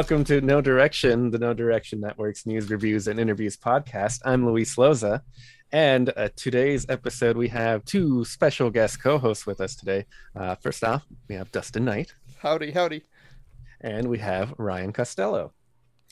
[0.00, 4.20] Welcome to No Direction, the No Direction Network's news, reviews, and interviews podcast.
[4.24, 5.20] I'm Luis Loza.
[5.72, 10.06] And uh, today's episode, we have two special guest co hosts with us today.
[10.34, 12.14] Uh, first off, we have Dustin Knight.
[12.38, 13.02] Howdy, howdy.
[13.82, 15.52] And we have Ryan Costello.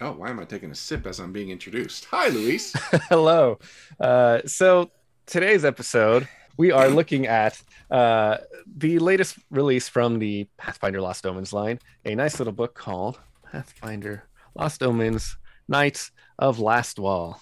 [0.02, 2.04] Oh, why am I taking a sip as I'm being introduced?
[2.10, 2.74] Hi, Luis.
[3.08, 3.58] Hello.
[3.98, 4.90] Uh, so,
[5.24, 7.58] today's episode, we are looking at
[7.90, 8.36] uh,
[8.66, 13.18] the latest release from the Pathfinder Lost Omens line, a nice little book called
[13.50, 15.36] Pathfinder, Lost Omens,
[15.68, 17.40] Knights of Last Wall.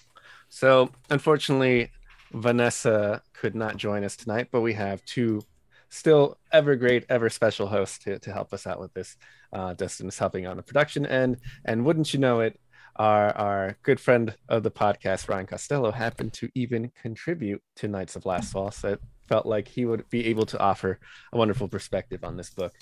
[0.49, 1.91] So, unfortunately,
[2.31, 5.41] Vanessa could not join us tonight, but we have two
[5.89, 9.15] still ever great, ever special hosts to, to help us out with this.
[9.53, 12.59] Uh, Dustin is helping on the production end, and wouldn't you know it,
[12.97, 18.15] our, our good friend of the podcast, Ryan Costello, happened to even contribute to Knights
[18.15, 18.73] of Lastwall.
[18.73, 20.99] So it felt like he would be able to offer
[21.31, 22.73] a wonderful perspective on this book.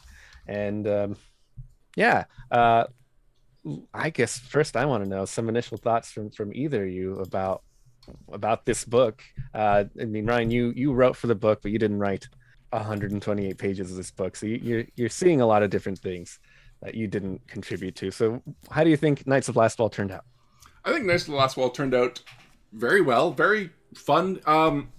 [0.47, 1.17] And um,
[1.95, 2.85] yeah, uh,
[3.93, 7.19] I guess first I want to know some initial thoughts from from either of you
[7.19, 7.63] about
[8.31, 9.23] about this book.
[9.53, 12.27] Uh, I mean, Ryan, you you wrote for the book, but you didn't write
[12.71, 16.39] 128 pages of this book, so you, you're you're seeing a lot of different things
[16.81, 18.11] that you didn't contribute to.
[18.11, 20.25] So, how do you think Knights of Lastwall turned out?
[20.83, 22.21] I think Knights of the Lastwall turned out
[22.73, 24.39] very well, very fun.
[24.45, 24.91] Um,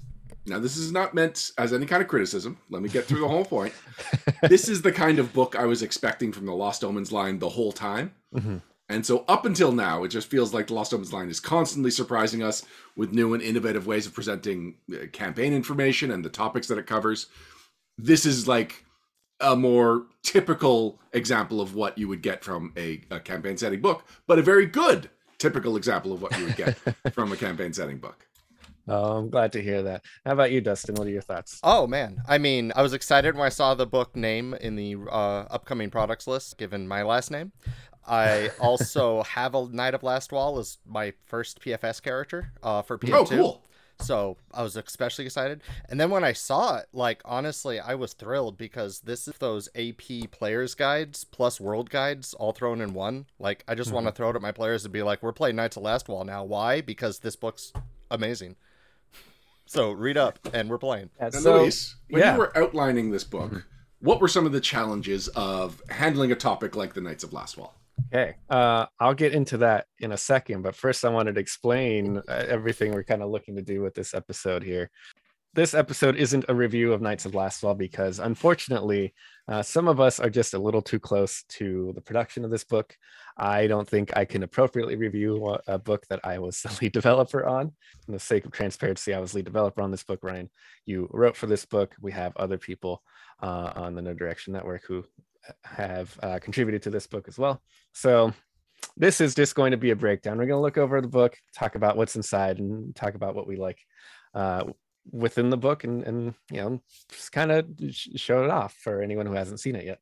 [0.46, 2.58] now, this is not meant as any kind of criticism.
[2.70, 3.74] Let me get through the whole point.
[4.42, 7.48] this is the kind of book I was expecting from the Lost Omens line the
[7.48, 8.14] whole time.
[8.34, 8.58] Mm-hmm.
[8.88, 11.90] And so, up until now, it just feels like the Lost Omens line is constantly
[11.90, 12.64] surprising us
[12.96, 16.86] with new and innovative ways of presenting uh, campaign information and the topics that it
[16.86, 17.26] covers.
[17.98, 18.84] This is like
[19.40, 24.04] a more typical example of what you would get from a, a campaign setting book,
[24.28, 26.76] but a very good typical example of what you would get
[27.12, 28.25] from a campaign setting book.
[28.88, 30.04] Oh, I'm glad to hear that.
[30.24, 30.94] How about you, Dustin?
[30.94, 31.58] What are your thoughts?
[31.62, 34.96] Oh man, I mean, I was excited when I saw the book name in the
[35.10, 37.52] uh, upcoming products list, given my last name.
[38.06, 42.98] I also have a Knight of Last Wall as my first PFS character uh, for
[42.98, 43.12] PM2.
[43.12, 43.62] Oh, cool.
[44.00, 45.62] So I was especially excited.
[45.88, 49.68] And then when I saw it, like honestly, I was thrilled because this is those
[49.74, 53.26] AP players guides plus world guides all thrown in one.
[53.38, 53.94] Like I just mm-hmm.
[53.94, 56.08] want to throw it at my players and be like, we're playing Knights of Last
[56.08, 56.44] Wall now.
[56.44, 56.82] Why?
[56.82, 57.72] Because this book's
[58.10, 58.56] amazing.
[59.66, 61.10] So read up, and we're playing.
[61.18, 62.32] And so, Luis, when yeah.
[62.32, 63.66] you were outlining this book,
[64.00, 67.72] what were some of the challenges of handling a topic like the Knights of Lastwall?
[68.12, 72.18] Okay, uh, I'll get into that in a second, but first I wanted to explain
[72.28, 74.90] uh, everything we're kind of looking to do with this episode here.
[75.56, 79.14] This episode isn't a review of Knights of Lastwall because, unfortunately,
[79.48, 82.62] uh, some of us are just a little too close to the production of this
[82.62, 82.94] book.
[83.38, 87.46] I don't think I can appropriately review a book that I was the lead developer
[87.46, 87.72] on.
[88.04, 90.18] For the sake of transparency, I was lead developer on this book.
[90.22, 90.50] Ryan,
[90.84, 91.96] you wrote for this book.
[92.02, 93.02] We have other people
[93.42, 95.06] uh, on the No Direction Network who
[95.64, 97.62] have uh, contributed to this book as well.
[97.94, 98.34] So
[98.98, 100.36] this is just going to be a breakdown.
[100.36, 103.46] We're going to look over the book, talk about what's inside, and talk about what
[103.46, 103.78] we like
[104.34, 104.64] uh,
[105.10, 106.80] within the book, and and you know
[107.10, 107.66] just kind of
[108.16, 109.98] show it off for anyone who hasn't seen it yet.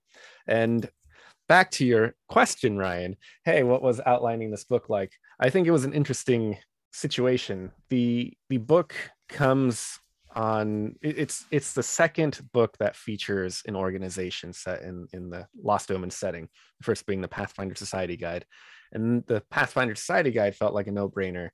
[0.47, 0.89] And
[1.49, 3.17] back to your question, Ryan.
[3.45, 5.13] Hey, what was outlining this book like?
[5.41, 6.59] I think it was an interesting
[6.93, 7.73] situation.
[7.91, 8.95] The the book
[9.29, 9.99] comes
[10.35, 15.91] on it's it's the second book that features an organization set in in the Lost
[15.91, 16.49] Omen setting.
[16.81, 18.45] The first being the Pathfinder Society Guide,
[18.93, 21.51] and the Pathfinder Society Guide felt like a no brainer,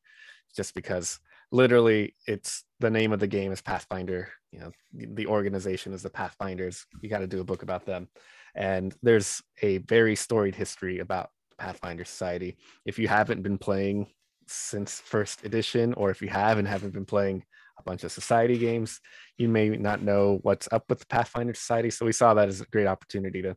[0.56, 1.19] just because
[1.53, 4.29] literally it's the name of the game is Pathfinder.
[4.50, 6.87] You know, the organization is the Pathfinders.
[7.03, 8.09] You got to do a book about them.
[8.55, 12.56] And there's a very storied history about Pathfinder Society.
[12.85, 14.09] If you haven't been playing
[14.49, 17.44] since first edition, or if you have and haven't been playing
[17.79, 19.00] a bunch of society games,
[19.37, 21.91] you may not know what's up with the Pathfinder Society.
[21.91, 23.56] So we saw that as a great opportunity to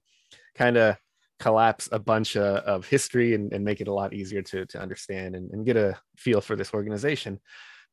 [0.54, 0.98] kind of
[1.40, 4.80] collapse a bunch of, of history and, and, make it a lot easier to, to
[4.80, 7.40] understand and, and, get a feel for this organization.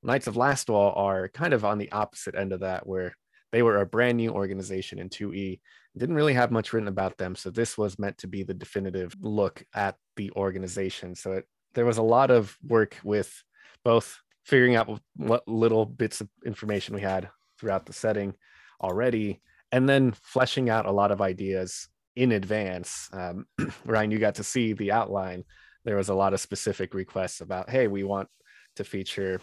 [0.02, 3.14] Knights of Lastwall are kind of on the opposite end of that, where
[3.52, 5.60] they were a brand new organization in 2e
[5.96, 9.14] didn't really have much written about them so this was meant to be the definitive
[9.20, 11.14] look at the organization.
[11.14, 13.42] So it, there was a lot of work with
[13.84, 18.34] both figuring out what little bits of information we had throughout the setting
[18.82, 19.40] already
[19.72, 23.08] and then fleshing out a lot of ideas in advance.
[23.12, 23.46] Um,
[23.84, 25.44] ryan you got to see the outline.
[25.84, 28.28] There was a lot of specific requests about hey we want
[28.76, 29.40] to feature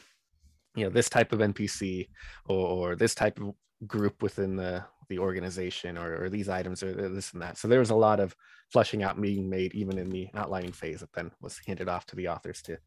[0.78, 2.08] you know this type of npc
[2.48, 3.54] or, or this type of
[3.86, 7.58] group within the the organization or, or these items or this and that.
[7.58, 8.36] So there was a lot of
[8.70, 12.16] fleshing out being made even in the outlining phase that then was handed off to
[12.16, 12.78] the authors to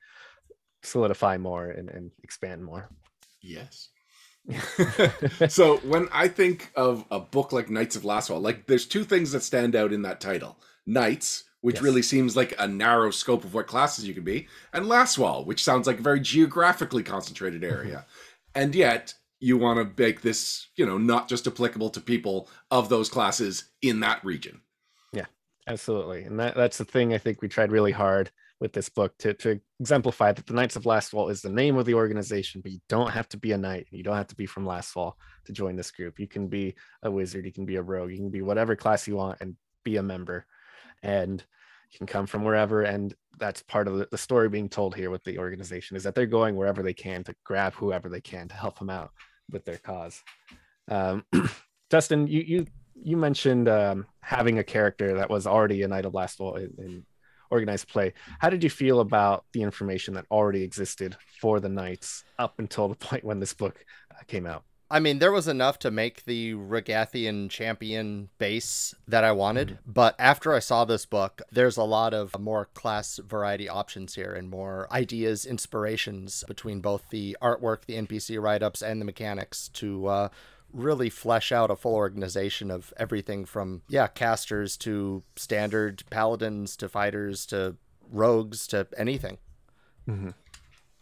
[0.82, 2.88] solidify more and, and expand more.
[3.42, 3.88] Yes.
[5.48, 9.32] So when I think of a book like Knights of Lastwall, like there's two things
[9.32, 11.82] that stand out in that title: Knights, which yes.
[11.82, 15.62] really seems like a narrow scope of what classes you can be, and Lastwall, which
[15.62, 17.74] sounds like a very geographically concentrated mm-hmm.
[17.74, 18.06] area.
[18.54, 22.88] and yet, you want to make this, you know, not just applicable to people of
[22.88, 24.60] those classes in that region.
[25.14, 25.24] Yeah,
[25.66, 26.24] absolutely.
[26.24, 28.30] And that, that's the thing I think we tried really hard
[28.60, 31.86] with this book to, to exemplify that the Knights of Lastwall is the name of
[31.86, 33.86] the organization, but you don't have to be a knight.
[33.90, 35.14] You don't have to be from Lastwall
[35.46, 36.20] to join this group.
[36.20, 39.08] You can be a wizard, you can be a rogue, you can be whatever class
[39.08, 40.46] you want and be a member
[41.02, 41.42] and
[41.90, 42.82] you can come from wherever.
[42.82, 46.26] And that's part of the, story being told here with the organization is that they're
[46.26, 49.10] going wherever they can to grab whoever they can to help them out
[49.50, 50.22] with their cause.
[50.88, 51.24] Um,
[51.90, 52.66] dustin you you
[53.02, 57.06] you mentioned um, having a character that was already a knight of in, in
[57.50, 58.12] organized play.
[58.38, 62.88] How did you feel about the information that already existed for the knights up until
[62.88, 66.24] the point when this book uh, came out I mean, there was enough to make
[66.24, 69.92] the Regathian champion base that I wanted, mm-hmm.
[69.92, 74.32] but after I saw this book, there's a lot of more class variety options here
[74.32, 79.68] and more ideas, inspirations between both the artwork, the NPC write ups, and the mechanics
[79.74, 80.28] to uh,
[80.72, 86.88] really flesh out a full organization of everything from, yeah, casters to standard paladins to
[86.88, 87.76] fighters to
[88.10, 89.38] rogues to anything.
[90.08, 90.30] Mm-hmm.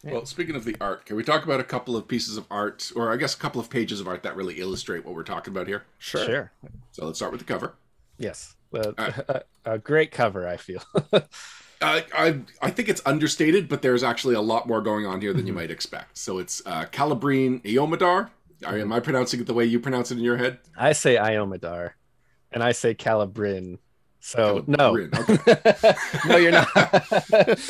[0.04, 2.92] Well, speaking of the art, can we talk about a couple of pieces of art,
[2.94, 5.52] or I guess a couple of pages of art that really illustrate what we're talking
[5.52, 5.84] about here?
[5.98, 6.24] Sure.
[6.24, 6.52] Sure.
[6.92, 7.74] So let's start with the cover.
[8.16, 8.92] Yes, uh,
[9.28, 10.46] a, a, great cover.
[10.46, 10.82] I feel.
[11.12, 11.22] uh,
[11.80, 15.46] I I think it's understated, but there's actually a lot more going on here than
[15.46, 15.62] you mm-hmm.
[15.62, 16.16] might expect.
[16.18, 18.30] So it's uh, Calabrine Iomadar.
[18.64, 20.58] Am I pronouncing it the way you pronounce it in your head?
[20.76, 21.92] I say Iomadar,
[22.52, 23.78] and I say Calabrin.
[24.20, 25.12] So Calibrin.
[25.12, 25.94] no, okay.
[26.28, 26.68] no, you're not.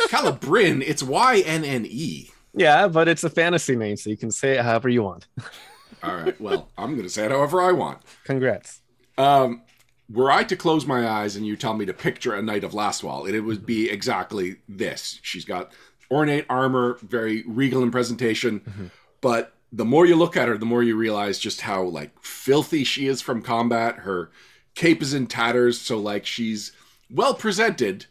[0.09, 0.83] Calibrin.
[0.87, 2.31] It's Y N N E.
[2.55, 5.27] Yeah, but it's a fantasy name, so you can say it however you want.
[6.03, 6.41] All right.
[6.41, 8.01] Well, I'm going to say it however I want.
[8.25, 8.81] Congrats.
[9.17, 9.63] Um,
[10.11, 12.73] were I to close my eyes and you tell me to picture a knight of
[12.73, 15.19] Lastwall, it would be exactly this.
[15.23, 15.73] She's got
[16.11, 18.87] ornate armor, very regal in presentation, mm-hmm.
[19.21, 22.85] but the more you look at her, the more you realize just how like filthy
[22.85, 23.97] she is from combat.
[23.97, 24.31] Her
[24.79, 26.71] cape is in tatters, so like she's
[27.11, 28.07] well presented,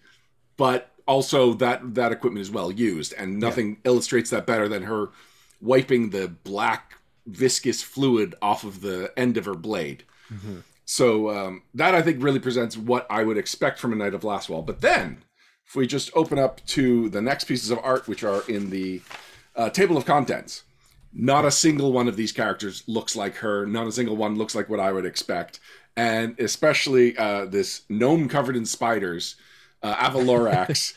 [0.57, 3.91] but also that that equipment is well used, and nothing yeah.
[3.91, 5.09] illustrates that better than her
[5.61, 10.03] wiping the black viscous fluid off of the end of her blade.
[10.31, 10.57] Mm-hmm.
[10.83, 14.21] So um, that I think really presents what I would expect from a Knight of
[14.21, 14.65] Lastwall.
[14.65, 15.23] But then,
[15.65, 19.01] if we just open up to the next pieces of art, which are in the
[19.55, 20.63] uh, table of contents,
[21.13, 23.65] not a single one of these characters looks like her.
[23.65, 25.61] Not a single one looks like what I would expect
[25.97, 29.35] and especially uh, this gnome covered in spiders,
[29.83, 30.93] uh, Avalorax.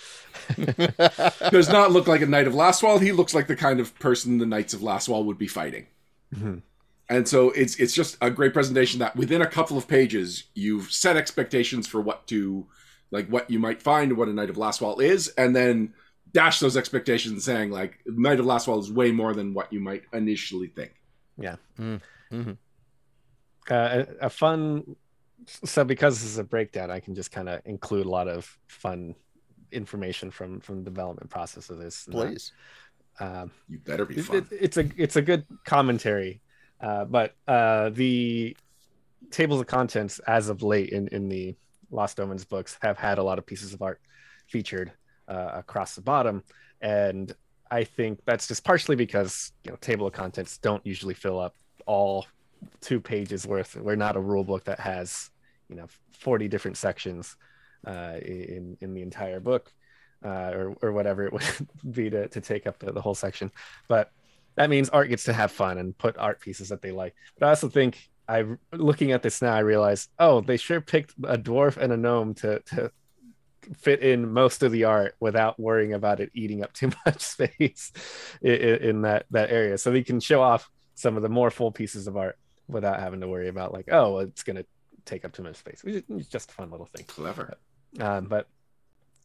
[1.51, 3.01] does not look like a knight of Lastwall.
[3.01, 5.87] He looks like the kind of person the knights of Lastwall would be fighting.
[6.35, 6.59] Mm-hmm.
[7.09, 10.93] And so it's it's just a great presentation that within a couple of pages you've
[10.93, 12.67] set expectations for what to
[13.11, 15.95] like what you might find what a knight of Lastwall is, and then
[16.33, 20.05] dash those expectations saying like knight of Lastwall is way more than what you might
[20.13, 20.93] initially think.
[21.39, 21.57] Yeah.
[21.79, 22.53] Mm-hmm
[23.71, 24.97] uh, a, a fun
[25.47, 28.59] so because this is a breakdown i can just kind of include a lot of
[28.67, 29.15] fun
[29.73, 32.53] information from from the development process of this please.
[33.21, 34.39] um, you better be fun.
[34.39, 36.41] It, it's a it's a good commentary
[36.81, 38.57] uh, but uh, the
[39.31, 41.55] tables of contents as of late in in the
[41.91, 44.01] lost omens books have had a lot of pieces of art
[44.47, 44.93] featured
[45.29, 46.43] uh, across the bottom.
[46.81, 47.35] And
[47.71, 51.55] i think that's just partially because you know table of contents don't usually fill up
[51.87, 52.27] all
[52.81, 53.77] two pages worth.
[53.77, 55.31] We're not a rule book that has,
[55.69, 57.37] you know, 40 different sections
[57.87, 59.73] uh, in in the entire book,
[60.25, 63.51] uh, or or whatever it would be to to take up the, the whole section.
[63.89, 64.11] But
[64.57, 67.15] that means art gets to have fun and put art pieces that they like.
[67.39, 71.15] But I also think I looking at this now, I realize, oh, they sure picked
[71.25, 72.93] a dwarf and a gnome to to
[73.77, 77.93] fit in most of the art without worrying about it eating up too much space
[78.43, 79.79] in, in that that area.
[79.79, 82.39] So they can show off some of the more full pieces of art
[82.71, 84.65] without having to worry about like, oh, it's gonna
[85.05, 85.83] take up too much space.
[85.85, 87.05] It's just a fun little thing.
[87.07, 87.55] Clever.
[87.99, 88.47] Um, but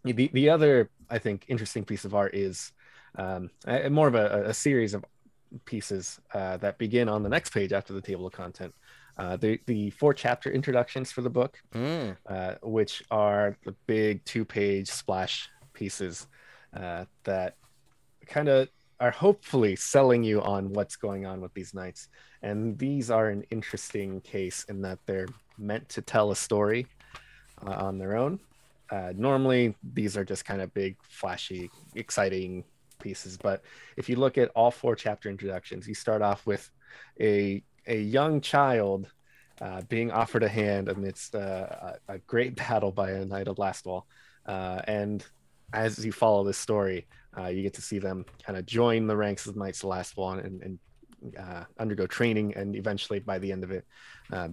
[0.03, 2.71] the the other I think interesting piece of art is
[3.17, 5.05] um, a, more of a, a series of
[5.65, 8.73] pieces uh, that begin on the next page after the table of content.
[9.17, 12.17] Uh, the the four chapter introductions for the book, Mm.
[12.27, 16.27] uh, which are the big two page splash pieces
[16.75, 17.55] uh, that
[18.27, 18.67] kind of
[18.99, 22.09] are hopefully selling you on what's going on with these knights.
[22.41, 26.87] And these are an interesting case in that they're meant to tell a story
[27.65, 28.39] uh, on their own.
[28.89, 32.63] Uh, normally, these are just kind of big, flashy, exciting
[32.99, 33.37] pieces.
[33.37, 33.63] But
[33.97, 36.69] if you look at all four chapter introductions, you start off with
[37.19, 39.07] a a young child
[39.61, 43.57] uh, being offered a hand amidst uh, a, a great battle by a knight of
[43.57, 44.03] Lastwall,
[44.45, 45.25] uh, and
[45.73, 49.15] as you follow this story, uh, you get to see them kind of join the
[49.15, 50.79] ranks of Knights of Lastwall and, and
[51.37, 53.85] uh, undergo training, and eventually, by the end of it,
[54.31, 54.49] uh,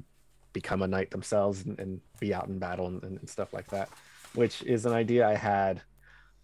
[0.53, 3.89] become a knight themselves and, and be out in battle and, and stuff like that.
[4.35, 5.83] Which is an idea I had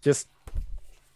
[0.01, 0.27] just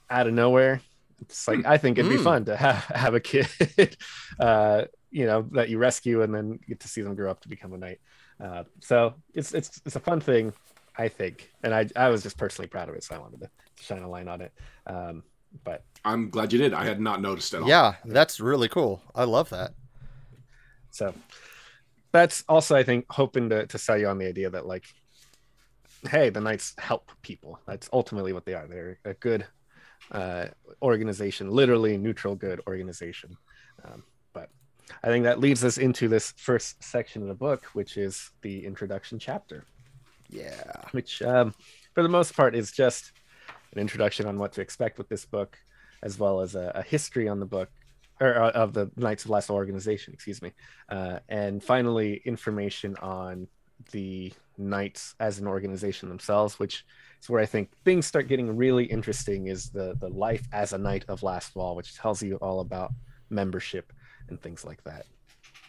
[0.09, 0.81] out of nowhere.
[1.21, 2.23] It's like I think it'd be Mm.
[2.23, 3.47] fun to have have a kid,
[4.39, 7.47] uh, you know, that you rescue and then get to see them grow up to
[7.49, 7.99] become a knight.
[8.43, 10.51] Uh, so it's it's it's a fun thing,
[10.97, 13.49] I think, and I I was just personally proud of it, so I wanted to
[13.81, 14.53] shine a light on it.
[14.87, 15.23] Um,
[15.63, 16.73] but I'm glad you did.
[16.73, 17.69] I had not noticed at all.
[17.69, 19.01] Yeah, that's really cool.
[19.13, 19.73] I love that.
[20.91, 21.13] So
[22.11, 24.85] that's also, I think, hoping to, to sell you on the idea that, like,
[26.09, 27.59] hey, the Knights help people.
[27.65, 28.67] That's ultimately what they are.
[28.67, 29.45] They're a good
[30.11, 30.47] uh,
[30.81, 33.37] organization, literally neutral good organization.
[33.83, 34.49] Um, but
[35.03, 38.65] I think that leads us into this first section of the book, which is the
[38.65, 39.65] introduction chapter,
[40.33, 40.73] Yeah.
[40.91, 41.53] which, um,
[41.93, 43.11] for the most part, is just
[43.73, 45.57] an introduction on what to expect with this book,
[46.01, 47.69] as well as a, a history on the book
[48.19, 50.51] or uh, of the Knights of Last organization, excuse me,
[50.89, 53.47] uh, and finally information on
[53.91, 56.85] the Knights as an organization themselves, which
[57.21, 59.47] is where I think things start getting really interesting.
[59.47, 62.91] Is the the life as a Knight of Lastwall, which tells you all about
[63.29, 63.91] membership
[64.29, 65.05] and things like that.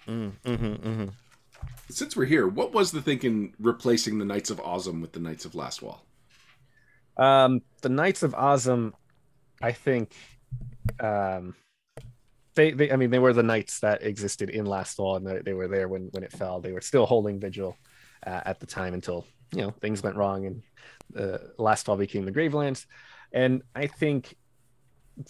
[0.06, 1.08] Mm, hmm hmm
[1.90, 5.44] Since we're here, what was the thinking replacing the Knights of Ozem with the Knights
[5.44, 6.00] of Lastwall?
[7.16, 8.92] Um, the Knights of Ozem,
[9.62, 10.14] I think,
[10.98, 11.54] um,
[12.54, 15.54] they, they, I mean, they were the knights that existed in Lastwall, and they, they
[15.54, 16.60] were there when when it fell.
[16.60, 17.76] They were still holding vigil
[18.26, 20.62] uh, at the time until you know things went wrong and
[21.16, 22.86] uh, Lastwall became the Gravelands.
[23.32, 24.36] And I think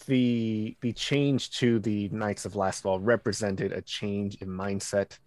[0.06, 5.18] the the change to the Knights of Lastwall represented a change in mindset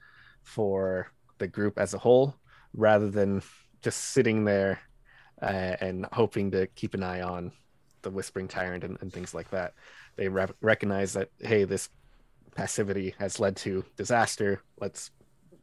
[0.48, 2.34] for the group as a whole,
[2.74, 3.42] rather than
[3.82, 4.80] just sitting there
[5.42, 7.52] uh, and hoping to keep an eye on
[8.02, 9.74] the Whispering Tyrant and, and things like that.
[10.16, 11.90] They re- recognize that hey, this
[12.56, 14.62] passivity has led to disaster.
[14.80, 15.12] Let's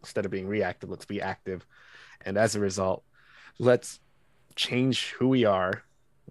[0.01, 1.67] instead of being reactive, let's be active,
[2.21, 3.03] and as a result,
[3.59, 4.01] let's
[4.55, 5.83] change who we are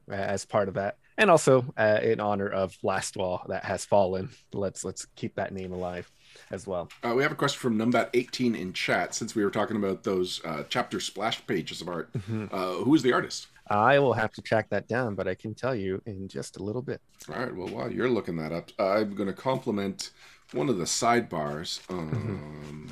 [0.09, 3.83] uh, as part of that, and also uh, in honor of last wall that has
[3.83, 4.29] fallen.
[4.53, 6.09] Let's let's keep that name alive
[6.51, 6.89] as well.
[7.03, 9.13] Uh, we have a question from Numbat18 in chat.
[9.15, 12.09] Since we were talking about those uh, chapter splash pages of art,
[12.51, 13.47] uh, who is the artist?
[13.69, 16.63] I will have to track that down, but I can tell you in just a
[16.63, 17.01] little bit.
[17.29, 17.55] All right.
[17.55, 20.11] Well, while you're looking that up, I'm going to compliment
[20.51, 21.79] one of the sidebars.
[21.89, 22.89] Um,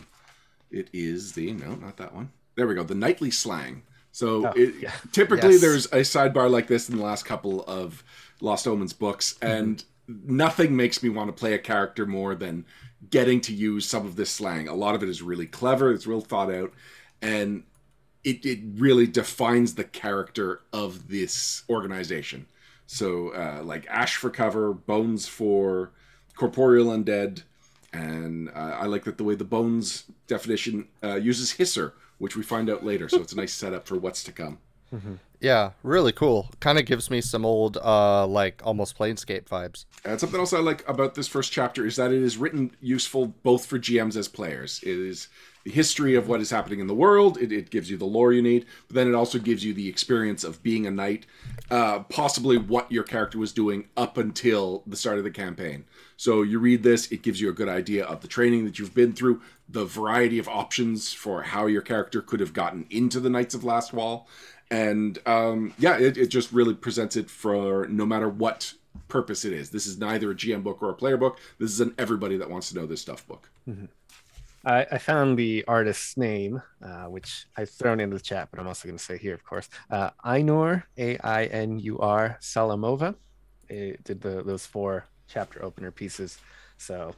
[0.72, 2.32] it is the no, not that one.
[2.56, 2.84] There we go.
[2.84, 3.84] The nightly slang.
[4.14, 4.92] So Oh, it, yeah.
[5.12, 5.62] typically Yes.
[5.62, 8.04] there's a sidebar like this in the last couple of
[8.42, 12.66] Lost Omens books, and nothing makes me want to play a character more than
[13.10, 14.68] getting to use some of this slang.
[14.68, 15.92] A lot of it is really clever.
[15.92, 16.74] It's real thought out,
[17.22, 17.64] and
[18.24, 22.46] it, it really defines the character of this organization.
[22.86, 25.92] So, uh, like Ash for cover, Bones for
[26.36, 27.44] corporeal undead,
[27.94, 32.44] and uh, I like that the way the Bones definition uh, uses Hisser, which we
[32.44, 33.10] find out later.
[33.10, 34.60] So it's a nice setup for what's to come.
[35.42, 36.52] Yeah, really cool.
[36.60, 39.86] Kind of gives me some old, uh, like almost Planescape vibes.
[40.06, 43.34] And something else I like about this first chapter is that it is written useful
[43.42, 44.80] both for GMs as players.
[44.84, 45.30] It is
[45.64, 47.40] the history of what is happening in the world.
[47.40, 49.88] It, it gives you the lore you need, but then it also gives you the
[49.88, 51.26] experience of being a knight,
[51.72, 55.86] uh, possibly what your character was doing up until the start of the campaign.
[56.18, 58.94] So you read this, it gives you a good idea of the training that you've
[58.94, 63.30] been through, the variety of options for how your character could have gotten into the
[63.30, 64.28] Knights of Last Wall.
[64.72, 68.74] And um, yeah, it, it just really presents it for no matter what
[69.10, 69.70] purpose it is.
[69.70, 71.38] This is neither a GM book or a player book.
[71.60, 73.50] This is an everybody that wants to know this stuff book.
[74.66, 78.68] I, I found the artist's name, uh, which I've thrown into the chat, but I'm
[78.68, 79.68] also going to say here, of course.
[79.90, 83.16] Uh, Ainur, A I N U R Salamova,
[83.70, 86.38] it did the, those four chapter opener pieces.
[86.78, 87.14] So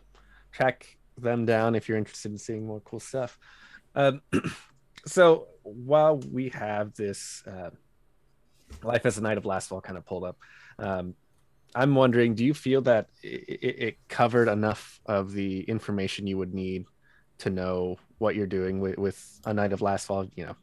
[0.51, 3.37] track them down if you're interested in seeing more cool stuff.
[3.95, 4.21] Um,
[5.05, 7.69] so while we have this uh,
[8.83, 10.37] life as a knight of last wall kind of pulled up,
[10.79, 11.15] um,
[11.75, 16.53] I'm wondering, do you feel that it, it, covered enough of the information you would
[16.53, 16.85] need
[17.39, 20.27] to know what you're doing with, with a knight of last wall?
[20.35, 20.55] You know,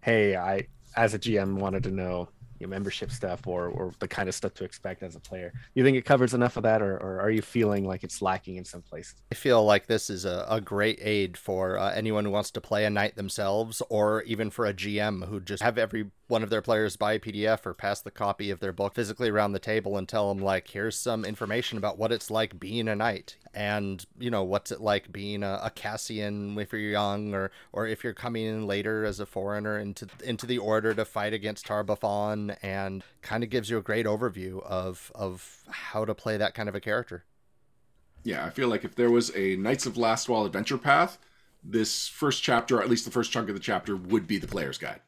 [0.00, 2.28] hey, I as a GM wanted to know
[2.60, 5.50] your membership stuff or or the kind of stuff to expect as a player.
[5.50, 8.22] Do you think it covers enough of that, or, or are you feeling like it's
[8.22, 9.16] lacking in some places?
[9.32, 12.60] I feel like this is a, a great aid for uh, anyone who wants to
[12.60, 16.50] play a knight themselves, or even for a GM who just have every one of
[16.50, 19.58] their players buy a PDF or pass the copy of their book physically around the
[19.58, 23.36] table and tell them like, here's some information about what it's like being a knight
[23.52, 27.86] and you know what's it like being a, a, Cassian if you're young or or
[27.86, 31.66] if you're coming in later as a foreigner into into the order to fight against
[31.66, 36.54] Tar-Baphon and kind of gives you a great overview of of how to play that
[36.54, 37.24] kind of a character.
[38.22, 41.18] Yeah, I feel like if there was a Knights of Lastwall adventure path,
[41.64, 44.46] this first chapter, or at least the first chunk of the chapter, would be the
[44.46, 45.00] player's guide.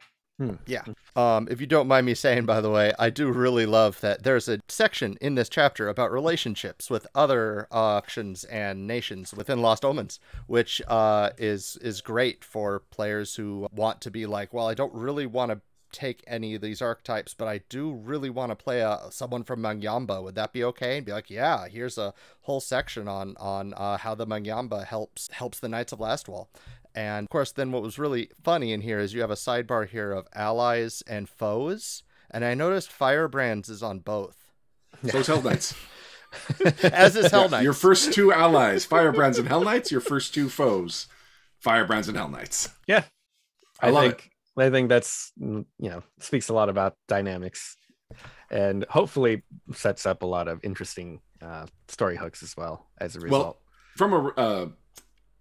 [0.43, 0.55] Hmm.
[0.67, 0.83] Yeah.
[1.15, 4.25] Um, if you don't mind me saying, by the way, I do really love that
[4.25, 9.85] there's a section in this chapter about relationships with other auctions and nations within Lost
[9.85, 10.19] Omens,
[10.49, 14.93] which uh, is is great for players who want to be like, well, I don't
[14.93, 15.61] really want to
[15.93, 19.61] take any of these archetypes, but I do really want to play a someone from
[19.61, 20.23] Magaambya.
[20.25, 20.97] Would that be okay?
[20.97, 25.29] And be like, yeah, here's a whole section on on uh, how the Magaambya helps
[25.31, 26.49] helps the Knights of Lastwall.
[26.95, 29.89] And of course, then what was really funny in here is you have a sidebar
[29.89, 32.03] here of allies and foes.
[32.31, 34.37] And I noticed Firebrands is on both.
[35.11, 35.75] So is Hell Knights.
[36.83, 37.65] As is Hell Knights.
[37.65, 39.91] Your first two allies, Firebrands and Hell Knights.
[39.91, 41.07] Your first two foes,
[41.61, 42.69] Firebrands and Hell Knights.
[42.87, 43.05] Yeah.
[43.81, 44.63] I, I love think, it.
[44.63, 47.77] I think that's, you know, speaks a lot about dynamics
[48.51, 53.21] and hopefully sets up a lot of interesting uh, story hooks as well as a
[53.21, 53.43] result.
[53.43, 53.57] Well,
[53.97, 54.69] from a uh,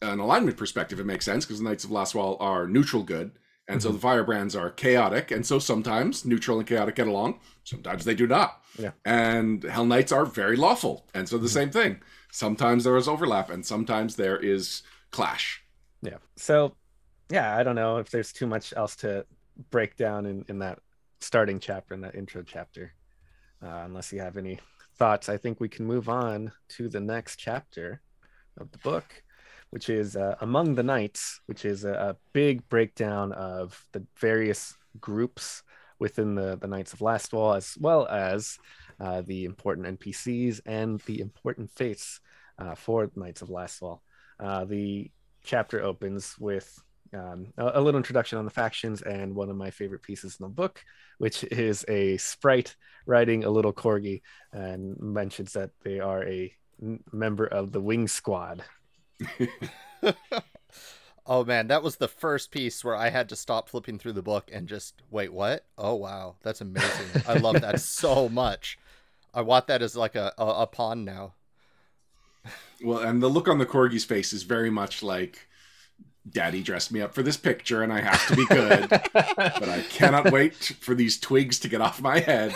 [0.02, 3.32] an alignment perspective, it makes sense because the Knights of Lastwall are neutral good,
[3.68, 3.88] and mm-hmm.
[3.88, 8.16] so the Firebrands are chaotic, and so sometimes neutral and chaotic get along, sometimes they
[8.16, 8.62] do not.
[8.78, 8.92] Yeah.
[9.06, 11.54] And Hell Knights are very lawful, and so the mm-hmm.
[11.54, 12.02] same thing.
[12.32, 15.64] Sometimes there is overlap, and sometimes there is clash.
[16.02, 16.18] Yeah.
[16.36, 16.76] So,
[17.30, 19.26] yeah, I don't know if there's too much else to
[19.70, 20.80] break down in, in that
[21.20, 22.94] starting chapter, in that intro chapter,
[23.64, 24.60] uh, unless you have any
[24.96, 25.30] thoughts.
[25.30, 28.02] I think we can move on to the next chapter
[28.58, 29.24] of the book
[29.72, 34.76] which is uh, Among the Knights, which is a, a, big breakdown of the various
[35.00, 35.64] groups
[36.00, 38.58] within the, the Knights of Lastwall, as well as
[39.00, 42.20] uh, the important NPCs and the important fates
[42.60, 44.00] uh, for Knights of Lastwall.
[44.40, 45.10] Uh, the
[45.44, 46.80] chapter opens with
[47.14, 50.46] um, a, a, little introduction on the factions and one of my favorite pieces in
[50.46, 50.84] the book,
[51.18, 54.22] which is a sprite riding a little corgi
[54.54, 56.54] and mentions that they are a
[57.12, 58.64] member of the Wing Squad,
[61.26, 64.22] oh man, that was the first piece where I had to stop flipping through the
[64.22, 65.66] book and just wait, what?
[65.78, 67.24] Oh wow, that's amazing.
[67.28, 68.78] I love that so much.
[69.34, 71.34] I want that as like a, a, a pawn now.
[72.84, 75.48] Well, and the look on the corgi's face is very much like
[76.30, 79.84] Daddy dressed me up for this picture and I have to be good, but I
[79.90, 82.52] cannot wait for these twigs to get off my head.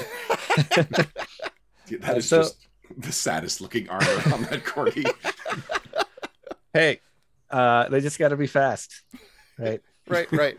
[1.90, 5.10] that is so, just the saddest looking armor on that corgi
[6.76, 7.00] hey,
[7.50, 9.02] uh, they just got to be fast,
[9.58, 9.82] right?
[10.10, 10.58] right, right.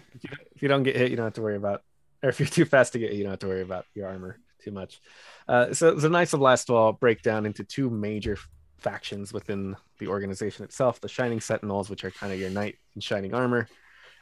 [0.54, 1.82] if you don't get hit, you don't have to worry about,
[2.22, 4.08] or if you're too fast to get hit, you don't have to worry about your
[4.08, 5.00] armor too much.
[5.46, 8.38] Uh, so the Knights of Lastwall break down into two major
[8.78, 13.02] factions within the organization itself: the Shining Sentinels, which are kind of your knight in
[13.02, 13.68] shining armor,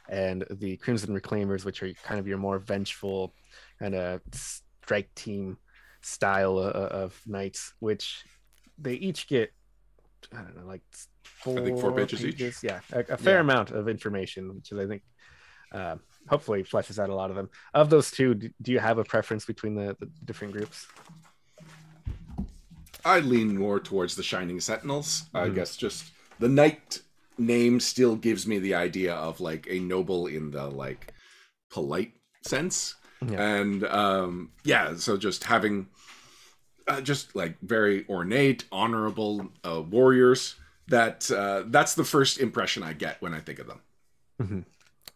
[0.09, 3.33] and the Crimson Reclaimers, which are kind of your more vengeful
[3.79, 5.57] kind of strike team
[6.01, 8.25] style of, of knights, which
[8.77, 9.53] they each get
[10.33, 10.81] I don't know, like
[11.45, 12.63] four, I think four pages, pages.
[12.63, 12.69] each.
[12.69, 13.41] Yeah, a, a fair yeah.
[13.41, 15.03] amount of information, which is I think
[15.71, 15.95] uh,
[16.27, 17.49] hopefully fleshes out a lot of them.
[17.73, 20.87] Of those two, do, do you have a preference between the, the different groups?
[23.05, 25.25] I lean more towards the Shining Sentinels.
[25.33, 25.37] Mm-hmm.
[25.37, 27.01] I guess just the knight
[27.37, 31.13] name still gives me the idea of like a noble in the like
[31.69, 32.95] polite sense.
[33.29, 33.41] Yeah.
[33.41, 35.87] And um yeah, so just having
[36.87, 40.55] uh, just like very ornate, honorable uh, warriors
[40.87, 43.79] that uh, that's the first impression I get when I think of them.
[44.41, 44.59] Mm-hmm.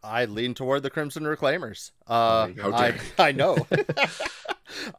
[0.03, 1.91] I lean toward the Crimson Reclaimers.
[2.07, 3.67] Uh, I, I know.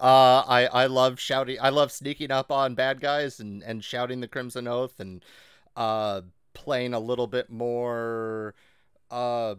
[0.00, 1.58] uh, I I love shouting.
[1.60, 5.24] I love sneaking up on bad guys and and shouting the Crimson Oath and
[5.76, 6.22] uh,
[6.54, 8.54] playing a little bit more.
[9.10, 9.56] Uh,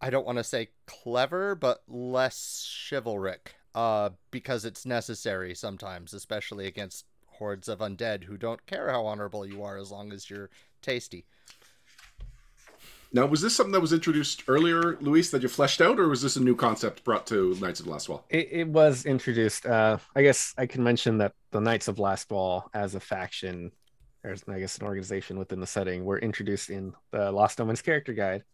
[0.00, 3.54] I don't want to say clever, but less chivalric.
[3.72, 7.04] Uh, because it's necessary sometimes, especially against
[7.40, 10.50] hordes of undead who don't care how honorable you are as long as you're
[10.82, 11.24] tasty.
[13.12, 16.22] Now, was this something that was introduced earlier, Luis, that you fleshed out, or was
[16.22, 18.24] this a new concept brought to Knights of the Last Wall?
[18.28, 19.66] It, it was introduced.
[19.66, 23.72] Uh, I guess I can mention that the Knights of Last Wall as a faction,
[24.22, 27.82] or as, I guess an organization within the setting, were introduced in the Lost Omens
[27.82, 28.44] character guide,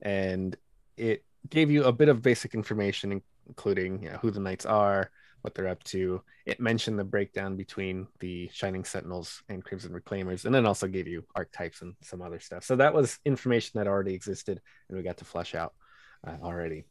[0.00, 0.56] and
[0.96, 5.10] it gave you a bit of basic information, including you know, who the knights are,
[5.46, 6.20] what they're up to.
[6.44, 11.06] It mentioned the breakdown between the Shining Sentinels and Crimson Reclaimers, and then also gave
[11.06, 12.64] you archetypes and some other stuff.
[12.64, 15.72] So that was information that already existed, and we got to flesh out
[16.26, 16.84] uh, already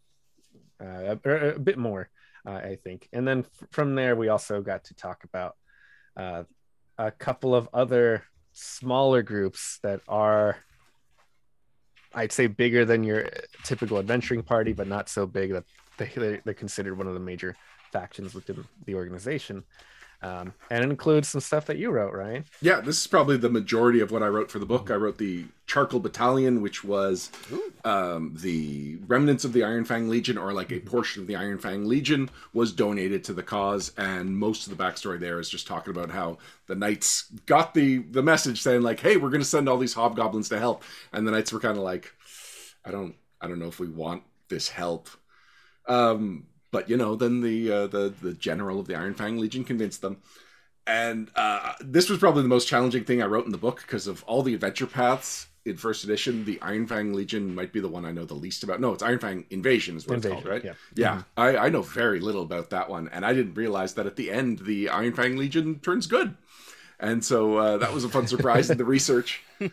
[0.82, 2.10] uh, a, a, bit more,
[2.48, 3.10] uh, I think.
[3.12, 5.58] And then f- from there, we also got to talk about
[6.16, 6.44] uh,
[6.98, 10.56] a couple of other smaller groups that are.
[12.14, 13.28] I'd say bigger than your
[13.66, 15.66] typical adventuring party, but not so big that
[15.98, 17.58] they, they're considered one of the major
[17.96, 19.64] factions within the organization.
[20.22, 22.44] Um, and it includes some stuff that you wrote, right?
[22.62, 24.90] Yeah, this is probably the majority of what I wrote for the book.
[24.90, 27.32] I wrote the Charcoal Battalion, which was
[27.84, 31.60] um, the remnants of the Iron Fang Legion, or like a portion of the Iron
[31.60, 33.92] Fang Legion, was donated to the cause.
[33.98, 38.00] And most of the backstory there is just talking about how the knights got the
[38.00, 41.28] the message saying like, "Hey, we're going to send all these hobgoblins to help," and
[41.28, 42.14] the knights were kind of like,
[42.84, 45.10] "I don't, I don't know if we want this help."
[45.88, 49.64] Um, but you know, then the uh, the the general of the Iron Fang Legion
[49.64, 50.18] convinced them.
[50.86, 54.08] And uh, this was probably the most challenging thing I wrote in the book because
[54.08, 56.44] of all the adventure paths in first edition.
[56.44, 58.82] The Iron Fang Legion might be the one I know the least about.
[58.82, 60.66] No, it's Iron Fang Invasion is what Invasion, it's called, right?
[60.66, 61.16] Yeah, yeah.
[61.16, 61.22] Mm-hmm.
[61.38, 64.30] I, I know very little about that one, and I didn't realize that at the
[64.30, 66.36] end the Iron Fang Legion turns good,
[67.00, 69.42] and so uh, that was a fun surprise in the research.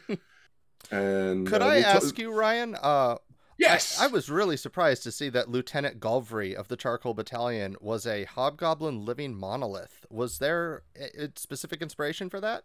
[0.90, 2.76] And could uh, I ask you, Ryan?
[2.80, 3.16] Uh,
[3.62, 4.00] Yes.
[4.00, 8.06] I, I, was really surprised to see that Lieutenant Galvry of the Charcoal Battalion was
[8.06, 10.04] a hobgoblin living monolith.
[10.10, 12.64] Was there a, a specific inspiration for that?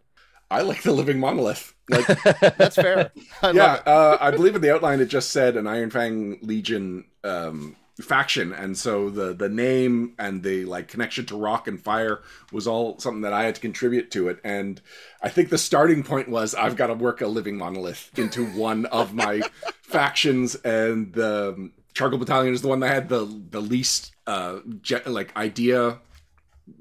[0.49, 1.75] I like the living monolith.
[1.89, 2.07] Like
[2.57, 3.11] that's fair.
[3.41, 7.05] I yeah, uh, I believe in the outline it just said an Iron Fang Legion
[7.23, 12.21] um, faction and so the the name and the like connection to rock and fire
[12.51, 14.81] was all something that i had to contribute to it and
[15.23, 18.85] i think the starting point was i've got to work a living monolith into one
[18.87, 19.41] of my
[19.81, 24.59] factions and the um, charcoal battalion is the one that had the the least uh
[24.81, 25.97] jet, like idea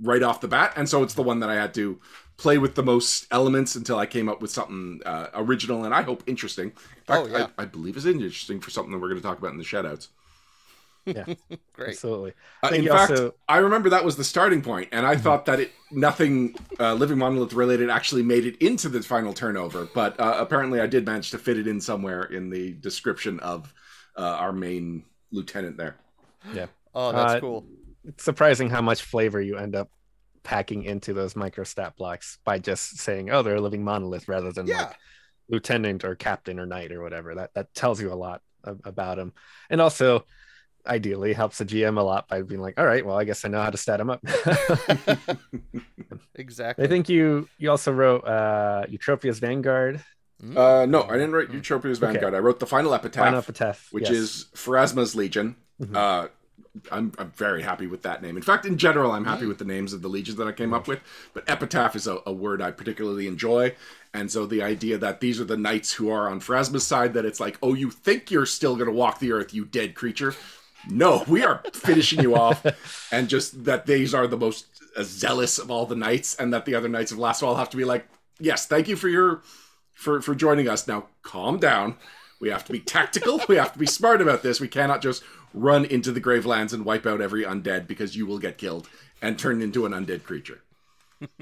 [0.02, 1.98] right off the bat and so it's the one that i had to
[2.36, 6.02] play with the most elements until i came up with something uh, original and i
[6.02, 7.46] hope interesting in fact, oh, yeah.
[7.56, 9.64] I, I believe is interesting for something that we're going to talk about in the
[9.64, 10.08] shoutouts
[11.06, 11.24] yeah,
[11.72, 12.32] great, absolutely.
[12.62, 13.34] Uh, in fact, also...
[13.48, 15.22] I remember that was the starting point, and I mm-hmm.
[15.22, 19.88] thought that it nothing uh, living monolith related actually made it into the final turnover,
[19.94, 23.72] but uh, apparently I did manage to fit it in somewhere in the description of
[24.16, 25.96] uh, our main lieutenant there.
[26.52, 26.66] Yeah.
[26.94, 27.66] Oh, that's uh, cool.
[28.04, 29.90] It's surprising how much flavor you end up
[30.42, 34.52] packing into those micro stat blocks by just saying, "Oh, they're a living monolith," rather
[34.52, 34.84] than yeah.
[34.84, 34.96] like
[35.48, 37.34] lieutenant or captain or knight or whatever.
[37.34, 38.42] That that tells you a lot
[38.84, 39.32] about him,
[39.70, 40.24] and also
[40.86, 43.48] ideally helps the GM a lot by being like, all right, well, I guess I
[43.48, 44.24] know how to stat him up.
[46.34, 46.84] exactly.
[46.84, 50.02] I think you you also wrote uh Eutropia's Vanguard.
[50.42, 50.56] Mm.
[50.56, 52.24] Uh no, I didn't write Eutropia's Vanguard.
[52.24, 52.36] Okay.
[52.36, 54.12] I wrote the final epitaph, final epitaph which yes.
[54.12, 55.56] is Pharasma's Legion.
[55.80, 55.96] Mm-hmm.
[55.96, 56.28] Uh
[56.92, 58.36] I'm, I'm very happy with that name.
[58.36, 59.48] In fact, in general, I'm happy mm.
[59.48, 61.00] with the names of the legions that I came up with.
[61.32, 63.74] But epitaph is a, a, word I particularly enjoy,
[64.12, 67.24] and so the idea that these are the knights who are on Pharasma's side, that
[67.24, 70.34] it's like, oh, you think you're still going to walk the earth, you dead creature
[70.88, 72.64] no, we are finishing you off,
[73.12, 74.66] and just that these are the most
[75.02, 77.76] zealous of all the knights, and that the other knights of Last Wall have to
[77.76, 78.08] be like,
[78.38, 79.42] yes, thank you for your
[79.92, 80.86] for for joining us.
[80.86, 81.96] Now, calm down.
[82.40, 83.40] We have to be tactical.
[83.48, 84.60] we have to be smart about this.
[84.60, 85.22] We cannot just
[85.54, 88.88] run into the Gravelands and wipe out every undead because you will get killed
[89.22, 90.62] and turn into an undead creature.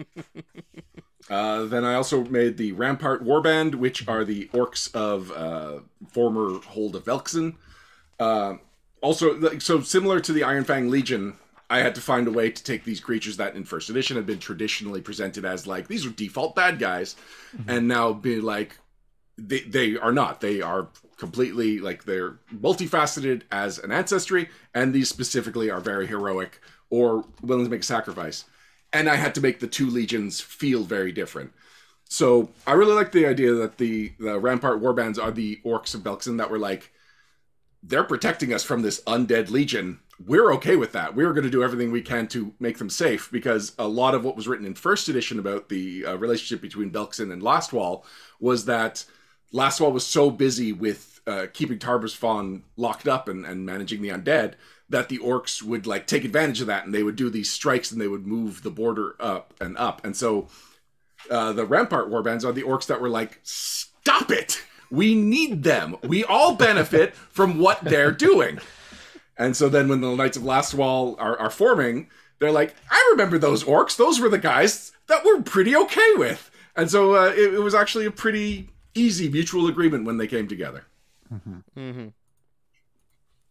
[1.28, 5.80] uh, then I also made the Rampart Warband, which are the orcs of uh,
[6.12, 7.56] former Hold of Belkzen.
[8.20, 8.54] Uh,
[9.04, 11.34] also like, so similar to the Iron Fang Legion,
[11.68, 14.26] I had to find a way to take these creatures that in first edition had
[14.26, 17.14] been traditionally presented as like these are default bad guys,
[17.54, 17.68] mm-hmm.
[17.68, 18.78] and now be like
[19.36, 20.40] they they are not.
[20.40, 20.88] They are
[21.18, 27.64] completely like they're multifaceted as an ancestry, and these specifically are very heroic or willing
[27.64, 28.46] to make sacrifice.
[28.92, 31.52] And I had to make the two legions feel very different.
[32.08, 36.02] So I really like the idea that the the Rampart warbands are the orcs of
[36.02, 36.90] Belkzen that were like
[37.86, 40.00] they're protecting us from this undead legion.
[40.24, 41.14] We're okay with that.
[41.14, 44.24] We're going to do everything we can to make them safe because a lot of
[44.24, 48.04] what was written in first edition about the uh, relationship between Belkzen and Lastwall
[48.40, 49.04] was that
[49.52, 54.54] Lastwall was so busy with uh, keeping Tar-Baphon locked up and, and managing the undead
[54.88, 57.90] that the orcs would like take advantage of that and they would do these strikes
[57.90, 60.04] and they would move the border up and up.
[60.04, 60.48] And so
[61.30, 64.62] uh, the Rampart warbands are the orcs that were like, stop it!
[64.90, 65.96] We need them.
[66.02, 68.60] We all benefit from what they're doing.
[69.36, 73.38] And so then when the Knights of Lastwall are, are forming, they're like, I remember
[73.38, 73.96] those orcs.
[73.96, 76.50] Those were the guys that we're pretty okay with.
[76.76, 80.48] And so uh, it, it was actually a pretty easy mutual agreement when they came
[80.48, 80.86] together.
[81.32, 82.08] Mm-hmm.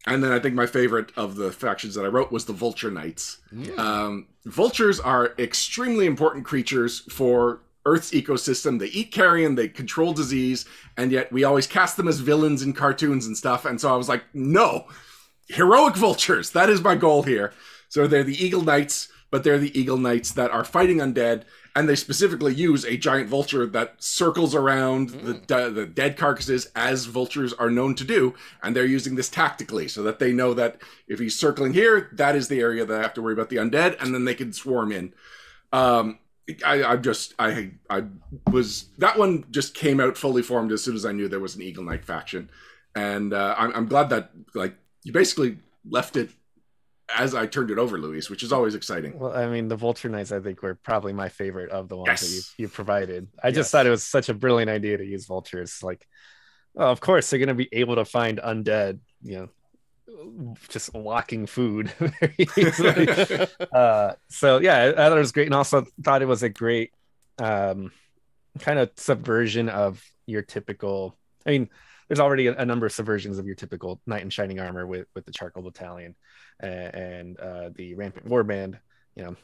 [0.06, 2.92] And then I think my favorite of the factions that I wrote was the Vulture
[2.92, 3.38] Knights.
[3.78, 8.80] Um, vultures are extremely important creatures for Earth's ecosystem.
[8.80, 10.66] They eat carrion, they control disease,
[10.98, 13.66] and yet we always cast them as villains in cartoons and stuff.
[13.66, 14.88] And so I was like, no,
[15.50, 16.52] heroic vultures.
[16.52, 17.54] That is my goal here.
[17.90, 21.44] So they're the Eagle Knights, but they're the Eagle Knights that are fighting undead,
[21.76, 26.70] and they specifically use a giant vulture that circles around the, de- the dead carcasses
[26.76, 30.54] as vultures are known to do, and they're using this tactically so that they know
[30.54, 33.50] that if he's circling here, that is the area that I have to worry about
[33.50, 35.14] the undead, and then they can swarm in.
[35.72, 36.20] Um,
[36.66, 38.04] I, I just I I
[38.52, 41.56] was that one just came out fully formed as soon as I knew there was
[41.56, 42.50] an Eagle Knight faction,
[42.96, 45.58] and uh, I'm I'm glad that like you basically
[45.90, 46.32] left it
[47.16, 49.20] as I turned it over, Luis, which is always exciting.
[49.20, 52.22] Well, I mean, the Vulture Knights, I think, were probably my favorite of the ones
[52.22, 53.28] that you, you provided.
[53.42, 55.80] I just thought it was such a brilliant idea to use vultures.
[55.84, 56.08] Like,
[56.74, 59.50] well, of course, they're going to be able to find undead, you know,
[60.70, 63.08] just walking food very easily.
[63.74, 65.48] uh, so, yeah, I, thought it was great.
[65.48, 66.92] And also thought it was a great
[67.40, 67.92] um,
[68.60, 71.18] kind of subversion of your typical.
[71.46, 71.70] I mean,
[72.08, 75.08] there's already a, a number of subversions of your typical knight in shining armor with
[75.16, 76.16] with the charcoal battalion
[76.62, 78.78] uh, and uh, the rampart warband
[79.16, 79.36] you know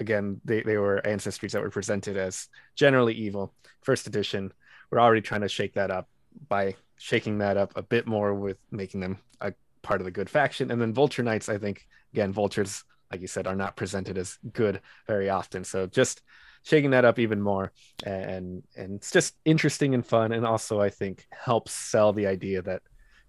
[0.00, 4.52] again they, they were ancestries that were presented as generally evil first edition
[4.90, 6.08] we're already trying to shake that up
[6.48, 10.30] by shaking that up a bit more with making them a part of the good
[10.30, 14.16] faction and then vulture knights i think again vultures like you said are not presented
[14.16, 16.22] as good very often so just
[16.62, 17.72] shaking that up even more
[18.04, 22.62] and and it's just interesting and fun and also i think helps sell the idea
[22.62, 22.82] that at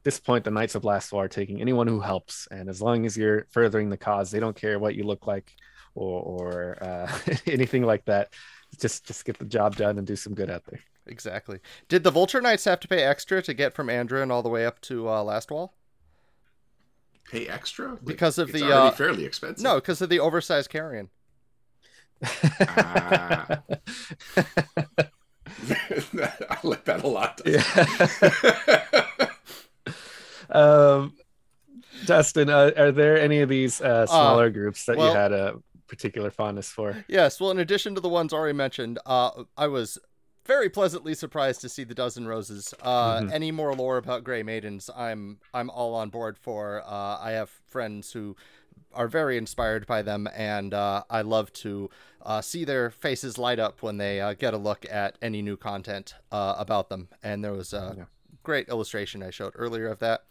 [0.04, 3.06] this point the knights of last Wall are taking anyone who helps and as long
[3.06, 5.52] as you're furthering the cause they don't care what you look like
[5.96, 7.12] or, or uh,
[7.48, 8.34] anything like that
[8.80, 11.60] just just get the job done and do some good out there Exactly.
[11.90, 14.66] Did the Vulture Knights have to pay extra to get from Andoran all the way
[14.66, 15.74] up to uh, Last Wall?
[17.34, 19.64] Pay extra Like, Because of it's the, already uh, fairly expensive.
[19.64, 21.10] No, because of the oversized carrion.
[22.62, 23.62] Ah.
[25.02, 27.42] I like that a lot.
[27.46, 27.64] yeah
[30.52, 31.14] um
[32.06, 35.56] dustin uh, are there any of these uh, smaller groups that well- you had a
[35.88, 39.98] particular fondness for Yes, well, in addition to the ones already mentioned, uh, I was
[40.46, 42.74] very pleasantly surprised to see the Dozen Roses.
[42.82, 43.32] Uh, Mhm.
[43.32, 46.82] Any more lore about Grey Maidens, I'm I'm all on board for.
[46.86, 48.36] Uh, I have friends who
[48.94, 51.90] are very inspired by them, and uh, I love to
[52.26, 55.58] uh, see their faces light up when they uh, get a look at any new
[55.58, 57.10] content uh, about them.
[57.22, 58.06] And there was a Yeah.
[58.44, 60.26] great illustration I showed earlier of that.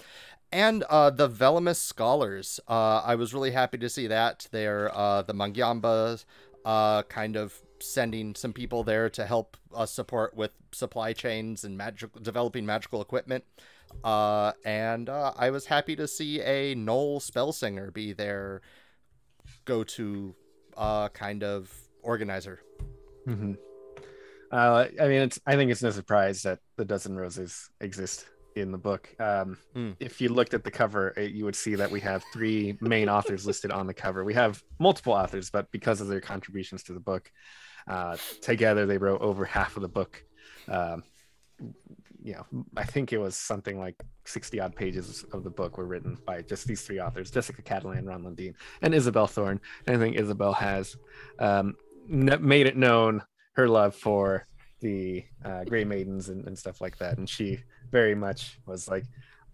[0.53, 4.47] And uh, the Velamus Scholars, uh, I was really happy to see that.
[4.51, 6.25] They're uh, the Magaambya,
[6.65, 11.77] uh, kind of sending some people there to help us support with supply chains and
[11.77, 13.45] magic, developing magical equipment.
[14.05, 18.63] Uh, and uh, I was happy to see a Gnoll Spellsinger be their
[19.65, 20.35] go-to
[20.77, 21.71] uh, kind of
[22.03, 22.61] organizer.
[23.27, 23.57] Mhm.
[24.51, 25.41] Uh, I mean, it's.
[25.47, 29.09] I think it's no surprise that the dozen roses exist in the book.
[29.19, 29.93] Um, Hmm.
[29.99, 33.47] If you looked at the cover, you would see that we have three main authors
[33.47, 34.25] listed on the cover.
[34.25, 37.33] We have multiple authors, but because of their contributions to the book,
[37.89, 40.23] uh, together they wrote over half of the book.
[40.69, 41.03] Um,
[42.25, 45.87] you know, I think it was something like 60 odd pages of the book were
[45.87, 49.61] written by just these three authors Jessica Catalan, Ron Lundeen, and Isabel Thorne.
[49.87, 50.97] And I think Isabel has
[51.41, 51.75] um,
[52.07, 53.23] made it known
[53.55, 54.47] her love for
[54.81, 57.19] the uh, Grey Maidens and, and stuff like that.
[57.19, 57.59] And she
[57.91, 59.05] very much was like,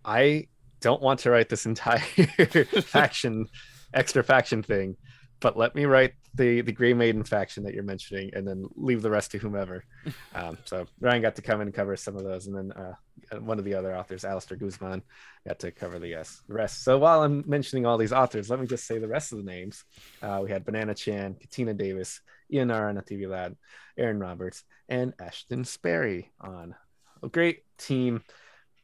[0.05, 0.49] I
[0.81, 1.99] don't want to write this entire
[2.83, 3.47] faction,
[3.95, 4.97] extra faction thing,
[5.41, 9.03] but let me write the the Grey Maiden faction that you're mentioning, and then leave
[9.03, 9.85] the rest to whomever.
[10.35, 12.95] Um, so Ryan got to come and cover some of those, and then uh,
[13.41, 15.03] one of the other authors, Alistair Guzman,
[15.47, 16.85] got to cover the, the rest.
[16.85, 19.45] So while I'm mentioning all these authors, let me just say the rest of the
[19.45, 19.85] names.
[20.23, 22.21] Uh, we had Banana Chan, Katina Davis,
[22.53, 23.57] Ianara Natividad,
[23.97, 26.75] Aaron Roberts, and Ashton Sperry on
[27.23, 28.23] a great team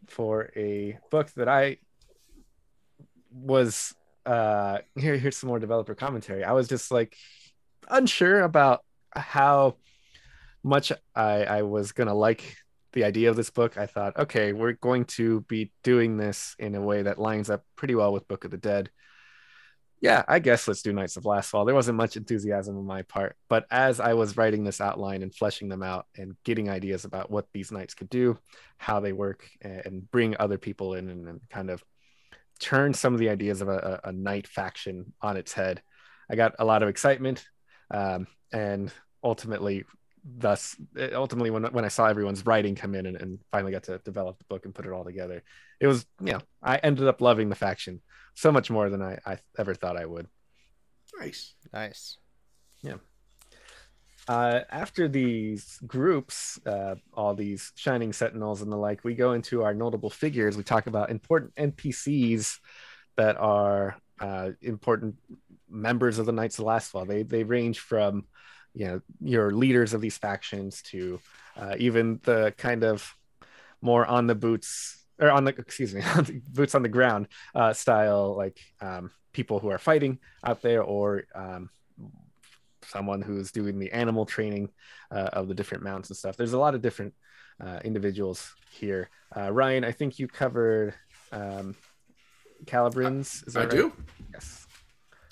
[0.08, 1.78] for a book that I
[3.30, 3.94] was
[4.26, 6.44] uh here here's some more developer commentary.
[6.44, 7.16] I was just like
[7.88, 9.76] unsure about how
[10.62, 12.56] much I I was gonna like
[12.94, 13.76] the idea of this book.
[13.76, 17.64] I thought, okay, we're going to be doing this in a way that lines up
[17.76, 18.90] pretty well with Book of the Dead.
[20.00, 21.64] yeah, I guess let's do Knights of Last Wall.
[21.64, 25.34] There wasn't much enthusiasm on my part, but as I was writing this outline and
[25.34, 28.38] fleshing them out and getting ideas about what these knights could do,
[28.78, 31.82] how they work, and bring other people in and, and kind of
[32.60, 35.82] turn some of the ideas of a, a, knight faction on its head,
[36.30, 37.44] I got a lot of excitement,
[37.90, 38.92] um, and
[39.22, 39.84] ultimately,
[40.24, 40.76] thus,
[41.12, 44.38] ultimately, when when I saw everyone's writing come in and, and finally got to develop
[44.38, 45.42] the book and put it all together,
[45.80, 48.00] it was you know I ended up loving the faction
[48.34, 50.28] so much more than I, I ever thought I would.
[51.18, 51.54] Nice.
[51.72, 52.18] Nice.
[52.82, 52.96] Yeah.
[54.26, 59.62] Uh, after these groups, uh, all these shining sentinels and the like, we go into
[59.62, 60.56] our notable figures.
[60.56, 62.58] We talk about important NPCs
[63.16, 65.16] that are uh, important
[65.68, 67.07] members of the Knights of Lastwall.
[67.07, 68.27] They they range from,
[68.74, 71.20] you know, your leaders of these factions to
[71.57, 73.14] uh, even the kind of
[73.81, 76.03] more on the boots or on the excuse me
[76.53, 81.24] boots on the ground uh, style like um, people who are fighting out there or
[81.35, 81.70] um,
[82.87, 84.70] someone who's doing the animal training
[85.11, 87.14] uh, of the different mounts and stuff there's a lot of different
[87.64, 90.94] uh, individuals here uh, ryan i think you covered
[91.33, 91.77] um,
[92.64, 93.70] calibrins i right?
[93.70, 93.92] do
[94.33, 94.66] yes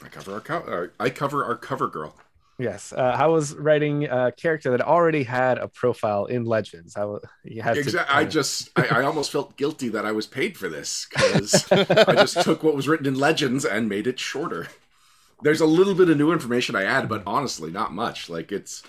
[0.05, 2.15] i cover our co- i cover our cover girl
[2.59, 2.93] Yes.
[2.93, 6.95] Uh, how was writing a character that already had a profile in Legends?
[6.95, 8.15] How you had exactly.
[8.15, 12.15] I just, I, I, almost felt guilty that I was paid for this because I
[12.15, 14.69] just took what was written in Legends and made it shorter.
[15.43, 18.31] There's a little bit of new information I add, but honestly, not much.
[18.31, 18.83] Like it's,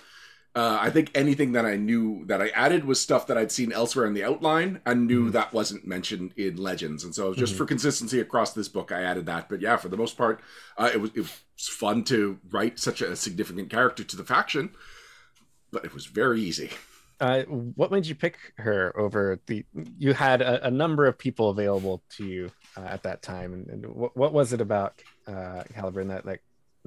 [0.56, 3.72] uh, I think anything that I knew that I added was stuff that I'd seen
[3.72, 5.32] elsewhere in the outline and knew mm-hmm.
[5.32, 7.02] that wasn't mentioned in Legends.
[7.02, 7.58] And so, just mm-hmm.
[7.58, 9.48] for consistency across this book, I added that.
[9.48, 10.40] But yeah, for the most part,
[10.78, 14.70] uh, it was it was fun to write such a significant character to the faction,
[15.72, 16.70] but it was very easy.
[17.20, 19.64] Uh, what made you pick her over the?
[19.98, 23.68] You had a, a number of people available to you uh, at that time, and,
[23.68, 26.38] and what, what was it about uh, Caliburn that that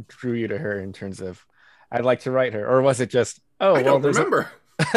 [0.07, 1.45] drew you to her in terms of?
[1.91, 3.75] I'd like to write her, or was it just oh?
[3.75, 4.51] I well, don't remember.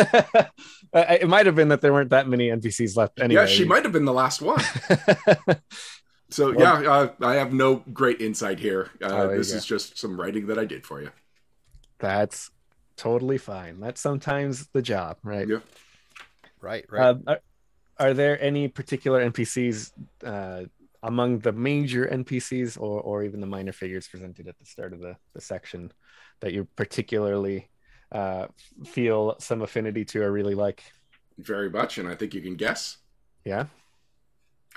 [0.92, 1.22] A...
[1.22, 3.42] it might have been that there weren't that many NPCs left anyway.
[3.42, 4.60] Yeah, she might have been the last one.
[6.30, 8.90] so well, yeah, uh, I have no great insight here.
[9.02, 11.10] Uh, oh, this is just some writing that I did for you.
[11.98, 12.50] That's
[12.96, 13.80] totally fine.
[13.80, 15.46] That's sometimes the job, right?
[15.46, 15.58] Yeah.
[16.60, 16.84] Right.
[16.90, 17.00] Right.
[17.00, 17.40] Uh, are,
[17.98, 19.92] are, there any particular NPCs
[20.24, 20.64] uh,
[21.02, 25.00] among the major NPCs or, or even the minor figures presented at the start of
[25.00, 25.92] the, the section
[26.40, 27.68] that you particularly
[28.12, 28.46] uh,
[28.84, 30.82] feel some affinity to or really like?
[31.38, 32.98] Very much, and I think you can guess.
[33.44, 33.66] Yeah.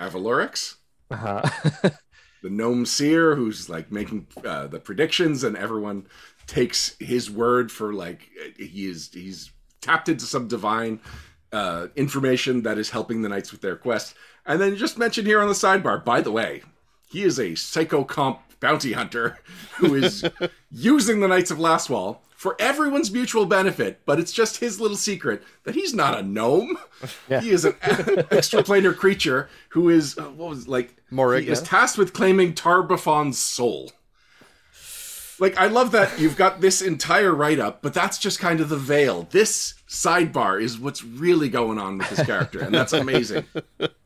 [0.00, 0.76] Avalorix.
[1.10, 1.42] Uh-huh.
[2.42, 6.06] the gnome seer who's like making uh, the predictions, and everyone
[6.46, 9.50] takes his word for like he is he's
[9.80, 11.00] tapped into some divine
[11.52, 14.14] uh, information that is helping the knights with their quest.
[14.46, 16.62] And then just mentioned here on the sidebar, by the way,
[17.08, 19.38] he is a psychopomp bounty hunter
[19.76, 20.24] who is
[20.70, 25.42] using the Knights of Lastwall for everyone's mutual benefit, but it's just his little secret
[25.64, 26.76] that he's not a gnome.
[27.28, 27.40] Yeah.
[27.40, 31.44] He is an extraplanar creature who is uh, what was like Morrigna.
[31.44, 33.92] he is tasked with claiming Tar-Baphon's soul.
[35.40, 38.68] Like I love that you've got this entire write up, but that's just kind of
[38.68, 39.26] the veil.
[39.30, 43.44] This sidebar is what's really going on with this character, and that's amazing.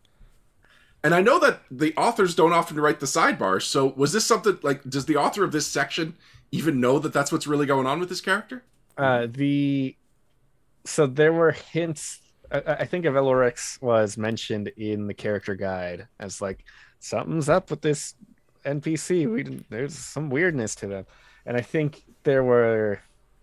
[1.04, 3.62] And I know that the authors don't often write the sidebars.
[3.62, 4.82] So was this something like?
[4.84, 6.16] Does the author of this section
[6.50, 8.64] even know that that's what's really going on with this character?
[8.96, 9.96] Uh, the
[10.84, 12.20] so there were hints.
[12.50, 16.64] I, I think Avalorix was mentioned in the character guide as like
[16.98, 18.14] something's up with this
[18.64, 19.32] NPC.
[19.32, 21.06] We there's some weirdness to them,
[21.46, 23.00] and I think there were.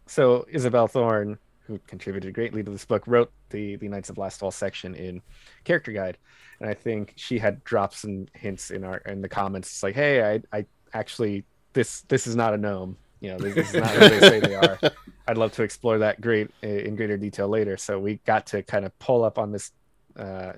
[0.08, 4.54] So Isabel Thorne, who contributed greatly to this book, wrote the the Knights of Lastwall
[4.54, 5.22] section in
[5.64, 6.18] character guide,
[6.60, 9.70] and I think she had dropped some hints in our in the comments.
[9.70, 12.98] It's like, hey, I I actually this this is not a gnome.
[13.22, 14.80] You know, this, this is not what they say they are.
[15.28, 17.78] I'd love to explore that great in greater detail later.
[17.78, 19.72] So we got to kind of pull up on this
[20.16, 20.54] uh,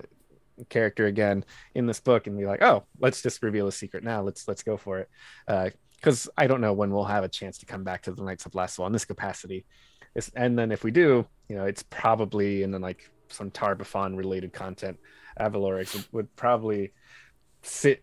[0.68, 1.44] character again
[1.74, 4.22] in this book and be like, oh, let's just reveal a secret now.
[4.22, 5.08] Let's let's go for it.
[5.96, 8.22] Because uh, I don't know when we'll have a chance to come back to the
[8.22, 9.64] Knights of Lastwall in this capacity.
[10.18, 14.16] It's, and then if we do, you know, it's probably in the like some Tar-Baphon
[14.16, 14.98] related content
[15.38, 16.92] Avalorix would, would probably
[17.62, 18.02] sit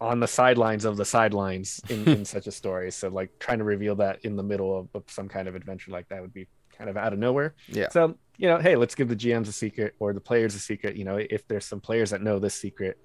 [0.00, 2.90] on the sidelines of the sidelines in, in such a story.
[2.90, 5.90] So like trying to reveal that in the middle of, of, some kind of adventure
[5.90, 7.54] like that would be kind of out of nowhere.
[7.68, 7.90] Yeah.
[7.90, 10.96] So, you know, hey, let's give the GMs a secret or the players a secret.
[10.96, 12.98] You know, if there's some players that know this secret,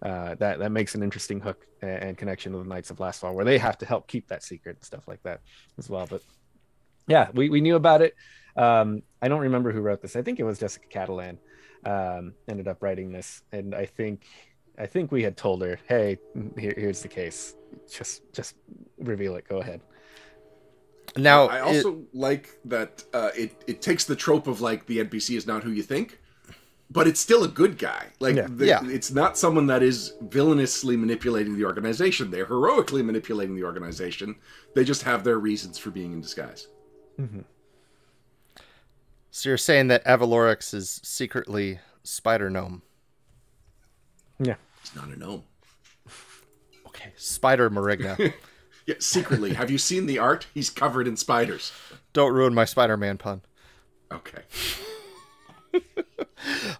[0.00, 3.22] uh, that that makes an interesting hook and, and connection to the Knights of Last
[3.22, 5.40] Wall, where they have to help keep that secret and stuff like that
[5.76, 6.06] as well.
[6.08, 6.22] But
[7.08, 8.14] yeah, we, we knew about it.
[8.56, 10.16] Um, I don't remember who wrote this.
[10.16, 11.38] I think it was Jessica Catalan
[11.84, 14.24] um, ended up writing this, and I think
[14.78, 16.18] I think we had told her, "Hey,
[16.56, 17.54] here, here's the case.
[17.90, 18.56] Just just
[18.98, 19.48] reveal it.
[19.48, 19.80] Go ahead."
[21.16, 24.98] Now, I it- also like that uh, it it takes the trope of like the
[24.98, 26.20] NPC is not who you think,
[26.90, 28.06] but it's still a good guy.
[28.20, 28.46] Like Yeah.
[28.50, 28.80] the- Yeah.
[28.84, 32.30] it's not someone that is villainously manipulating the organization.
[32.30, 34.36] They're heroically manipulating the organization.
[34.74, 36.68] They just have their reasons for being in disguise.
[39.30, 42.82] So you're saying that Avalorix is secretly Spider Gnome?
[44.40, 44.54] Yeah.
[44.82, 45.42] He's not a gnome.
[46.86, 48.32] Okay, Spider Morrigna.
[48.86, 49.52] Yeah, secretly.
[49.52, 50.46] have you seen the art?
[50.54, 51.72] He's covered in spiders.
[52.14, 53.42] Don't ruin my Spider-Man pun.
[54.10, 54.42] Okay.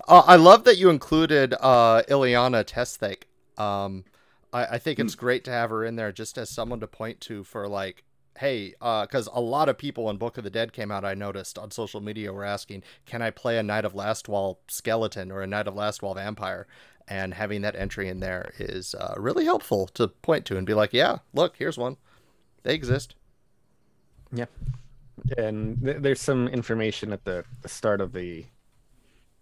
[0.08, 3.26] Uh, I love that you included uh, Ileana Testhake.
[3.58, 4.04] Um,
[4.52, 7.20] I, I think it's great to have her in there just as someone to point
[7.22, 8.04] to for like,
[8.38, 11.04] hey, because a lot of people when Book of the Dead came out.
[11.04, 15.30] I noticed on social media were asking, can I play a Knight of Lastwall skeleton
[15.30, 16.66] or a Knight of Lastwall vampire?
[17.06, 20.74] And having that entry in there is uh, really helpful to point to and be
[20.74, 21.96] like, yeah, look, here's one.
[22.64, 23.14] They exist.
[24.32, 24.46] Yeah.
[25.36, 28.44] And th- there's some information at the, the start of the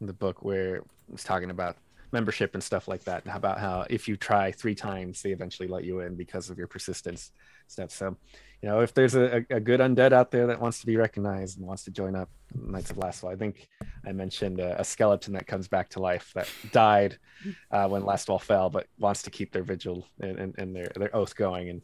[0.01, 1.79] the book where it was talking about
[2.13, 3.25] membership and stuff like that.
[3.25, 6.59] and About how if you try three times, they eventually let you in because of
[6.59, 7.33] your persistence
[7.67, 7.91] stuff.
[7.91, 8.17] So,
[8.63, 11.59] you know, if there's a, a good undead out there that wants to be recognized
[11.59, 13.69] and wants to join up Knights of Lastwall, I think
[14.07, 17.19] I mentioned a, a skeleton that comes back to life that died
[17.71, 21.15] uh, when Lastwall fell, but wants to keep their vigil and, and, and their their
[21.15, 21.83] oath going, and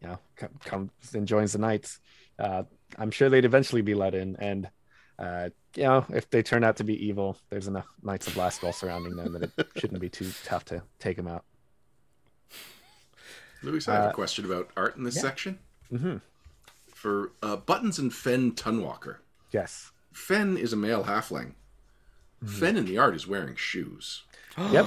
[0.00, 2.00] you know, co- comes and joins the Knights.
[2.38, 2.62] Uh,
[2.98, 4.68] I'm sure they'd eventually be let in, and
[5.18, 8.74] uh, you know, if they turn out to be evil, there's enough Knights of Lastwall
[8.74, 11.44] surrounding them that it shouldn't be too tough to take them out.
[13.62, 15.22] Louis, I have Uh, a question about art in this yeah.
[15.22, 15.58] section.
[15.90, 16.16] Hmm
[16.88, 19.16] For uh, Buttons and Fen Tunwalker.
[19.52, 19.92] Yes.
[20.12, 21.52] Fen is a male halfling.
[22.44, 24.22] Fen in the art is wearing shoes.
[24.72, 24.86] Yep.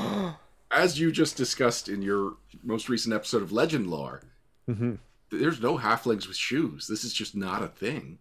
[0.70, 2.34] As you just discussed in your
[2.64, 4.22] most recent episode of Legend Lore,
[4.68, 4.96] hmm
[5.32, 6.88] there's no halflings with shoes.
[6.88, 8.18] This is just not a thing.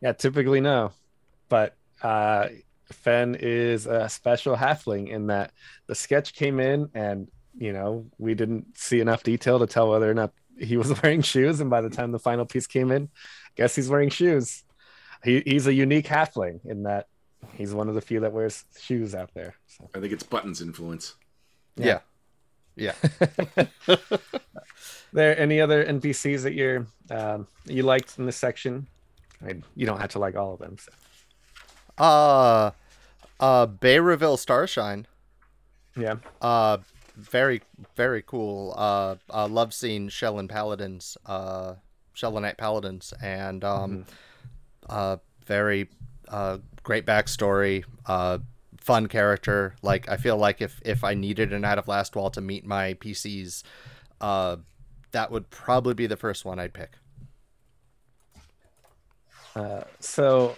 [0.00, 0.92] Yeah, typically no,
[1.50, 2.48] but uh,
[2.92, 5.52] Fen is a special halfling in that
[5.86, 10.10] the sketch came in and you know we didn't see enough detail to tell whether
[10.10, 13.08] or not he was wearing shoes, and by the time the final piece came in,
[13.56, 14.64] guess he's wearing shoes.
[15.24, 17.08] He, he's a unique halfling in that
[17.54, 19.54] he's one of the few that wears shoes out there.
[19.66, 19.88] So.
[19.94, 21.14] I think it's Buttons' influence.
[21.76, 22.00] Yeah.
[22.76, 22.94] Yeah.
[25.12, 28.86] there any other NPCs that you're um, you liked in this section?
[29.42, 30.76] I mean, you don't have to like all of them.
[30.78, 30.92] So.
[32.02, 32.70] Uh,
[33.38, 35.06] uh, Bayerville Starshine.
[35.96, 36.16] Yeah.
[36.40, 36.78] Uh,
[37.20, 37.62] very,
[37.96, 38.74] very cool.
[38.76, 41.74] Uh, uh love seeing Shelyn Paladins, uh,
[42.14, 44.06] Shelynite Paladins, and um,
[44.88, 45.16] uh,
[45.46, 45.88] very,
[46.28, 47.84] uh, great backstory.
[48.06, 48.38] Uh,
[48.80, 49.74] fun character.
[49.82, 52.64] Like I feel like if if I needed an out of last wall to meet
[52.64, 53.62] my PCs,
[54.20, 54.56] uh,
[55.12, 56.90] that would probably be the first one I'd pick.
[59.54, 60.56] Uh, so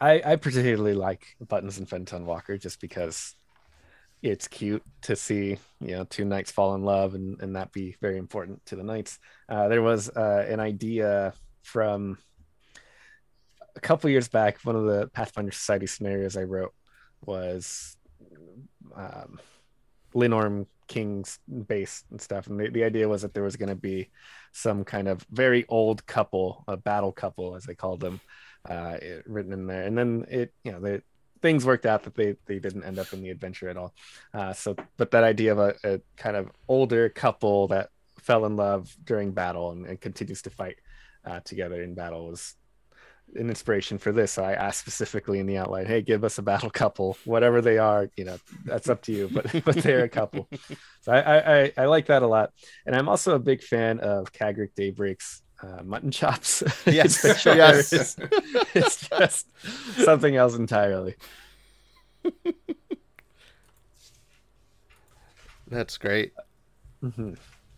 [0.00, 3.34] I, I particularly like Buttons and Fenton Walker just because
[4.24, 7.94] it's cute to see, you know, two knights fall in love and, and that be
[8.00, 9.18] very important to the knights.
[9.50, 12.16] Uh, there was uh, an idea from
[13.76, 14.58] a couple years back.
[14.64, 16.72] One of the Pathfinder Society scenarios I wrote
[17.26, 17.98] was
[18.96, 19.38] um,
[20.14, 22.46] Linnorm King's base and stuff.
[22.46, 24.08] And the, the idea was that there was going to be
[24.52, 28.22] some kind of very old couple, a battle couple, as they called them,
[28.70, 29.82] uh, it, written in there.
[29.82, 31.02] And then it, you know, the
[31.44, 33.92] things worked out that they they didn't end up in the adventure at all.
[34.32, 38.56] Uh, so, but that idea of a, a kind of older couple that fell in
[38.56, 40.76] love during battle and, and continues to fight
[41.26, 42.54] uh, together in battle was
[43.34, 44.32] an inspiration for this.
[44.32, 47.76] So I asked specifically in the outline, "Hey, give us a battle couple, whatever they
[47.76, 48.08] are.
[48.16, 50.48] You know, that's up to you, but but they're a couple."
[51.02, 52.52] So I I, I, like that a lot,
[52.86, 56.62] and I'm also a big fan of Kagrik Daybreak's uh, mutton chops.
[56.86, 57.92] Yes, yes.
[57.92, 58.16] is-
[58.74, 59.46] it's just
[60.04, 61.14] something else entirely.
[65.68, 66.32] That's great.
[67.02, 67.36] Mhm.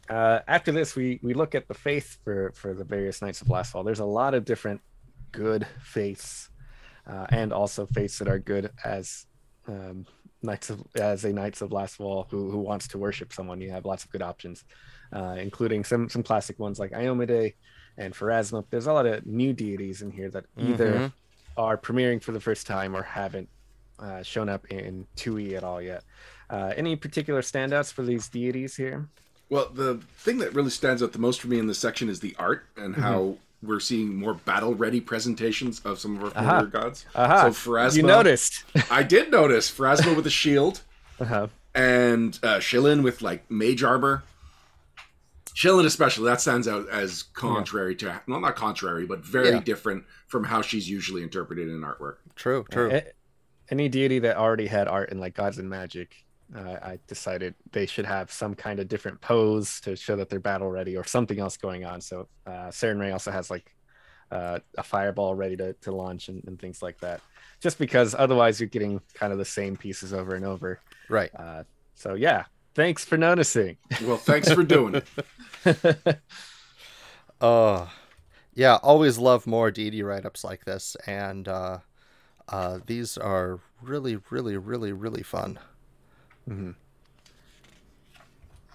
[0.09, 3.49] Uh, after this, we we look at the faith for for the various Knights of
[3.49, 3.85] Lastwall.
[3.85, 4.81] There's a lot of different
[5.33, 6.49] good faiths,
[7.07, 9.27] uh, and also faiths that are good as
[9.67, 10.07] um,
[10.43, 13.61] Knights of as a Knights of Lastwall who who wants to worship someone.
[13.61, 14.65] You have lots of good options,
[15.13, 17.55] uh, including some some classic ones like Iomedae
[17.99, 18.65] and Pharasma.
[18.71, 21.13] There's a lot of new deities in here that either Mhm.
[21.57, 23.49] are premiering for the first time or haven't
[23.99, 26.05] uh, shown up in 2e at all yet.
[26.51, 29.09] Uh, any particular standouts for these deities here?
[29.49, 32.21] Well, the thing that really stands out the most for me in this section is
[32.21, 36.57] the art and how we're seeing more battle ready presentations of some of our familiar
[36.57, 36.65] Aha.
[36.67, 37.07] gods.
[37.15, 38.65] Aha, So Pharasma, you noticed.
[38.91, 40.83] I did notice Pharasma with a shield
[41.21, 41.47] uh-huh.
[41.75, 44.25] and uh, Shelyn with like mage armor.
[45.57, 49.61] Shelyn especially that stands out as contrary to well not contrary but very Yeah.
[49.61, 52.17] different from how she's usually interpreted in artwork.
[52.35, 52.91] True, true.
[52.93, 53.13] A-
[53.71, 56.15] Any deity that already had art in like gods and magic,
[56.55, 60.39] uh, I decided they should have some kind of different pose to show that they're
[60.41, 62.01] battle ready or something else going on.
[62.01, 63.75] So uh, Sarenrae also has like
[64.31, 67.21] uh, a fireball ready to, to launch and, and things like that.
[67.61, 70.81] Just because otherwise you're getting kind of the same pieces over and over.
[71.09, 71.31] right.
[71.35, 72.45] Uh, so yeah,
[72.77, 73.77] thanks for noticing.
[74.05, 75.03] Well, thanks for doing
[75.65, 76.21] it.
[77.39, 77.87] Uh
[78.57, 81.81] yeah, always love more DD write-ups like this, and uh,
[82.49, 85.59] uh, these are really, really, really, really fun.
[86.51, 86.73] I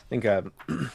[0.07, 0.51] think um,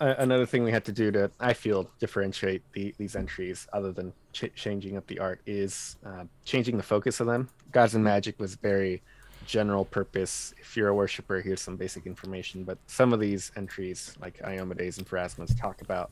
[0.00, 4.12] another thing we had to do to, I feel, differentiate the, these entries, other than
[4.34, 7.48] ch- changing up the art, is uh, changing the focus of them.
[7.72, 9.02] Gods and Magic was very
[9.46, 10.54] general purpose.
[10.60, 12.64] If you're a worshiper, here's some basic information.
[12.64, 16.10] But some of these entries, like Iomedae's and Pharasma's, talk about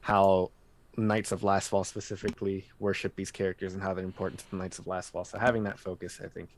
[0.00, 0.50] how
[0.96, 4.84] Knights of Lastwall specifically worship these characters and how they're important to the Knights of
[4.84, 5.26] Lastwall.
[5.26, 6.48] So having that focus, I think,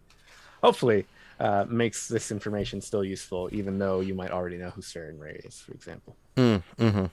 [0.63, 1.07] hopefully,
[1.39, 5.61] uh, makes this information still useful, even though you might already know who Sarenrae is,
[5.61, 6.17] for example.
[6.37, 7.05] Mm, hmm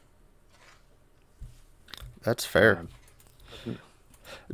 [2.23, 2.85] That's fair.
[3.65, 3.77] Um,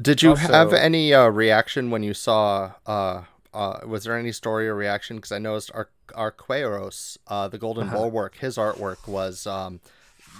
[0.01, 2.73] Did you have any uh, reaction when you saw?
[2.85, 3.23] Uh,
[3.57, 5.17] uh, was there any story or reaction?
[5.17, 7.89] Because I noticed Ar- Arqueros, uh, the Golden Uh-huh.
[7.89, 9.81] Bulwark, his artwork was um,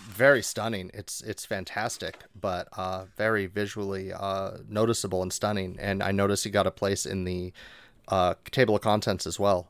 [0.08, 0.92] very stunning.
[0.94, 5.78] It's it's fantastic, but uh, very visually uh, noticeable and stunning.
[5.80, 7.54] And I noticed he got a place in the
[8.10, 9.70] uh, table of contents as well.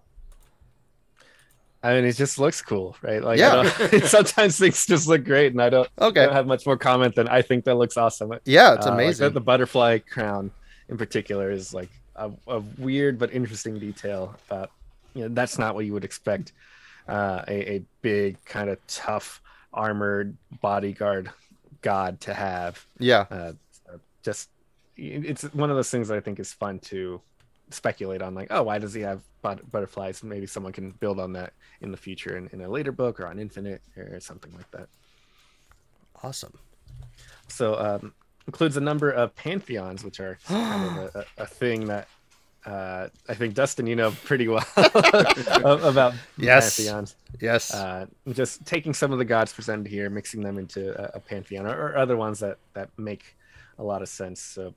[1.84, 3.24] I mean, it just looks cool, right?
[3.24, 3.64] Like, Yeah.
[3.92, 6.26] I sometimes things just look great, and I don't, I Okay.
[6.26, 8.34] don't have much more comment than I think that looks awesome.
[8.46, 9.26] Yeah, it's Uh, like amazing.
[9.28, 10.52] the, the butterfly crown,
[10.90, 14.36] in particular, is like a, a weird but interesting detail.
[14.50, 14.72] About
[15.14, 16.54] you know, that's not what you would expect
[17.08, 19.42] uh, a, a big kind of tough
[19.74, 21.30] armored bodyguard
[21.82, 22.86] god to have.
[23.00, 23.26] yeah.
[23.30, 23.54] uh,
[24.24, 24.50] just
[24.98, 27.22] it's one of those things that I think is fun to
[27.70, 28.34] speculate on.
[28.34, 30.24] Like, oh, why does he have but- butterflies?
[30.24, 33.28] Maybe someone can build on that in the future in, in a later book or
[33.28, 34.88] on Infinite or something like that.
[36.24, 36.58] Awesome.
[37.48, 38.14] So um,
[38.48, 42.08] includes a number of pantheons, which are kind of a, a, a thing that
[42.66, 44.66] uh, I think Dustin, you know pretty well
[45.64, 46.76] about Yes.
[46.78, 47.16] pantheons.
[47.40, 47.74] Yes.
[47.74, 51.66] Uh, just taking some of the gods presented here, mixing them into a, a pantheon,
[51.66, 53.36] or, or other ones that that make
[53.80, 54.42] a lot of sense.
[54.42, 54.74] So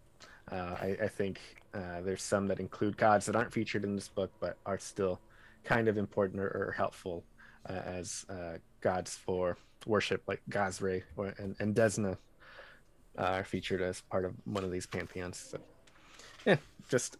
[0.52, 1.40] uh, I, I think
[1.74, 5.18] uh, there's some that include gods that aren't featured in this book, but are still
[5.64, 7.24] kind of important or, or helpful
[7.68, 9.56] uh, as uh, gods for
[9.86, 12.16] worship, like Gozreh or, and, and Desna
[13.18, 15.38] uh, are featured as part of one of these pantheons.
[15.38, 15.58] So
[16.46, 16.56] yeah,
[16.88, 17.16] just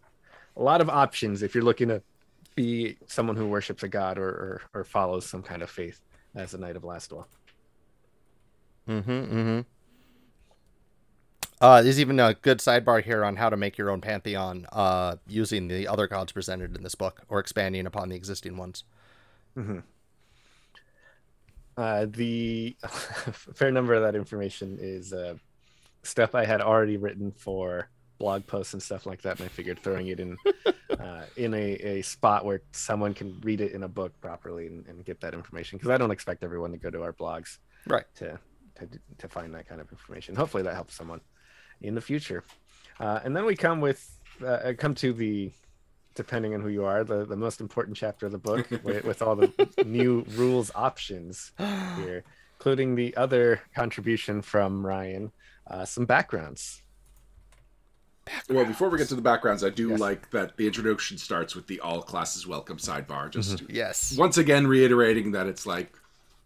[0.57, 2.01] a lot of options if you're looking to
[2.55, 6.01] be someone who worships a god or, or, or follows some kind of faith
[6.35, 7.25] as a knight of Lastwall.
[8.87, 9.11] Mm-hmm.
[9.11, 9.59] Mm-hmm.
[11.61, 15.15] Uh, there's even a good sidebar here on how to make your own pantheon uh,
[15.27, 18.83] using the other gods presented in this book or expanding upon the existing ones.
[19.55, 19.79] Mm-hmm.
[21.77, 25.35] Uh, the fair number of that information is uh,
[26.03, 27.89] stuff I had already written for
[28.19, 30.37] blog posts and stuff like that, and I figured throwing it in
[30.99, 34.85] uh, in a, a spot where someone can read it in a book properly and,
[34.87, 38.05] and get that information because I don't expect everyone to go to our blogs Right.
[38.15, 38.39] to,
[38.75, 38.87] to
[39.17, 40.35] to find that kind of information.
[40.35, 41.21] Hopefully, that helps someone
[41.81, 42.43] in the future.
[42.99, 45.51] Uh, and then we come with uh, come to the
[46.13, 49.21] depending on who you are the, the most important chapter of the book with, with
[49.21, 49.49] all the
[49.85, 51.53] new rules options
[51.95, 52.23] here,
[52.59, 55.31] including the other contribution from Ryan,
[55.67, 56.81] uh, some backgrounds.
[58.49, 59.99] Well, before we get to the backgrounds, I do Yes.
[59.99, 63.29] like that the introduction starts with the all classes welcome sidebar.
[63.31, 64.15] Just Yes.
[64.17, 65.91] once again reiterating that it's like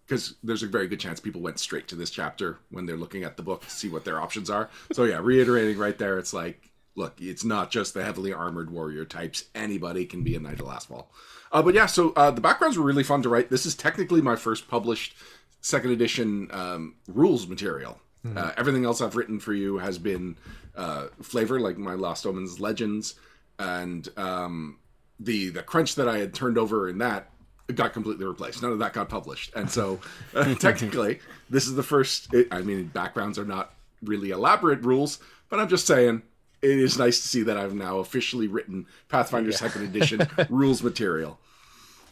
[0.08, 3.24] because there's a very good chance people went straight to this chapter when they're looking
[3.24, 4.70] at the book to see what their options are.
[4.94, 9.04] So yeah, reiterating right there, it's like, look, it's not just the heavily armored warrior
[9.04, 9.46] types.
[9.56, 11.08] Anybody can be a knight of Lastwall.
[11.52, 13.50] Uh, but yeah, so uh, the backgrounds were really fun to write.
[13.50, 15.16] This is technically my first published
[15.62, 18.00] second edition um, rules material.
[18.36, 20.38] Uh, everything else I've written for you has been
[20.76, 23.16] uh, flavor, like my Lost Omens Legends,
[23.60, 24.80] and um,
[25.20, 27.30] the the crunch that I had turned over in that
[27.74, 28.62] got completely replaced.
[28.62, 30.00] None of that got published, and so
[30.34, 31.20] uh, technically,
[31.50, 32.34] this is the first.
[32.34, 33.74] It, I mean, backgrounds are not
[34.04, 35.20] really elaborate rules,
[35.50, 36.22] but I'm just saying
[36.62, 41.40] it is nice to see that I've now officially written Pathfinder Second Edition rules material.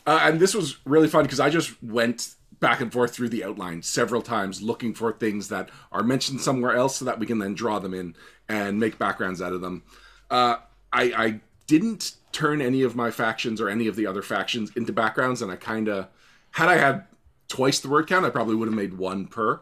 [0.05, 3.43] Uh, and this was really fun because I just went back and forth through the
[3.43, 7.37] outline several times looking for things that are mentioned somewhere else so that we can
[7.37, 8.15] then draw them in
[8.47, 9.83] and make backgrounds out of them.
[10.31, 10.55] Uh,
[10.93, 14.93] I, I didn't turn any of my factions or any of the other factions into
[14.93, 16.07] backgrounds, and I kind of
[16.51, 17.03] had I had
[17.49, 19.59] twice the word count, I probably would have made one per.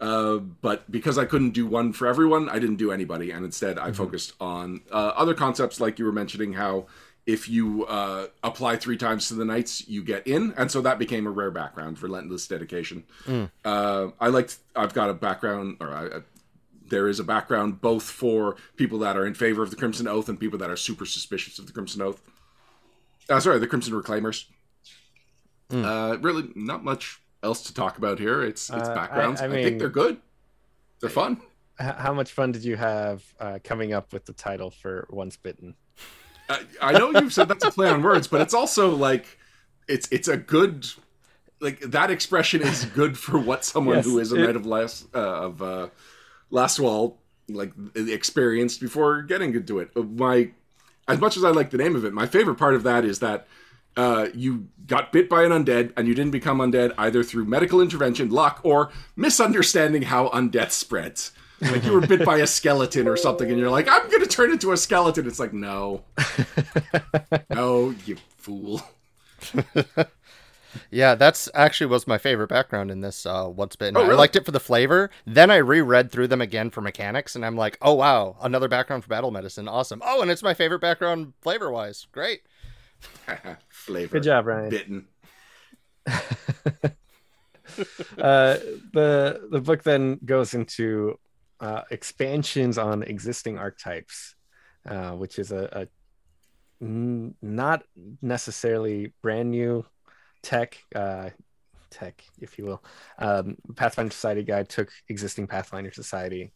[0.00, 3.78] Uh, but because I couldn't do one for everyone, I didn't do anybody, and instead
[3.78, 6.86] I focused on uh, other concepts like you were mentioning how
[7.26, 10.98] if you uh, apply three times to the knights, you get in, and so that
[10.98, 13.04] became a rare background, relentless dedication.
[13.64, 14.58] Uh, I liked.
[14.74, 16.20] I've got a background, or I, I-
[16.88, 20.28] there is a background both for people that are in favor of the Crimson Oath
[20.28, 22.20] and people that are super suspicious of the Crimson Oath.
[23.30, 24.44] Uh, sorry, the Crimson Reclaimers.
[25.70, 28.42] Uh, really, not much else to talk about here.
[28.42, 29.40] It's it's Uh, I- backgrounds.
[29.40, 30.18] I I, think they're good.
[31.00, 31.40] They're fun.
[31.78, 35.74] How much fun did you have uh, coming up with the title for Once Bitten?
[36.48, 39.38] I, I know you've said that's a play on words, but it's also like
[39.88, 40.86] it's it's a good
[41.60, 44.66] like that expression is good for what someone Yes, who is a it- knight of
[44.66, 45.88] last uh, of uh,
[46.50, 47.18] last wall
[47.48, 49.90] like experienced before getting into it.
[49.96, 50.50] Uh, My
[51.08, 53.18] as much as I like the name of it, my favorite part of that is
[53.18, 53.46] that
[53.96, 57.80] uh, you got bit by an undead and you didn't become undead either through medical
[57.80, 61.32] intervention, luck, or misunderstanding how undeath spreads.
[61.62, 64.50] Like you were bit by a skeleton or something, and you're like, "I'm gonna turn
[64.50, 66.02] into a skeleton." It's like, no,
[67.50, 68.82] no, you fool.
[70.90, 73.96] Yeah, that's actually was my favorite background in this uh What's Bitten.
[73.96, 75.10] Oh, I liked it for the flavor.
[75.26, 79.02] Then I reread through them again for mechanics and I'm like, "Oh wow, another background
[79.02, 79.68] for battle medicine.
[79.68, 82.06] Awesome." Oh, and it's my favorite background flavor-wise.
[82.12, 82.42] Great.
[83.68, 84.14] Flavor.
[84.14, 84.70] Good job, Ryan.
[84.70, 85.06] Bitten.
[86.06, 86.12] uh,
[88.92, 91.18] the the book then goes into
[91.62, 94.34] uh, expansions on existing archetypes,
[94.86, 97.84] uh, which is a, a n- not
[98.20, 99.86] necessarily brand new
[100.42, 101.30] tech uh,
[101.90, 102.84] tech, if you will.
[103.18, 106.52] Um, Pathfinder Society guide took existing Pathfinder Society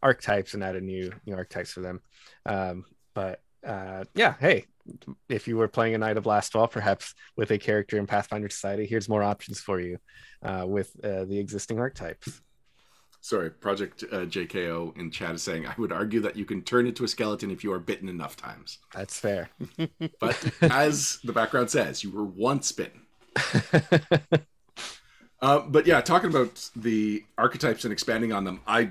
[0.00, 2.00] archetypes and added new new archetypes for them.
[2.46, 2.84] Um,
[3.14, 4.66] but uh, yeah, hey,
[5.28, 8.48] if you were playing a Knight of Last Wall, perhaps with a character in Pathfinder
[8.48, 9.98] Society, here's more options for you
[10.44, 12.40] uh, with uh, the existing archetypes.
[13.20, 16.86] Sorry, Project uh, JKO in chat is saying, I would argue that you can turn
[16.86, 18.78] into a skeleton if you are bitten enough times.
[18.94, 19.50] That's fair.
[20.20, 23.02] But as the background says, you were once bitten.
[25.40, 28.90] Uh, but yeah, talking about the archetypes and expanding on them, I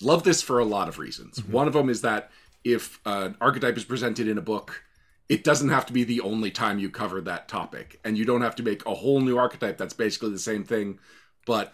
[0.00, 1.42] love this for a lot of reasons.
[1.44, 2.30] One of them is that
[2.64, 4.84] if an archetype is presented in a book,
[5.28, 8.42] it doesn't have to be the only time you cover that topic, and you don't
[8.42, 10.98] have to make a whole new archetype that's basically the same thing,
[11.46, 11.72] but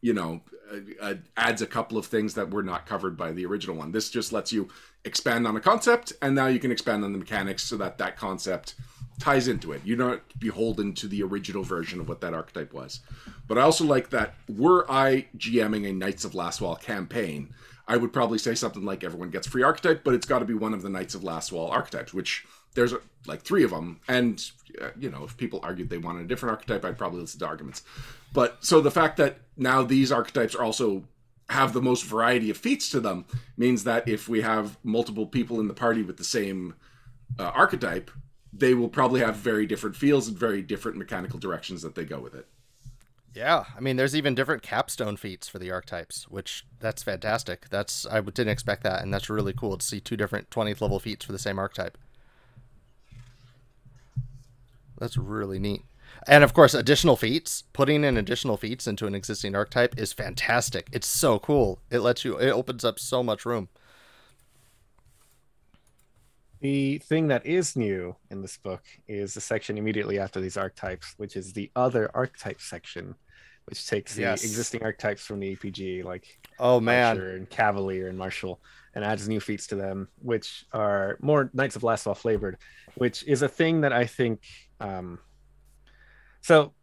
[0.00, 0.40] you know,
[0.72, 3.92] uh, uh, adds a couple of things that were not covered by the original one.
[3.92, 4.68] This just lets you
[5.04, 8.16] expand on a concept, and now you can expand on the mechanics so that that
[8.16, 8.74] concept
[9.18, 9.82] ties into it.
[9.84, 13.00] You're not beholden to the original version of what that archetype was.
[13.48, 17.52] But I also like that were I GMing a Knights of Last Wall campaign,
[17.88, 20.54] I would probably say something like everyone gets free archetype, but it's got to be
[20.54, 22.94] one of the Knights of Last Wall archetypes, which there's
[23.26, 24.00] like three of them.
[24.08, 24.44] And,
[24.80, 27.46] uh, you know, if people argued they wanted a different archetype, I'd probably listen to
[27.46, 27.82] arguments.
[28.32, 31.04] But so the fact that now these archetypes are also
[31.48, 33.24] have the most variety of feats to them
[33.56, 36.74] means that if we have multiple people in the party with the same
[37.38, 38.10] uh, archetype,
[38.52, 42.18] they will probably have very different feels and very different mechanical directions that they go
[42.18, 42.46] with it.
[43.34, 47.68] Yeah, I mean, there's even different capstone feats for the archetypes, which that's fantastic.
[47.70, 50.98] That's I didn't expect that, and that's really cool to see two different 20th level
[50.98, 51.96] feats for the same archetype.
[54.98, 55.82] That's really neat.
[56.26, 60.88] And of course, additional feats, putting in additional feats into an existing archetype is fantastic.
[60.92, 61.80] It's so cool.
[61.90, 63.68] It lets you, it opens up so much room.
[66.60, 71.14] The thing that is new in this book is the section immediately after these archetypes,
[71.16, 73.14] which is the other archetype section,
[73.66, 74.42] which takes the Yes.
[74.42, 76.26] existing archetypes from the APG, like
[76.58, 78.60] Oh man, Archer and Cavalier and Marshal,
[78.94, 82.58] and adds new feats to them, which are more Knights of Last Wall flavored,
[82.96, 84.42] which is a thing that I think.
[84.80, 85.20] Um,
[86.40, 86.74] so,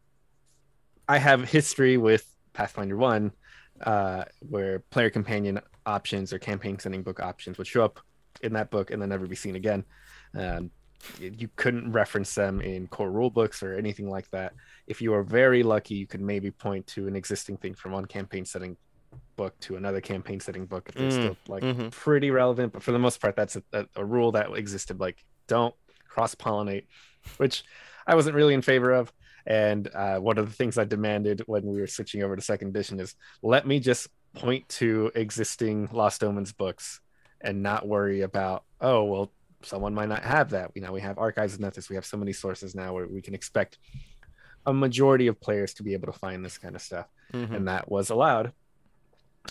[1.08, 3.32] I have history with Pathfinder One,
[3.82, 8.00] uh, where player companion options or campaign sending book options would show up
[8.42, 9.84] in that book and then never be seen again.
[10.38, 10.72] Um,
[11.20, 14.54] you couldn't reference them in core rule books or anything like that.
[14.88, 18.06] If you were very lucky, you could maybe point to an existing thing from one
[18.06, 18.78] campaign setting
[19.36, 21.92] book to another campaign setting book if they're Mm, still like mhm.
[21.92, 22.74] pretty relevant.
[22.74, 25.00] But for the most part, that's a, a, a rule that existed.
[25.00, 25.18] Like,
[25.48, 25.76] don't
[26.08, 26.86] cross pollinate,
[27.38, 27.64] which
[28.08, 29.12] I wasn't really in favor of.
[29.48, 32.70] And uh, one of the things I demanded when we were switching over to second
[32.70, 37.00] edition is let me just point to existing Lost Omens books
[37.42, 40.72] and not worry about, oh, well, someone might not have that.
[40.74, 43.22] You know, we have Archives of Nethys, we have so many sources now where we
[43.22, 43.78] can expect
[44.66, 47.06] a majority of players to be able to find this kind of stuff.
[47.34, 47.56] Mhm.
[47.56, 48.52] And that was allowed.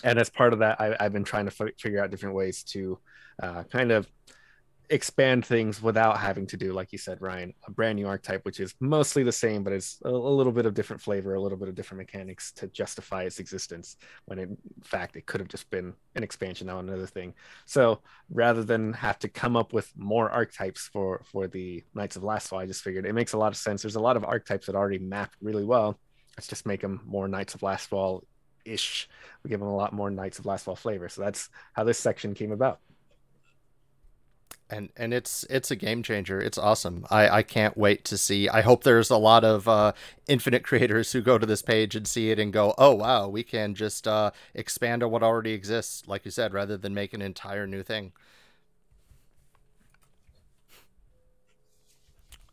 [0.03, 2.63] And as part of that, I, I've been trying to f- figure out different ways
[2.63, 2.99] to
[3.41, 4.07] uh, kind of
[4.89, 8.59] expand things without having to do, like you said, Ryan, a brand new archetype, which
[8.59, 11.57] is mostly the same, but it's a, a, little bit of different flavor, a little
[11.57, 13.97] bit of different mechanics to justify its existence.
[14.25, 17.33] When in fact, it could have just been an expansion on another thing.
[17.65, 22.23] So rather than have to come up with more archetypes for for the Knights of
[22.23, 23.81] Lastwall, I just figured it makes a lot of sense.
[23.81, 25.99] There's a lot of archetypes that already map really well.
[26.37, 28.23] Let's just make them more Knights of Lastwall
[28.65, 29.07] ish.
[29.43, 31.09] We give them a lot more Knights of Lastwall flavor.
[31.09, 32.79] So that's how this section came about
[34.69, 36.39] and and it's it's a game changer.
[36.41, 37.05] It's awesome.
[37.09, 39.93] I i can't wait to see i hope there's a lot of uh
[40.27, 43.43] infinite creators who go to this page and see it and go oh wow we
[43.43, 47.21] can just uh expand on what already exists like you said rather than make an
[47.21, 48.11] entire new thing.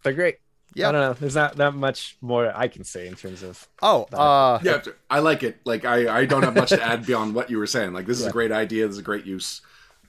[0.03, 0.39] They're great.
[0.75, 0.89] Yeah.
[0.89, 1.13] I don't know.
[1.13, 5.21] There's not that much more i can say in terms of oh uh yeah i
[5.21, 5.61] like it.
[5.65, 7.93] Like i i don't have much to add beyond what you were saying.
[7.93, 8.31] Like this is yeah.
[8.31, 8.87] a great idea.
[8.87, 9.63] This is a great use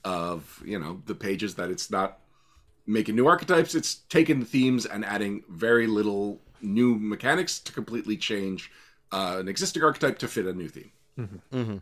[0.04, 2.18] of you know the pages that it's not
[2.86, 8.70] making new archetypes it's taking themes and adding very little new mechanics to completely change
[9.12, 11.56] uh, an existing archetype to fit a new theme mm-hmm.
[11.56, 11.78] Mm-hmm.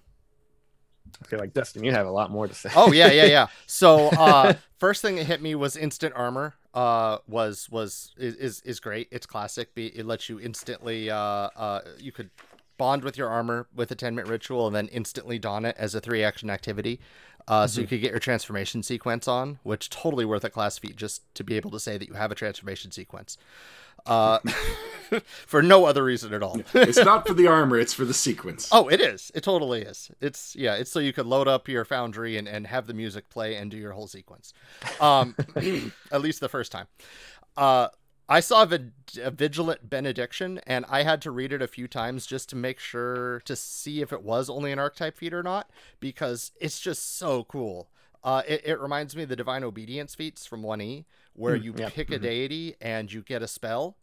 [1.20, 2.70] I feel like Dustin, you have a lot more to say.
[2.74, 3.46] Oh yeah, yeah, yeah.
[3.66, 6.54] So uh, first thing that hit me was instant armor.
[6.72, 9.08] Uh, was was is is great.
[9.10, 9.70] It's classic.
[9.76, 11.10] It lets you instantly.
[11.10, 12.30] Uh, uh, you could
[12.78, 15.94] bond with your armor with a 10 minute ritual and then instantly don it as
[15.94, 16.98] a three action activity.
[17.48, 17.68] Uh, mm-hmm.
[17.68, 21.22] So you could get your transformation sequence on, which totally worth a class feat just
[21.34, 23.36] to be able to say that you have a transformation sequence.
[24.04, 24.38] Uh,
[25.46, 26.60] for no other reason at all.
[26.74, 28.68] it's not for the armor; it's for the sequence.
[28.72, 29.30] Oh, it is.
[29.34, 30.10] It totally is.
[30.20, 30.74] It's yeah.
[30.74, 33.70] It's so you could load up your foundry and, and have the music play and
[33.70, 34.52] do your whole sequence.
[35.00, 35.36] Um,
[36.10, 36.86] at least the first time.
[37.56, 37.88] Uh,
[38.28, 38.78] I saw a,
[39.20, 42.78] a, vigilant benediction, and I had to read it a few times just to make
[42.78, 45.70] sure to see if it was only an archetype feat or not,
[46.00, 47.88] because it's just so cool.
[48.24, 51.04] Uh, it, it, reminds me of the divine obedience feats from 1e,
[51.34, 51.92] where mm, you yep.
[51.92, 52.22] pick a mm-hmm.
[52.22, 53.96] deity and you get a spell.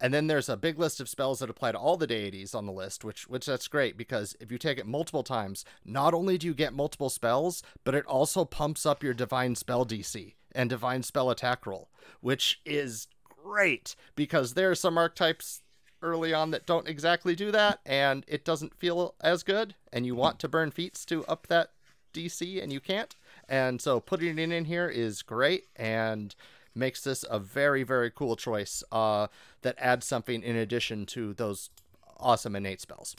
[0.00, 2.66] And then there's a big list of spells that apply to all the deities on
[2.66, 6.36] the list, which which that's great because if you take it multiple times, not only
[6.36, 10.68] do you get multiple spells, but it also pumps up your divine spell DC and
[10.68, 11.88] divine spell attack roll,
[12.20, 13.08] which is
[13.46, 15.62] great because there are some archetypes
[16.02, 20.14] early on that don't exactly do that and it doesn't feel as good and you
[20.14, 21.70] want to burn feats to up that
[22.12, 23.14] DC and you can't.
[23.48, 26.34] And so putting it in here is great and
[26.74, 29.28] makes this a very very cool choice uh,
[29.62, 31.70] that adds something in addition to those
[32.18, 33.14] awesome innate spells.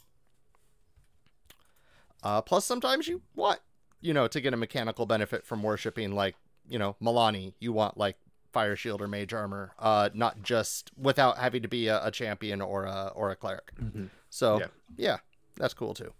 [2.23, 3.59] Uh, plus sometimes you want
[4.01, 6.35] you know to get a mechanical benefit from worshiping like
[6.67, 8.17] you know Milani, you want like
[8.57, 12.59] fire shield or mage armor, uh, not just without having to be a, a champion
[12.59, 13.71] or a or a cleric.
[13.79, 14.05] Mm-hmm.
[14.31, 14.67] So yeah.
[14.97, 15.17] yeah,
[15.57, 16.11] that's cool too.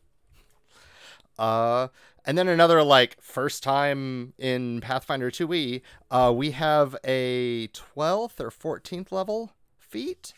[1.40, 1.88] Uh,
[2.26, 5.82] and then another like first time in Pathfinder 2e,
[6.12, 10.34] uh, we have a 12th or 14th level feat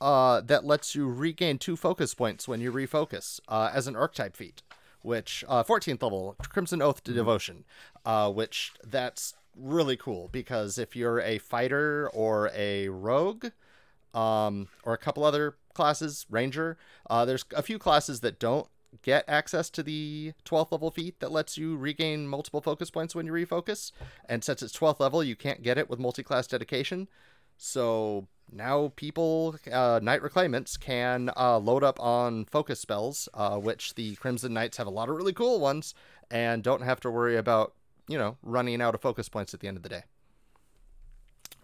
[0.00, 4.36] uh, that lets you regain two focus points when you refocus uh, as an archetype
[4.36, 4.62] feat,
[5.02, 7.18] which uh, 14th level Crimson Oath to mm-hmm.
[7.18, 7.64] Devotion,
[8.06, 13.46] uh, which that's really cool because if you're a fighter or a rogue,
[14.14, 16.76] um, or a couple other classes, ranger,
[17.08, 18.68] uh, there's a few classes that don't
[19.00, 23.26] get access to the 12th level feat that lets you regain multiple focus points when
[23.26, 23.90] you refocus.
[24.28, 27.08] And since it's 12th level, you can't get it with multi class dedication.
[27.56, 33.94] So now people, uh, Knight Reclaimants, can uh, load up on focus spells, uh, which
[33.94, 35.94] the Crimson Knights have a lot of really cool ones,
[36.30, 37.74] and don't have to worry about
[38.08, 40.04] you know, running out of focus points at the end of the day.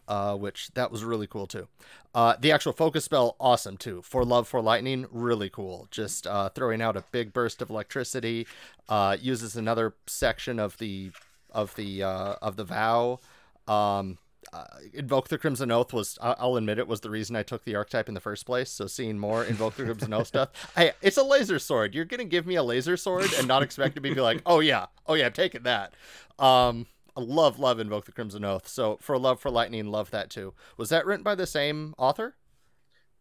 [0.06, 1.68] Uh, which that was really cool too.
[2.14, 4.00] Uh, the actual focus spell, awesome too.
[4.00, 5.86] For love, for lightning, really cool.
[5.90, 8.46] Just uh, throwing out a big burst of electricity.
[8.88, 11.10] Uh, uses another section of the
[11.50, 13.20] of the uh, of the vow.
[13.66, 14.16] Um,
[14.52, 17.74] uh, invoke the crimson oath was i'll admit it was the reason i took the
[17.74, 18.70] archetype in the first place.
[18.70, 21.94] So seeing more invoke the crimson oath stuff hey it's a laser sword.
[21.94, 24.86] You're gonna give me a laser sword and not expect to be like oh yeah.
[25.06, 25.94] Oh yeah i'm taking that.
[26.38, 26.86] Um
[27.16, 28.68] I love love invoke the crimson oath.
[28.68, 30.54] So for love for lightning love that too.
[30.76, 32.36] Was that written by the same author?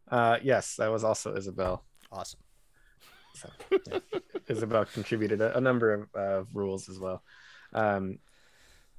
[0.09, 1.84] Uh yes that was also isabel.
[2.11, 2.39] Awesome.
[3.34, 3.49] So
[3.88, 3.99] yeah.
[4.47, 7.23] isabel contributed a, a number of uh, rules as well.
[7.73, 8.19] Um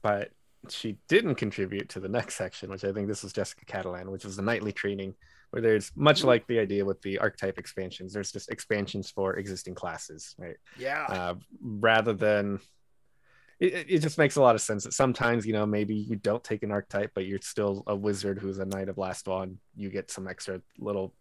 [0.02, 0.30] but
[0.68, 4.24] she didn't contribute to the next section, which I think this was Jessica Catalan, which
[4.24, 5.14] was the knightly training,
[5.50, 9.74] where there's much like the idea with the archetype expansions, there's just expansions for existing
[9.74, 10.56] classes, right?
[10.78, 11.06] Yeah.
[11.08, 12.60] Uh, rather than
[13.60, 16.44] it, it just makes a lot of sense that sometimes you know maybe you don't
[16.44, 19.90] take an archetype, but you're still a wizard who's a knight of Lastwall, and you
[19.90, 21.14] get some extra little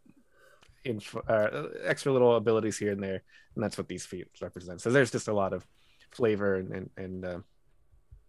[0.84, 3.24] info, uh, extra little abilities here and there,
[3.56, 4.82] and that's what these feats represent.
[4.82, 5.66] So there's just a lot of
[6.12, 7.40] flavor and and, and uh,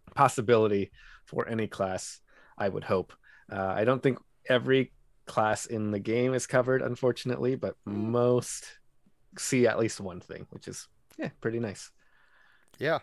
[0.09, 0.91] possibility
[1.25, 2.19] for any class.
[2.57, 3.13] I would hope.
[3.51, 4.91] Uh, I don't think every
[5.25, 8.79] class in the game is covered, unfortunately, but most
[9.37, 10.87] see at least one thing, which is
[11.17, 11.91] yeah, pretty nice.
[12.79, 12.99] Yeah.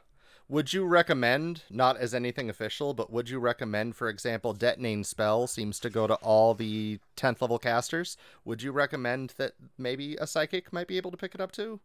[0.48, 5.48] Would you recommend, not as anything official, but would you recommend, for example, detonating spell
[5.48, 8.16] seems to go to all the 10th level casters?
[8.44, 11.80] Would you recommend that maybe a psychic might be able to pick it up too?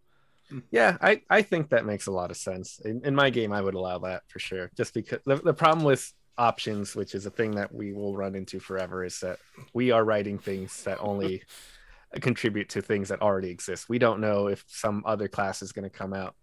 [0.72, 2.80] Yeah, I, I think that makes a lot of sense.
[2.84, 4.70] In, in my game, I would allow that for sure.
[4.76, 8.36] Just because the, the problem with options, which is a thing that we will run
[8.36, 9.38] into forever, is that
[9.74, 11.44] we are writing things that only
[12.22, 13.88] contribute to things that already exist.
[13.90, 16.36] We don't know if some other class is going to come out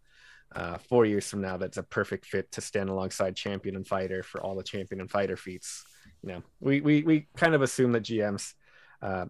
[0.54, 4.22] uh, four years from now that's a perfect fit to stand alongside champion and fighter
[4.22, 5.84] for all the champion and fighter feats.
[6.22, 8.54] You know, we we, we kind of assume that GMs,
[9.02, 9.26] uh,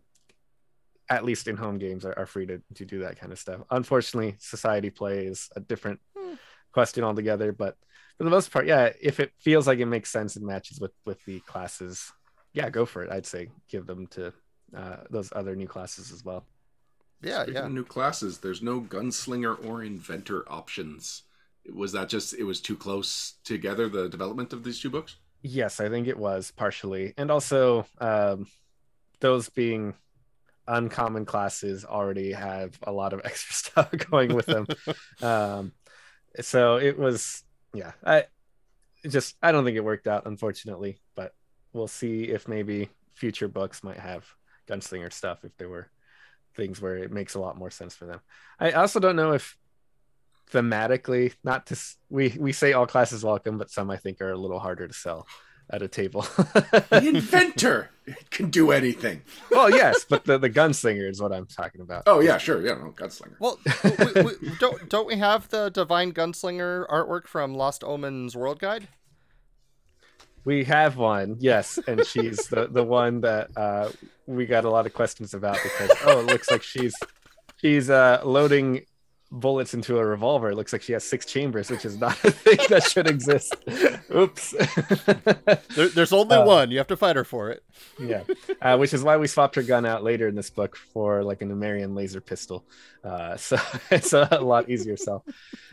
[1.11, 3.61] at least in home games, are, are free to, to do that kind of stuff.
[3.71, 6.35] Unfortunately, society play is a different hmm.
[6.73, 7.53] question altogether.
[7.53, 7.77] But
[8.19, 10.93] for the most part, yeah, if it feels like it makes sense and matches with
[11.07, 12.13] with the classes,
[12.53, 13.11] yeah, go for it.
[13.11, 14.33] I'd say give them to
[14.77, 16.45] uh, those other new classes as well.
[17.23, 17.69] Yeah, Speaking yeah.
[17.69, 18.39] New classes.
[18.39, 21.23] There's no gunslinger or inventor options.
[21.75, 25.17] Was that just it was too close together the development of these two books?
[25.43, 28.47] Yes, I think it was partially, and also um,
[29.21, 29.95] those being
[30.69, 34.67] uncommon classes already have a lot of extra stuff going with them.
[35.23, 35.73] um,
[36.41, 37.43] so it was,
[37.75, 38.25] yeah, I
[39.07, 41.35] just I don't think it worked out, unfortunately, but
[41.73, 44.27] we'll see if maybe future books might have
[44.69, 45.91] gunslinger stuff if there were
[46.57, 48.21] things where it makes a lot more sense for them.
[48.61, 49.57] I also don't know if
[50.51, 51.79] thematically, not to
[52.11, 54.95] we we say all classes welcome, but some I think are a little harder to
[54.95, 55.27] sell
[55.71, 56.23] at a table.
[56.23, 57.91] the inventor
[58.31, 59.23] can do anything.
[59.51, 62.05] Well, yes, but the, the gunslinger is what I'm talking about.
[62.07, 63.37] Oh yeah, sure, yeah, no, gunslinger.
[63.39, 68.59] Well, we, we, don't don't we have the divine gunslinger artwork from Lost Omens World
[68.59, 68.89] Guide?
[70.45, 73.91] We have one, yes, and she's the the one that uh,
[74.27, 76.95] we got a lot of questions about because oh, it looks like she's
[77.57, 78.87] she's uh, loading
[79.31, 80.51] bullets into a revolver.
[80.51, 83.55] It looks like she has six chambers, which is not a thing that should exist.
[84.15, 84.51] Oops.
[85.75, 86.71] there, there's only uh, one.
[86.71, 87.63] You have to fight her for it.
[87.99, 88.23] yeah,
[88.63, 91.43] uh, which is why we swapped her gun out later in this book for like
[91.43, 92.65] an Amarian laser pistol.
[93.05, 93.59] Uh, so
[93.91, 95.25] it's a lot easier sell.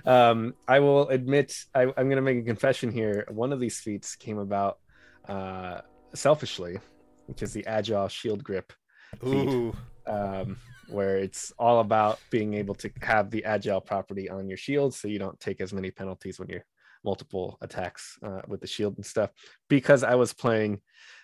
[0.05, 3.25] Um, I will admit, I, am going to make a confession here.
[3.29, 4.79] One of these feats came about
[5.27, 5.81] uh,
[6.13, 6.79] selfishly,
[7.27, 8.73] which is the agile shield grip.
[9.23, 9.73] Feat.
[10.05, 10.57] Um,
[10.87, 15.07] where it's all about being able to have the agile property on your shield so
[15.07, 16.65] you don't take as many penalties when you're
[17.03, 19.29] multiple attacks uh, with the shield and stuff.
[19.69, 20.81] Because i was playing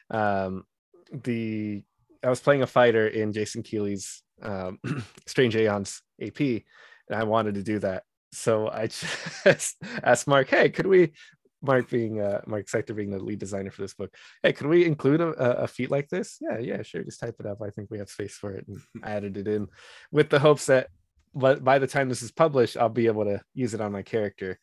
[0.09, 0.63] um,
[1.11, 1.83] the
[2.23, 4.79] i was playing a fighter in jason keeley's um,
[5.27, 8.03] strange aeons ap and i wanted to do that.
[8.33, 8.87] So i
[9.43, 11.13] just asked mark hey could we
[11.61, 14.13] Mark being uh, Mark Seifter being the lead designer for this book.
[14.41, 16.37] Hey, could we include a, a feat like this?
[16.41, 17.03] Yeah, yeah, sure.
[17.03, 17.61] Just type it up.
[17.61, 19.67] I think we have space for it, and added it in
[20.11, 20.87] with the hopes that,
[21.33, 24.01] but by the time this is published, I'll be able to use it on my
[24.01, 24.59] character.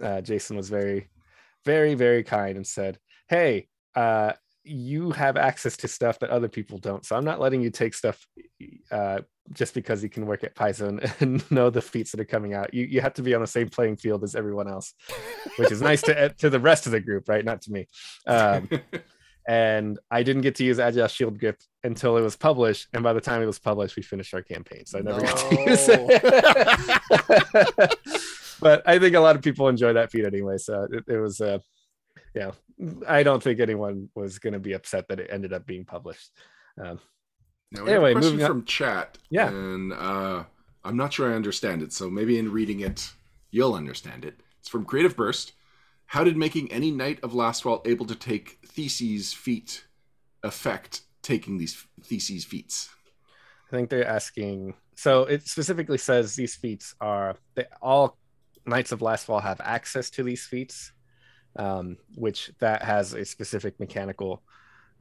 [0.00, 1.08] Uh, Jason was very,
[1.64, 4.32] very, very kind and said, "Hey, uh,
[4.64, 7.04] you have access to stuff that other people don't.
[7.04, 8.24] So I'm not letting you take stuff
[8.90, 9.20] uh,
[9.52, 12.72] just because you can work at Paizo and know the feats that are coming out.
[12.72, 14.94] You you have to be on the same playing field as everyone else,
[15.56, 17.44] which is nice to to the rest of the group, right?
[17.44, 17.88] Not to me.
[18.26, 18.68] Um,
[19.48, 22.88] and I didn't get to use Agile Shield Grip until it was published.
[22.92, 25.26] And by the time it was published, we finished our campaign, so I never no.
[25.26, 26.08] got to use it.
[28.60, 30.58] but I think a lot of people enjoy that feat anyway.
[30.58, 31.40] So it, it was.
[31.40, 31.58] Uh,
[32.34, 32.52] yeah,
[33.06, 36.30] I don't think anyone was going to be upset that it ended up being published.
[36.82, 36.98] Um,
[37.72, 38.64] now, we anyway, moving from on.
[38.64, 39.18] chat.
[39.30, 40.44] Yeah, and uh,
[40.84, 43.12] I'm not sure I understand it, so maybe in reading it,
[43.50, 44.40] you'll understand it.
[44.60, 45.52] It's from Creative Burst.
[46.06, 49.86] How did making any Knight of Lastwall able to take Theses feat
[50.42, 52.90] affect taking these Theses feats?
[53.70, 54.74] I think they're asking.
[54.94, 58.18] So it specifically says these feats are they all
[58.66, 60.92] Knights of Lastwall have access to these feats
[61.56, 64.42] um, which that has a specific mechanical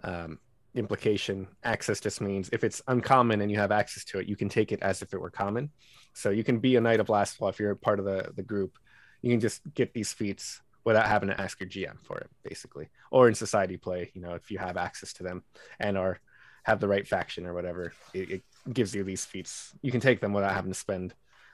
[0.04, 0.40] um,
[0.76, 1.48] implication.
[1.64, 4.72] Access just means if it's uncommon and you have access to it, you can take
[4.72, 5.70] it as if it were common.
[6.14, 8.78] So you can be a knight of last if you're part of the, the group.
[9.22, 12.90] You can just get these feats without having to ask your GM for it, basically.
[13.12, 15.44] Or in society play, you know, if you have access to them
[15.80, 16.20] and are
[16.64, 19.74] have the right faction or whatever, it, it gives you these feats.
[19.82, 21.14] You can take them without having to spend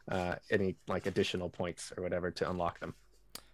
[0.09, 2.93] uh, any like additional points or whatever to unlock them.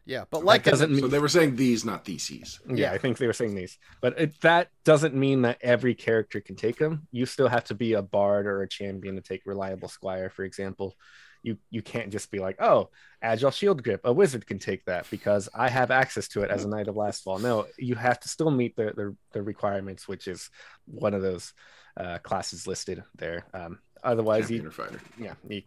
[0.06, 1.00] Yeah, but like doesn't mean...
[1.00, 2.60] so they were saying these, not theses.
[2.68, 5.96] Yeah, yeah, I think they were saying these, but it, that doesn't mean that every
[5.96, 7.08] character can take them.
[7.12, 10.44] You still have to be a bard or a champion to take reliable squire, for
[10.44, 10.96] example.
[11.44, 12.90] you you can't just be like, oh,
[13.22, 16.64] agile shield grip, a wizard can take that because I have access to it as
[16.64, 17.38] a knight of last wall.
[17.38, 20.50] No, you have to still meet the the, the requirements, which is
[20.86, 21.54] one of those
[21.98, 23.46] uh, classes listed there.
[23.54, 25.02] Um, otherwise, you, fighter.
[25.20, 25.64] yeah, you,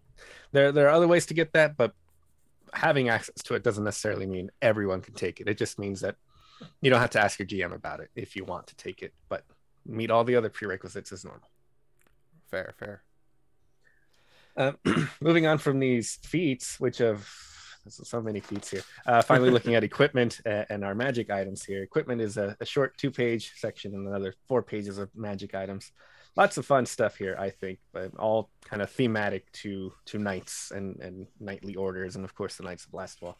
[0.52, 1.92] there there are other ways to get that, but
[2.72, 5.48] having access to it doesn't necessarily mean everyone can take it.
[5.48, 6.16] It just means that
[6.80, 9.12] you don't have to ask your GM about it if you want to take it,
[9.28, 9.44] but
[9.84, 11.48] meet all the other prerequisites as normal.
[12.50, 13.02] Fair, fair.
[14.56, 14.72] Uh,
[15.20, 17.28] moving on from these feats, which have
[17.88, 18.82] so many feats here.
[19.06, 21.82] Uh, finally, looking at equipment and our magic items here.
[21.82, 25.92] Equipment is a, a short two-page section and another four pages of magic items.
[26.36, 30.70] Lots of fun stuff here, I think, but all kind of thematic to to knights
[30.70, 33.36] and and knightly orders, and of course the Knights of Lastwall.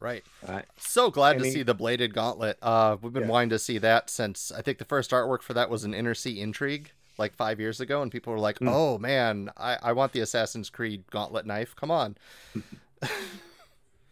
[0.00, 0.24] Right.
[0.46, 2.56] Uh, So glad any- to see the bladed gauntlet.
[2.62, 3.28] Uh, we've been Yeah.
[3.30, 6.14] wanting to see that since I think the first artwork for that was an Inner
[6.14, 8.68] Sea Intrigue like five years ago, and people were like, Hmm.
[8.68, 11.74] "Oh man, I, I want the Assassin's Creed gauntlet knife.
[11.76, 12.16] Come on."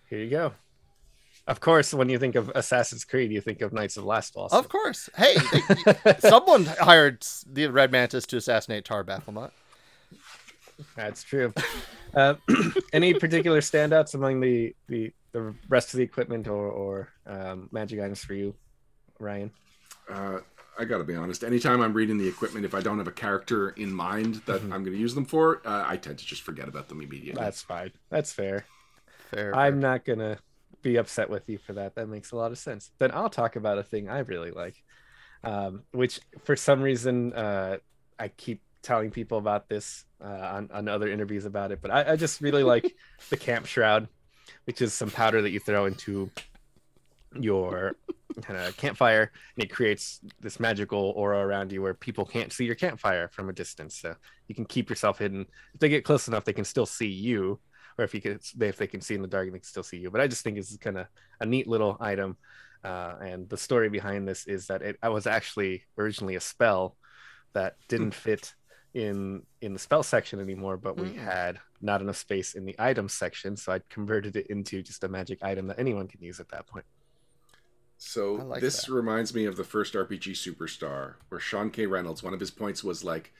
[0.08, 0.52] Here you go.
[1.46, 4.50] Of course, when you think of Assassin's Creed, you think of Knights of Lastwall.
[4.50, 5.08] so- Of course.
[5.16, 5.36] Hey,
[6.04, 9.50] they- someone hired the Red Mantis to assassinate Tar-Baphon.
[10.96, 11.54] That's true.
[12.14, 12.34] Uh,
[12.92, 18.00] any particular standouts among the, the the rest of the equipment or or um, magic
[18.00, 18.54] items for you,
[19.18, 19.50] Ryan?
[20.10, 20.38] Uh,
[20.78, 21.44] I got to be honest.
[21.44, 24.72] Anytime I'm reading the equipment, if I don't have a character in mind that Mm-hmm.
[24.72, 27.42] I'm going to use them for, uh, I tend to just forget about them immediately.
[27.42, 27.92] That's fine.
[28.10, 28.66] That's fair.
[29.30, 29.54] Fair.
[29.56, 30.38] I'm not gonna
[30.86, 31.96] be upset with you for that.
[31.96, 32.90] That makes a lot of sense.
[32.98, 34.82] Then I'll talk about a thing I really like,
[35.42, 37.78] um, which for some reason uh,
[38.18, 41.80] I keep telling people about this uh, on, on other interviews about it.
[41.82, 42.94] But I, I just really like
[43.30, 44.06] the camp shroud,
[44.64, 46.30] which is some powder that you throw into
[47.38, 47.96] your
[48.42, 52.64] kind of campfire, and it creates this magical aura around you where people can't see
[52.64, 53.96] your campfire from a distance.
[53.96, 54.14] So
[54.46, 55.46] you can keep yourself hidden.
[55.74, 57.58] If they get close enough, they can still see you
[57.98, 59.98] or if you can if they can see in the dark they can still see
[59.98, 61.06] you but i just think it's kind of
[61.40, 62.36] a neat little item
[62.84, 66.96] uh, and the story behind this is that it I was actually originally a spell
[67.54, 68.54] that didn't fit
[68.94, 71.16] in in the spell section anymore but we Mm.
[71.16, 75.08] had not enough space in the item section so i converted it into just a
[75.08, 76.86] magic item that anyone can use at that point
[77.98, 78.88] So like this that.
[78.88, 81.86] reminds me of the first RPG Superstar, where Sean K.
[81.86, 83.32] Reynolds, one of his points was like,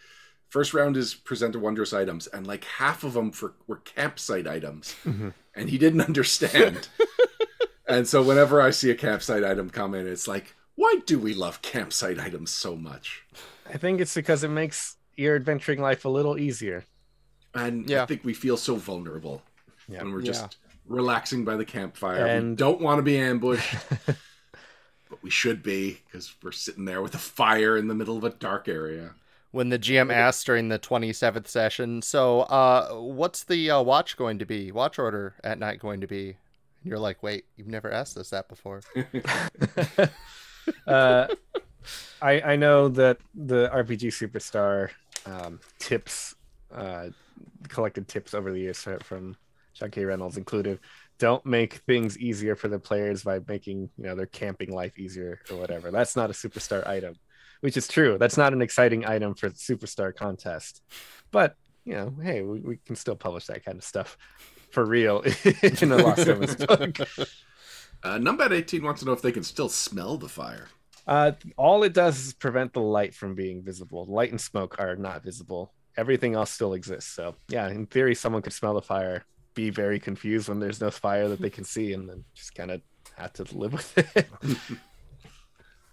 [0.49, 4.47] first round is present a wondrous items, and like half of them for were campsite
[4.47, 5.31] items, mm-hmm.
[5.55, 6.89] and he didn't understand.
[7.87, 11.35] and so whenever I see a campsite item come in, it's like, why do we
[11.35, 13.25] love campsite items so much?
[13.69, 16.85] i think it's because it makes your adventuring life a little easier
[17.55, 18.05] And Yeah.
[18.05, 19.43] I think we feel so vulnerable
[19.89, 20.03] Yeah.
[20.05, 20.27] when we're Yeah.
[20.33, 22.23] just relaxing by the campfire.
[22.25, 23.75] we And- don't want to be ambushed.
[25.09, 28.25] But we should be because we're sitting there with a fire in the middle of
[28.25, 29.15] a dark area.
[29.51, 34.39] When the GM asked during the 27th session, so uh, what's the uh, watch going
[34.39, 34.73] to be?
[34.73, 36.29] Watch order at night going to be?
[36.29, 38.83] And you're like, wait, you've never asked us that before.
[40.87, 41.27] uh,
[42.21, 44.91] I I know that the RPG Superstar
[45.27, 46.35] um, tips,
[46.75, 47.09] uh,
[47.69, 49.37] collected tips over the years from
[49.75, 50.05] Sean K.
[50.05, 50.81] Reynolds included.
[51.19, 55.41] Don't make things easier for the players by making you know their camping life easier
[55.51, 55.91] or whatever.
[55.91, 57.17] That's not a superstar item,
[57.61, 58.19] which is true.
[58.19, 60.83] That's not an exciting item for the superstar contest.
[61.31, 64.19] But you know, hey, we, we can still publish that kind of stuff
[64.71, 65.23] for real
[65.81, 66.99] in a Lost Omens book.
[68.03, 70.69] Uh, Numbat 18 wants to know if they can still smell the fire.
[71.07, 74.05] Uh, all it does is prevent the light from being visible.
[74.07, 75.73] Light and smoke are not visible.
[75.97, 77.13] Everything else still exists.
[77.13, 80.91] So yeah, in theory, someone could smell the fire, be very confused when there's no
[80.91, 82.83] fire that they can see, and then just kind of
[83.17, 84.27] have to live with it.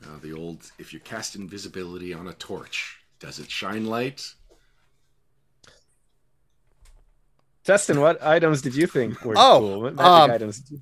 [0.05, 4.33] Uh, the old, if you cast invisibility on a torch, does it shine light?
[7.63, 9.81] Justin, what items did you think were Oh, cool?
[9.83, 10.59] What magic um, items?
[10.59, 10.79] Did you...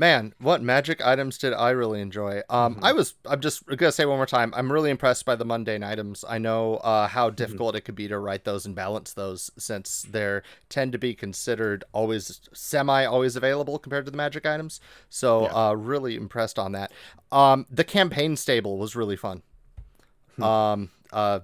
[0.00, 2.40] Man, what magic items did I really enjoy?
[2.48, 3.12] Um, I was.
[3.26, 4.50] I'm just gonna say one more time.
[4.56, 6.24] I'm really impressed by the mundane items.
[6.26, 10.06] I know uh, how difficult it could be to write those and balance those, since
[10.10, 10.40] they
[10.70, 14.80] tend to be considered always semi always available compared to the magic items.
[15.10, 16.92] So, uh, really impressed on that.
[17.30, 19.42] Um, the campaign stable was really fun.
[20.40, 21.40] Um, uh,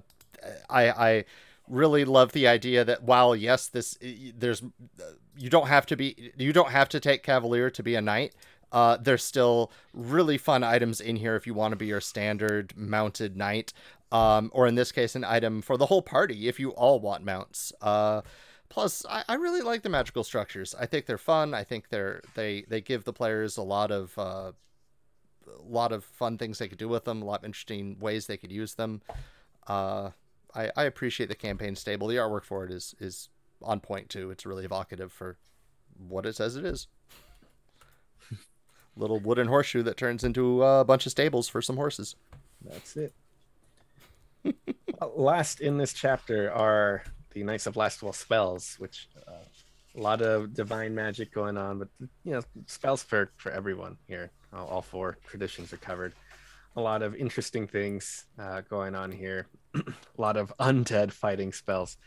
[0.67, 1.25] I I
[1.67, 3.97] really love the idea that while yes, this
[4.37, 4.63] there's
[5.37, 8.33] you don't have to be you don't have to take cavalier to be a knight.
[8.71, 12.75] Uh, there's still really fun items in here if you want to be your standard
[12.75, 13.71] mounted knight,
[14.11, 17.23] um, or in this case, an item for the whole party if you all want
[17.23, 17.71] mounts.
[17.81, 18.21] Uh,
[18.67, 20.75] plus, I, I really like the magical structures.
[20.77, 21.53] I think they're fun.
[21.53, 24.51] I think they're they they give the players a lot of uh,
[25.47, 28.27] a lot of fun things they could do with them, a lot of interesting ways
[28.27, 29.01] they could use them.
[29.65, 30.11] Uh,
[30.57, 32.07] I, I appreciate the campaign stable.
[32.07, 33.29] The artwork for it is is
[33.61, 34.31] on point too.
[34.31, 35.37] It's really evocative for
[36.07, 36.87] what it says it is.
[38.97, 42.15] Little wooden horseshoe that turns into a bunch of stables for some horses.
[42.61, 43.13] That's it.
[44.99, 49.43] Uh, Last in this chapter are the Knights of Lastwall spells, which uh,
[49.95, 54.31] a lot of divine magic going on, but you know spells for for everyone here.
[54.53, 56.13] All, all four traditions are covered.
[56.77, 59.47] A lot of interesting things uh, going on here.
[59.75, 59.81] a
[60.17, 61.97] lot of undead fighting spells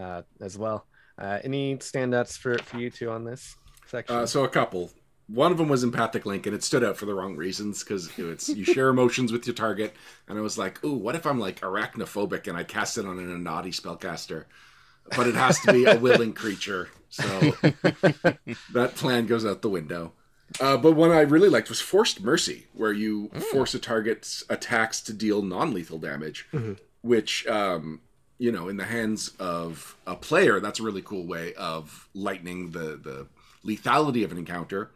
[0.00, 0.86] uh, as well.
[1.18, 3.56] Uh, any standouts for for you two on this
[3.86, 4.16] section?
[4.16, 4.90] Uh, so a couple.
[5.28, 8.10] One of them was empathic link, and it stood out for the wrong reasons because
[8.18, 9.94] it's you share emotions with your target,
[10.28, 13.18] and I was like, "Ooh, what if I'm like arachnophobic and I cast it on
[13.18, 14.44] an Anadi spellcaster?"
[15.16, 17.22] But it has to be a willing creature, so
[18.72, 20.12] that plan goes out the window.
[20.60, 25.00] Uh, but one I really liked was Forced Mercy, where you force a target's attacks
[25.02, 26.46] to deal non-lethal damage,
[27.02, 28.00] which um,
[28.38, 32.72] you know, in the hands of a player, that's a really cool way of lightening
[32.72, 33.26] the the
[33.64, 34.90] lethality of an encounter.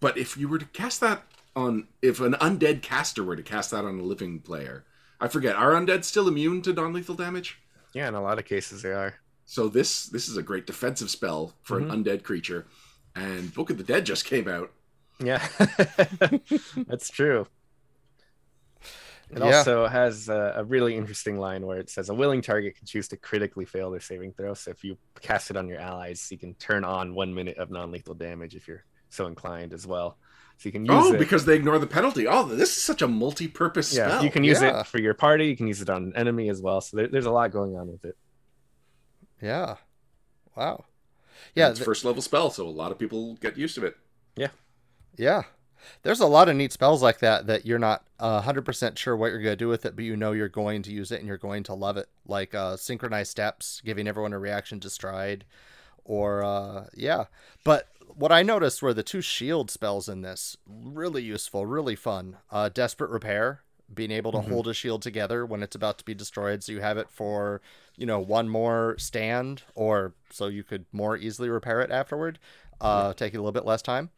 [0.00, 1.22] But if you were to cast that
[1.56, 4.84] on, if an undead caster were to cast that on a living player,
[5.20, 7.58] I forget, are undead still immune to non-lethal damage?
[7.94, 9.14] yeah, in a lot of cases they are.
[9.44, 12.66] So this this is a great defensive spell for an undead creature.
[13.14, 14.70] And Book of the Dead just came out.
[15.22, 15.46] Yeah,
[16.86, 17.46] that's true.
[19.30, 19.56] It Yeah.
[19.58, 23.08] also has a, a really interesting line where it says a willing target can choose
[23.08, 24.54] to critically fail their saving throw.
[24.54, 27.70] So if you cast it on your allies, you can turn on one minute of
[27.70, 30.18] non-lethal damage if you're so inclined as well.
[30.58, 31.18] So you can use oh, it.
[31.18, 32.26] because they ignore the penalty.
[32.26, 34.24] Oh, this is such a multi-purpose yeah, spell.
[34.24, 34.80] you can use Yeah.
[34.80, 35.46] it for your party.
[35.46, 36.80] You can use it on an enemy as well.
[36.80, 38.16] So there, there's a lot going on with it.
[39.40, 39.76] Yeah.
[40.56, 40.84] Wow.
[41.54, 41.70] Yeah.
[41.70, 43.96] it's first level spell, so a lot of people get used to it.
[44.36, 44.48] Yeah.
[45.16, 45.42] Yeah.
[46.02, 49.32] There's a lot of neat spells like that that you're not uh, 100% sure what
[49.32, 51.26] you're going to do with it, but you know you're going to use it and
[51.26, 52.08] you're going to love it.
[52.26, 55.44] Like uh, Synchronized Steps, giving everyone a reaction to stride.
[56.04, 57.24] Or, uh, yeah.
[57.64, 60.56] But what I noticed were the two shield spells in this.
[60.66, 62.38] Really useful, really fun.
[62.50, 63.62] Uh, Desperate Repair,
[63.94, 66.62] being able to hold a shield together when it's about to be destroyed.
[66.62, 67.60] So you have it for,
[67.96, 72.38] you know, one more stand, or so you could more easily repair it afterward,
[72.80, 74.10] uh, taking a little bit less time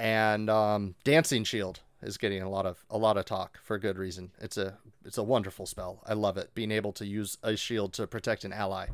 [0.00, 3.98] and um, dancing shield is getting a lot of a lot of talk for good
[3.98, 4.30] reason.
[4.40, 6.02] It's a it's a wonderful spell.
[6.06, 6.54] I love it.
[6.54, 8.86] Being able to use a shield to protect an ally.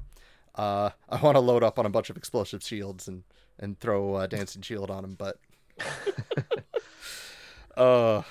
[0.56, 3.22] Uh, I want to load up on a bunch of explosive shields and
[3.58, 5.38] and throw a dancing shield on them, but
[7.76, 8.22] uh,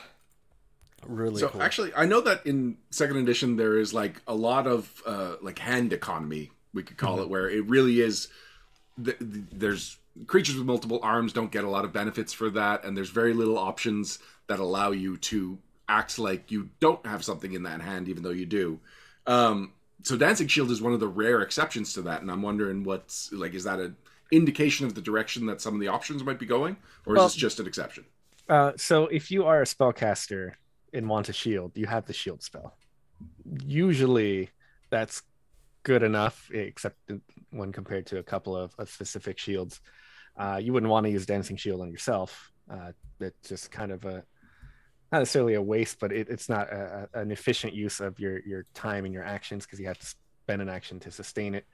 [1.08, 1.62] really so cool.
[1.62, 5.60] actually, I know that in second edition there is like a lot of uh, like
[5.60, 8.28] hand economy, we could call it, where it really is.
[9.04, 9.98] Th- th- there's
[10.28, 13.34] creatures with multiple arms don't get a lot of benefits for that, and there's very
[13.34, 18.08] little options that allow you to act like you don't have something in that hand,
[18.08, 18.80] even though you do.
[19.28, 22.84] Um, so dancing shield is one of the rare exceptions to that, and I'm wondering
[22.84, 23.96] what's like is that an
[24.32, 27.36] indication of the direction that some of the options might be going, or is this
[27.36, 28.06] just an exception?
[28.48, 30.54] Uh, so if you are a spellcaster
[30.96, 32.76] and want a shield, you have the shield spell.
[33.66, 34.50] Usually,
[34.90, 35.22] that's
[35.84, 36.98] good enough, except
[37.52, 39.82] when compared to a couple of, of specific shields.
[40.38, 42.52] Uh, you wouldn't want to use dancing shield on yourself.
[42.70, 44.24] Uh, it's just kind of a
[45.12, 48.66] not necessarily a waste, but it, it's not a, an efficient use of your your
[48.74, 51.66] time and your actions because you have to spend an action to sustain it.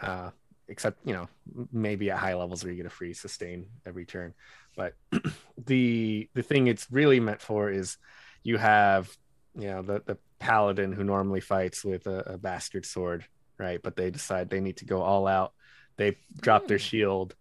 [0.00, 0.30] Uh,
[0.68, 1.28] except you know
[1.72, 4.34] maybe at high levels where you get a free sustain every turn.
[4.76, 4.94] But
[5.66, 7.96] the the thing it's really meant for is
[8.42, 9.14] you have
[9.54, 13.24] you know the the paladin who normally fights with a, a bastard sword,
[13.58, 13.80] right?
[13.82, 15.52] But they decide they need to go all out.
[15.96, 16.82] They drop their hmm.
[16.82, 17.34] shield.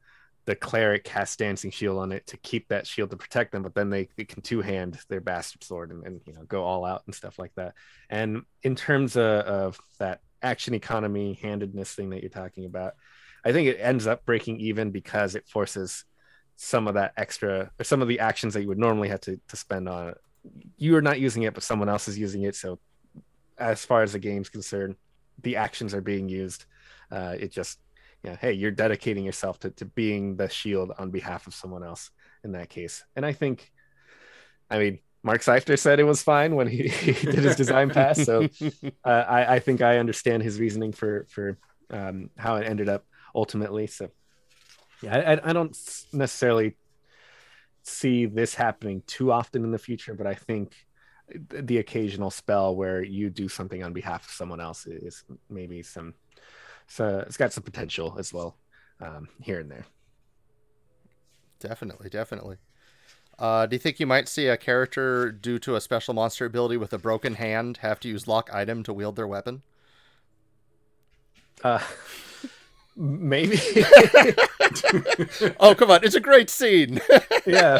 [0.46, 3.76] The cleric casts dancing shield on it to keep that shield to protect them, but
[3.76, 6.86] then they, they can two hand their bastard sword and, and you know go all
[6.86, 7.74] out and stuff like that.
[8.10, 12.94] And in terms of, of that action economy handedness thing that you're talking about,
[13.44, 16.06] I think it ends up breaking even because it forces
[16.56, 19.40] some of that extra or some of the actions that you would normally have to,
[19.50, 20.18] to spend on it.
[20.78, 22.56] You are not using it, but someone else is using it.
[22.56, 22.80] So
[23.58, 24.96] as far as the game's concerned,
[25.42, 26.66] the actions are being used.
[27.12, 27.80] Uh, it just,
[28.24, 31.84] you know, hey, you're dedicating yourself to, to being the shield on behalf of someone
[31.84, 32.12] else
[32.44, 33.04] in that case.
[33.16, 33.72] And I think,
[34.70, 38.24] I mean, Mark Seifter said it was fine when he, he did his design pass.
[38.24, 38.48] So
[39.04, 41.58] uh, I, I think I understand his reasoning for for
[41.90, 43.06] um, how it ended up
[43.36, 43.88] ultimately.
[43.88, 44.10] So
[45.02, 45.76] yeah, I- I don't
[46.14, 46.78] necessarily
[47.88, 50.76] see this happening too often in the future, but I think
[51.50, 56.14] the occasional spell where you do something on behalf of someone else is maybe some
[56.88, 58.56] so it's got some potential as well
[59.02, 59.86] um, here and there.
[61.60, 62.58] Definitely, definitely.
[63.38, 66.78] Uh, do you think you might see a character, due to a special monster ability
[66.78, 69.62] with a broken hand, have to use lock item to wield their weapon?
[71.64, 71.84] Uh,
[72.98, 73.60] Maybe.
[75.60, 77.00] oh come on, it's a great scene.
[77.46, 77.78] yeah.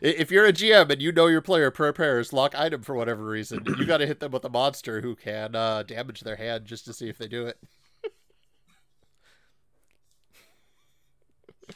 [0.00, 3.64] if you're a GM and you know your player prepares lock item for whatever reason,
[3.78, 6.84] you got to hit them with a monster who can uh, damage their hand just
[6.84, 7.58] to see if they do it.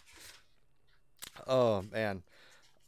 [1.48, 2.22] oh man,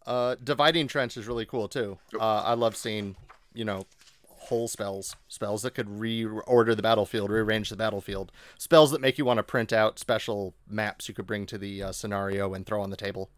[0.06, 1.98] uh, dividing trench is really cool too.
[2.14, 3.16] Uh, I love seeing
[3.52, 3.84] you know
[4.48, 9.24] whole spells, spells that could reorder the battlefield, rearrange the battlefield, spells that make you
[9.24, 12.82] want to print out special maps you could bring to the uh, scenario and throw
[12.82, 13.30] on the table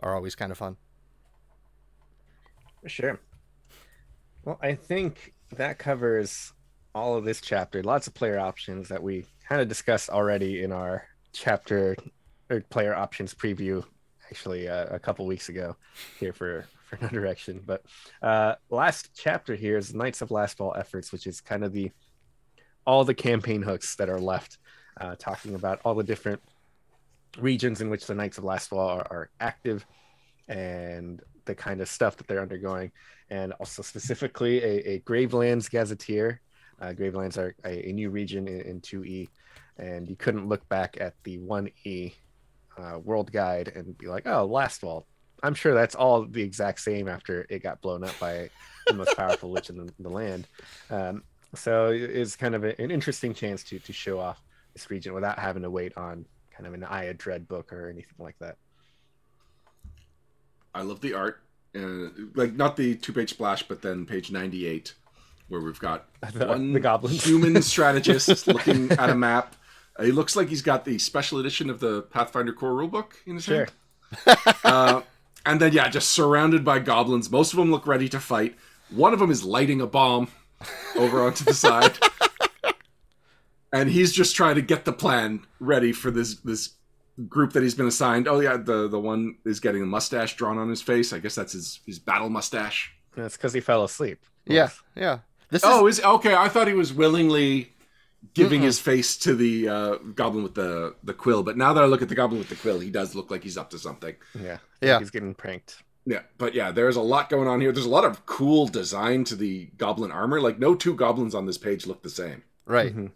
[0.00, 0.76] are always kind of fun.
[2.86, 3.18] Sure.
[4.44, 6.52] Well, I think that covers
[6.94, 7.82] all of this chapter.
[7.82, 11.96] Lots of player options that we kind of discussed already in our chapter
[12.48, 13.84] or player options preview,
[14.30, 15.76] actually uh, a couple weeks ago
[16.18, 17.60] here for for Know Direction.
[17.64, 17.84] But
[18.22, 21.90] uh, last chapter here is Knights of Lastwall efforts, which is kind of the
[22.86, 24.58] all the campaign hooks that are left,
[25.00, 26.40] uh, talking about all the different
[27.38, 29.84] regions in which the Knights of Lastwall are, are active
[30.48, 32.92] and the kind of stuff that they're undergoing,
[33.30, 36.40] and also specifically a, a Gravelands Gazetteer.
[36.80, 39.28] Uh, Gravelands are a, a, new region in, in 2E,
[39.78, 42.12] and you couldn't look back at the 1E
[42.78, 45.04] uh, world guide and be like, oh, Lastwall.
[45.46, 48.50] I'm sure that's all the exact same after it got blown up by
[48.86, 50.46] the most powerful lich in the, the land.
[50.90, 51.22] Um,
[51.54, 54.42] so it's kind of a, an interesting chance to to show off
[54.74, 57.88] this region without having to wait on kind of an Eye of Dread book or
[57.88, 58.56] anything like that.
[60.74, 61.40] I love the art,
[61.74, 64.94] uh, like not the two page splash, but then page ninety eight,
[65.48, 67.24] where we've got the, one the goblins.
[67.24, 69.54] human strategist looking at a map.
[69.98, 73.36] Uh, he looks like he's got the special edition of the Pathfinder core rulebook in
[73.36, 73.66] his Sure.
[74.26, 74.38] hand.
[74.62, 75.00] Uh,
[75.46, 77.30] and then yeah, just surrounded by goblins.
[77.30, 78.56] Most of them look ready to fight.
[78.90, 80.28] One of them is lighting a bomb
[80.96, 81.96] over onto the side.
[83.72, 86.70] And he's just trying to get the plan ready for this this
[87.28, 88.26] group that he's been assigned.
[88.26, 91.12] Oh yeah, the the one is getting a mustache drawn on his face.
[91.12, 92.94] I guess that's his his battle mustache.
[93.16, 94.24] That's because he fell asleep.
[94.46, 95.18] Yeah, yeah.
[95.50, 95.98] This oh, is...
[95.98, 96.34] is okay.
[96.34, 97.72] I thought he was willingly
[98.34, 98.64] giving Mm-mm.
[98.64, 102.02] his face to the uh, goblin with the the quill, but now that I look
[102.02, 104.14] at the goblin with the quill, he does look like he's up to something.
[104.34, 104.98] Yeah, yeah.
[104.98, 105.82] He's getting pranked.
[106.04, 107.72] Yeah, but yeah, there's a lot going on here.
[107.72, 110.40] There's a lot of cool design to the goblin armor.
[110.40, 112.44] Like no two goblins on this page look the same.
[112.64, 112.92] Right.
[112.92, 113.06] Mm-hmm.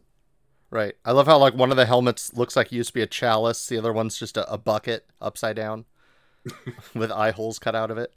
[0.71, 0.95] Right.
[1.05, 3.07] I love how like one of the helmets looks like it used to be a
[3.07, 3.67] chalice.
[3.67, 5.85] The other one's just a, a bucket upside down
[6.95, 8.13] with eye holes cut out of it.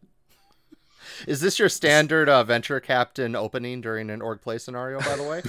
[1.28, 5.00] Is this your standard uh, venture captain opening during an org play scenario?
[5.00, 5.42] By the way.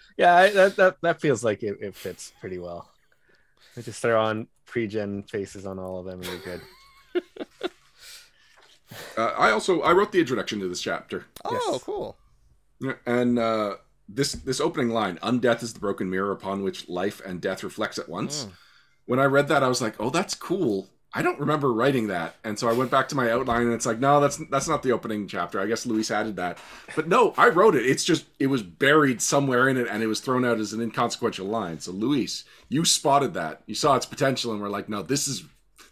[0.16, 2.88] yeah, I, that, that that feels like it, it fits pretty well.
[3.76, 6.60] I just throw on pre-gen faces on all of them, and you're good.
[9.16, 11.24] Uh, I also I wrote the introduction to this chapter.
[11.44, 11.82] Oh, yes.
[11.82, 12.16] cool.
[13.06, 13.76] And uh,
[14.08, 17.98] this this opening line, "Undeath is the broken mirror upon which life and death reflects
[17.98, 18.52] at once." Mm.
[19.06, 22.36] When I read that, I was like, "Oh, that's cool." I don't remember writing that,
[22.42, 24.82] and so I went back to my outline, and it's like, no, that's that's not
[24.82, 25.60] the opening chapter.
[25.60, 26.58] I guess Luis added that,
[26.96, 27.84] but no, I wrote it.
[27.84, 30.80] It's just it was buried somewhere in it, and it was thrown out as an
[30.80, 31.80] inconsequential line.
[31.80, 35.44] So Luis, you spotted that, you saw its potential, and we're like, no, this is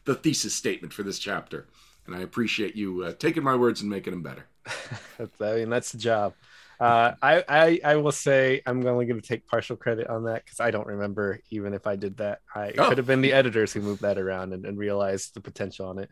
[0.07, 1.67] the thesis statement for this chapter,
[2.07, 4.47] and I appreciate you uh, taking my words and making them better.
[5.41, 6.33] I mean, that's the job.
[6.81, 10.45] Uh, I, I I will say I'm only going to take partial credit on that
[10.45, 12.41] because I don't remember even if I did that.
[12.55, 12.89] I it oh.
[12.89, 15.99] could have been the editors who moved that around and, and realized the potential on
[15.99, 16.11] it.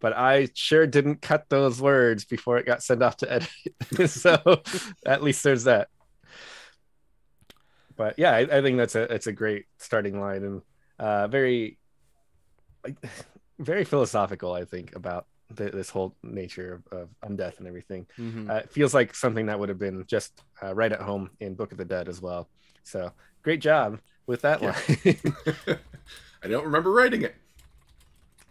[0.00, 4.10] But I sure didn't cut those words before it got sent off to edit.
[4.10, 4.62] so
[5.06, 5.88] at least there's that.
[7.96, 10.62] But yeah, I, I, think that's a it's a great starting line and
[10.98, 11.78] uh, very
[13.58, 14.52] very philosophical.
[14.52, 18.06] I think about the, this whole nature of, of undeath and everything.
[18.18, 18.50] Mm-hmm.
[18.50, 21.54] Uh, it feels like something that would have been just uh, right at home in
[21.54, 22.48] Book of the Dead as well.
[22.84, 23.12] So
[23.42, 24.76] great job with that yeah.
[25.04, 25.38] line.
[26.42, 27.34] I don't remember writing it.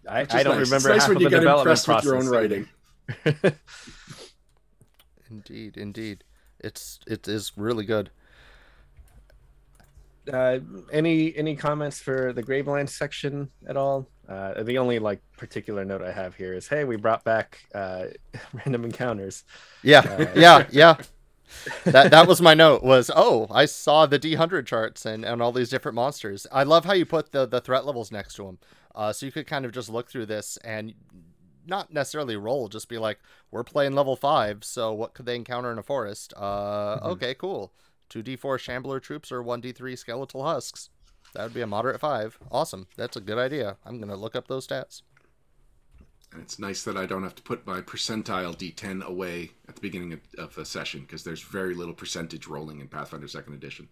[0.08, 0.68] I, I don't nice.
[0.68, 0.92] remember.
[0.92, 2.68] It's nice when you get impressed with your own writing.
[5.30, 6.24] indeed, indeed,
[6.60, 8.10] it's it is really good.
[10.32, 10.60] Uh,
[10.92, 14.10] any any comments for the Graveland section at all?
[14.28, 18.08] Uh, the only like particular note I have here is, hey, we brought back uh,
[18.54, 19.44] random encounters.
[19.84, 20.98] Yeah, uh, yeah, yeah.
[21.86, 22.84] that that was my note.
[22.84, 26.46] Was oh, I saw the D hundred charts and and all these different monsters.
[26.52, 28.60] I love how you put the the threat levels next to them,
[28.94, 30.94] uh, so you could kind of just look through this and
[31.68, 33.20] not necessarily roll, just be like,
[33.52, 36.34] we're playing level five, so what could they encounter in a forest?
[36.36, 37.06] Uh, mm-hmm.
[37.08, 37.74] okay, cool.
[38.10, 40.90] Two D four Shambler troops or one D three skeletal husks.
[41.34, 42.38] That would be a moderate five.
[42.52, 42.88] Awesome.
[42.98, 43.78] That's a good idea.
[43.86, 45.02] I'm going to look up those stats.
[46.34, 49.82] And it's nice that I don't have to put my percentile D10 away at the
[49.82, 53.88] beginning of, of a session because there's very little percentage rolling in Pathfinder Second Edition.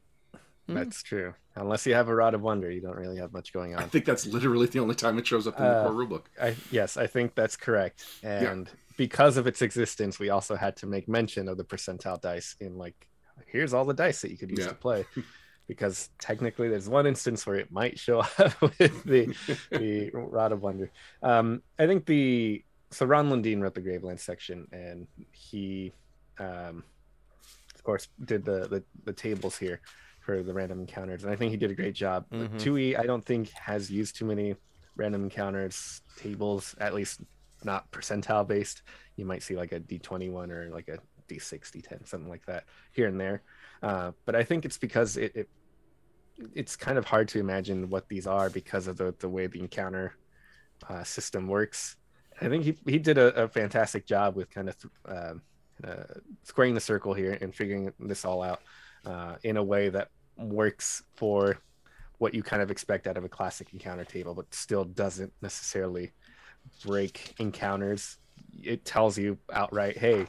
[0.67, 1.35] That's true.
[1.55, 3.83] Unless you have a Rod of Wonder, you don't really have much going on.
[3.83, 6.23] I think that's literally the only time it shows up in the Uh, core rulebook.
[6.41, 8.03] I yes, I think that's correct.
[8.23, 8.67] And
[8.97, 12.79] because of its existence, we also had to make mention of the percentile dice in
[12.79, 13.07] like
[13.45, 14.69] here's all the dice that you could use Yeah.
[14.69, 15.05] to play.
[15.67, 19.35] Because technically there's one instance where it might show up with the
[19.71, 20.91] the Rod of Wonder.
[21.23, 25.91] Um I think the so Ron Lundeen wrote the Graveland section and he
[26.39, 26.83] um
[27.75, 29.81] of course did the the, the tables here
[30.21, 32.25] for the random encounters and I think he did a great job.
[32.29, 32.59] But Mhm.
[32.59, 34.55] 2E I don't think has used too many
[34.95, 37.21] random encounters tables at least
[37.63, 38.83] not percentile based
[39.17, 43.07] you might see like a d21 or like a d6 d10 something like that here
[43.07, 43.41] and there
[43.85, 45.49] uh, but i think it's because it, it
[46.53, 49.59] it's kind of hard to imagine what these are because of the, the way the
[49.59, 50.13] encounter
[50.89, 51.95] uh, system works
[52.41, 54.75] i think he, he did a, a fantastic job with kind of
[55.07, 55.41] um
[55.83, 56.03] uh,
[56.43, 58.61] squaring the circle here and figuring this all out
[59.05, 61.57] uh, in a way that works for
[62.17, 66.11] what you kind of expect out of a classic encounter table, but still doesn't necessarily
[66.85, 68.17] break encounters.
[68.63, 70.27] It tells you outright, hey,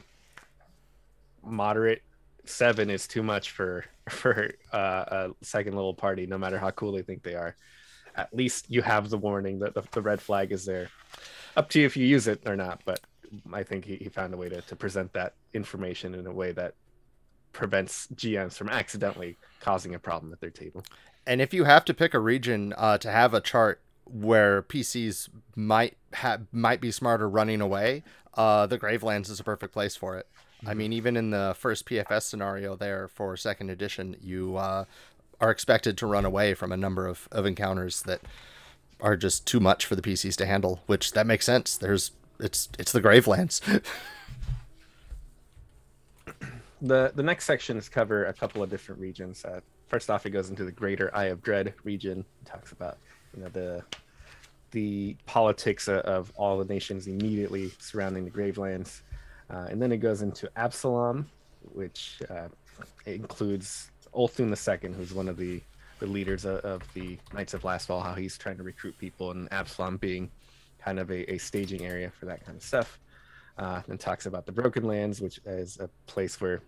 [1.45, 2.03] moderate
[2.49, 6.93] seven is too much for for uh, a second level party, no matter how cool
[6.93, 7.57] they think they are.
[8.15, 10.89] At least you have the warning that the, the red flag is there.
[11.57, 13.01] Up to you if you use it or not, but
[13.53, 16.53] I think he, he found a way to, to present that information in a way
[16.53, 16.75] that
[17.53, 20.85] prevents GMs from accidentally causing a problem at their table.
[21.27, 25.29] And if you have to pick a region uh, to have a chart where PCs
[25.57, 28.05] might ha- might be smarter running away,
[28.35, 30.29] uh, the Gravelands is a perfect place for it.
[30.65, 34.85] I mean, even in the first PFS scenario there for second edition, you uh,
[35.41, 38.21] are expected to run away from a number of, of encounters that
[39.01, 40.81] are just too much for the PCs to handle.
[40.87, 41.77] Which that makes sense.
[41.77, 43.61] There's it's it's the Gravelands.
[46.83, 49.45] the the next sections cover a couple of different regions.
[49.45, 52.25] Uh, first off, it goes into the Greater Eye of Dread region.
[52.43, 52.99] It talks about
[53.35, 53.85] you know the
[54.73, 59.03] the politics of, of all the nations immediately surrounding the Gravelands,
[59.51, 61.27] uh, and then it goes into Absalom,
[61.73, 62.49] which uh,
[63.07, 65.61] includes Ulthun II, who's one of the
[65.99, 68.03] the leaders of, of the Knights of Lastwall.
[68.03, 70.31] How he's trying to recruit people, and Absalom being
[70.79, 72.99] kind of a, a staging area for that kind of stuff.
[73.59, 76.61] Uh, and talks about the Broken Lands, which is a place where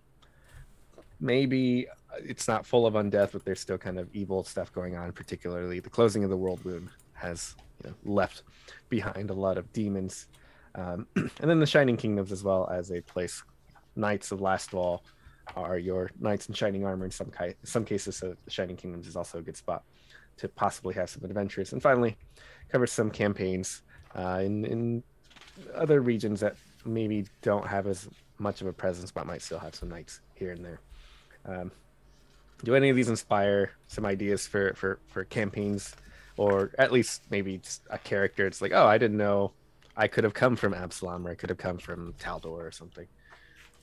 [1.19, 1.85] maybe
[2.17, 5.11] it's not full of undeath, but there's still kind of evil stuff going on.
[5.11, 8.43] Particularly, the closing of the World Wound has you know, left
[8.89, 10.27] behind a lot of demons,
[10.75, 13.43] um, and then the Shining Kingdoms as well as a place.
[13.95, 15.01] Knights of Lastwall
[15.55, 17.05] are your knights in shining armor.
[17.05, 19.83] In some ki- some cases, so the Shining Kingdoms is also a good spot
[20.37, 21.73] to possibly have some adventures.
[21.73, 22.17] And finally,
[22.69, 23.81] cover some campaigns
[24.15, 25.03] uh, in in
[25.75, 26.55] other regions that
[26.85, 30.51] maybe don't have as much of a presence, but might still have some knights here
[30.51, 30.79] and there.
[31.45, 31.71] Um,
[32.63, 35.95] do any of these inspire some ideas for for for campaigns,
[36.37, 38.45] or at least maybe just a character?
[38.45, 39.51] It's like, oh, I didn't know
[39.99, 43.07] I could have come from Absalom, or I could have come from Taldor, or something.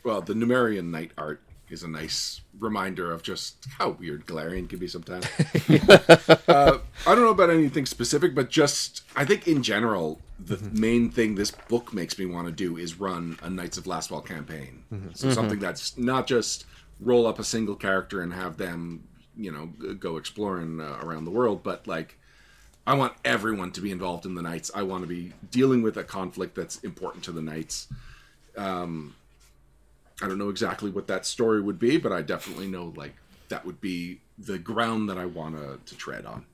[0.02, 4.78] Well, the Numerian knight art is a nice reminder of just how weird Golarion can
[4.78, 5.26] be sometimes.
[6.48, 11.10] uh, I don't know about anything specific, but just I think in general, the main
[11.10, 14.84] thing this book makes me want to do is run a Knights of Lastwall campaign.
[15.14, 16.66] So something that's not just
[17.00, 19.06] roll up a single character and have them,
[19.36, 22.18] you know, go exploring uh, around the world, but like
[22.86, 24.70] I want everyone to be involved in the Knights.
[24.74, 27.88] I want to be dealing with a conflict that's important to the Knights.
[30.22, 33.14] I don't know exactly what that story would be, but I definitely know like
[33.48, 36.46] that would be the ground that I want to to tread on.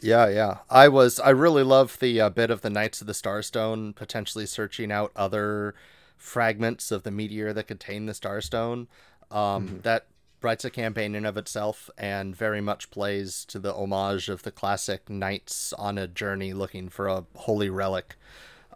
[0.00, 0.58] Yeah, yeah.
[0.68, 1.18] I was.
[1.18, 5.12] I really love the uh, bit of the Knights of the Starstone potentially searching out
[5.16, 5.74] other
[6.18, 8.86] fragments of the meteor that contain the Starstone.
[9.30, 10.06] Um, That
[10.44, 14.52] writes a campaign in of itself and very much plays to the homage of the
[14.52, 18.16] classic knights on a journey looking for a holy relic.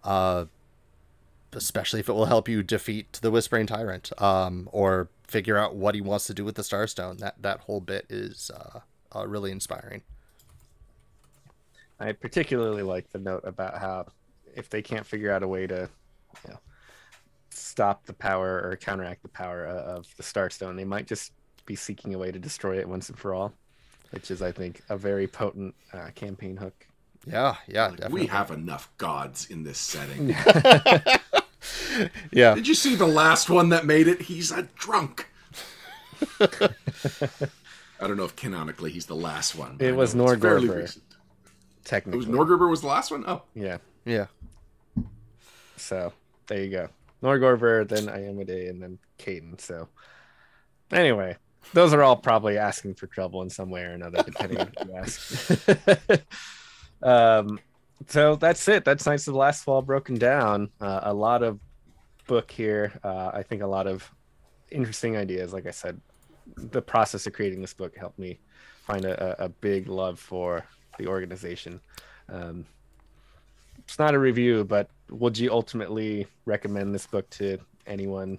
[0.02, 0.46] Uh,
[1.52, 5.94] especially if it will help you defeat the Whispering Tyrant, um, or figure out what
[5.94, 7.18] he wants to do with the Starstone.
[7.18, 8.80] That that whole bit is uh,
[9.14, 10.02] uh, really inspiring.
[12.00, 14.06] I particularly like the note about how
[14.54, 15.88] if they can't figure out a way to,
[16.44, 16.60] you know,
[17.50, 21.32] stop the power or counteract the power of the Starstone, they might just
[21.68, 23.52] be seeking a way to destroy it once and for all,
[24.10, 26.86] which is, I think, a very potent uh, campaign hook.
[27.26, 28.22] Yeah, yeah, definitely.
[28.22, 30.28] We have enough gods in this setting.
[32.32, 34.22] yeah, Did you see the last one that made it?
[34.22, 35.28] He's a drunk.
[36.40, 39.76] I don't know if canonically he's the last one.
[39.78, 41.00] It was know it's fairly Norgorber.
[41.92, 43.24] It was Norgorber was the last one.
[43.26, 43.78] Oh, yeah.
[44.04, 44.26] yeah.
[45.76, 46.12] So
[46.46, 46.88] there you go.
[47.22, 49.58] Norgorber, then Iomedae, and then Cayden.
[49.58, 49.88] So
[50.92, 51.36] anyway,
[51.72, 54.88] those are all probably asking for trouble in some way or another, depending on who
[54.88, 55.68] you ask.
[57.02, 57.58] um,
[58.06, 58.84] so that's it.
[58.84, 60.70] That's Knights of the Last Wall broken down.
[60.80, 61.58] Uh, a lot of
[62.26, 62.92] book here.
[63.02, 64.10] Uh, I think a lot of
[64.70, 65.52] interesting ideas.
[65.52, 66.00] Like I said,
[66.56, 68.38] the process of creating this book helped me
[68.82, 70.64] find a, a big love for
[70.98, 71.80] the organization.
[72.28, 72.64] Um,
[73.78, 78.38] it's not a review, but would you ultimately recommend this book to anyone?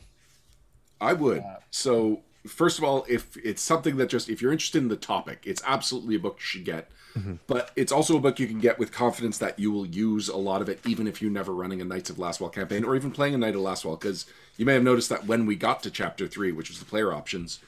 [1.01, 1.43] I would.
[1.71, 5.43] So, first of all, if it's something that just, if you're interested in the topic,
[5.45, 6.89] it's absolutely a book you should get.
[7.17, 7.35] Mm-hmm.
[7.47, 10.37] But it's also a book you can get with confidence that you will use a
[10.37, 13.11] lot of it, even if you're never running a Knights of Lastwall campaign or even
[13.11, 13.99] playing a Knight of Lastwall.
[13.99, 14.25] Because
[14.57, 17.11] you may have noticed that when we got to chapter three, which was the player
[17.11, 17.59] options,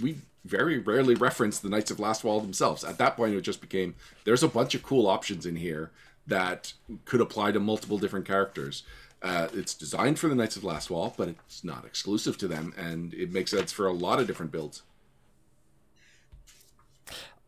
[0.00, 2.82] we very rarely referenced the Knights of Lastwall themselves.
[2.84, 3.94] At that point, it just became
[4.24, 5.90] there's a bunch of cool options in here
[6.26, 6.72] that
[7.04, 8.82] could apply to multiple different characters.
[9.20, 12.72] Uh, it's designed for the Knights of Last Wall, but it's not exclusive to them,
[12.76, 14.82] and it makes sense for a lot of different builds.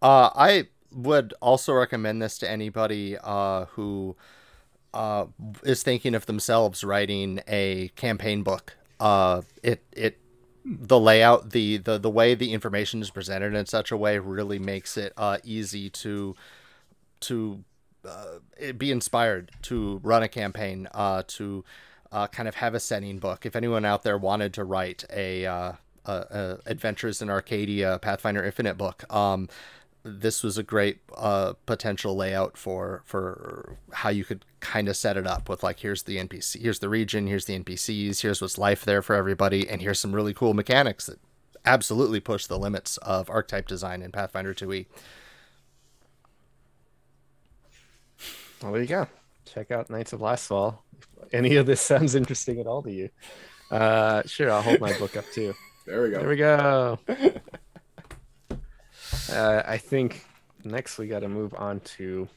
[0.03, 4.17] Uh, I would also recommend this to anybody uh, who
[4.93, 5.27] uh,
[5.63, 8.77] is thinking of themselves writing a campaign book.
[8.99, 10.19] Uh, it it
[10.65, 14.59] the layout, the, the the way the information is presented in such a way really
[14.59, 16.35] makes it uh, easy to
[17.21, 17.65] to
[18.77, 21.65] be inspired to run a campaign, uh, to
[22.13, 23.47] uh, kind of have a setting book.
[23.47, 25.73] If anyone out there wanted to write a, uh,
[26.67, 29.49] Adventures in Arcadia Pathfinder Infinite book, um,
[30.03, 35.17] this was a great uh, potential layout for for how you could kind of set
[35.17, 38.59] it up with like here's the NPC, here's the region, here's the NPCs, here's what's
[38.59, 41.19] life there for everybody, and here's some really cool mechanics that
[41.65, 44.55] absolutely push the limits of archetype design in Pathfinder E.
[44.55, 44.87] 2e.
[48.63, 49.07] Well, there you go.
[49.47, 50.79] Check out Knights of Lastwall.
[51.23, 53.09] If any of this sounds interesting at all to you,
[53.71, 55.55] uh, sure, I'll hold my book up too.
[55.87, 56.19] There we go.
[56.19, 56.99] There we go.
[59.33, 60.25] Uh, I think
[60.65, 62.29] next we got to move on to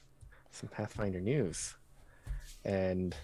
[0.52, 1.76] some Pathfinder news,
[2.66, 3.16] and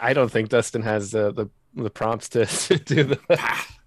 [0.00, 3.16] I don't think Dustin has uh, the the prompts to, to do the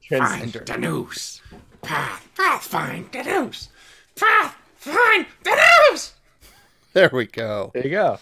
[0.04, 0.52] transition.
[0.52, 1.42] Pathfind the news.
[1.82, 3.70] Path, Pathfind the news.
[4.16, 6.14] Pathfind the news.
[6.98, 7.70] There we go.
[7.76, 8.18] There you go.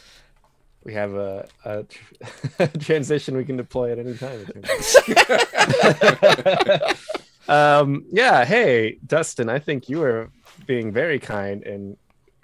[0.83, 4.45] We have a, a tr- transition we can deploy at any time.
[7.47, 8.43] um, yeah.
[8.43, 10.29] Hey, Dustin, I think you were
[10.67, 11.95] being very kind in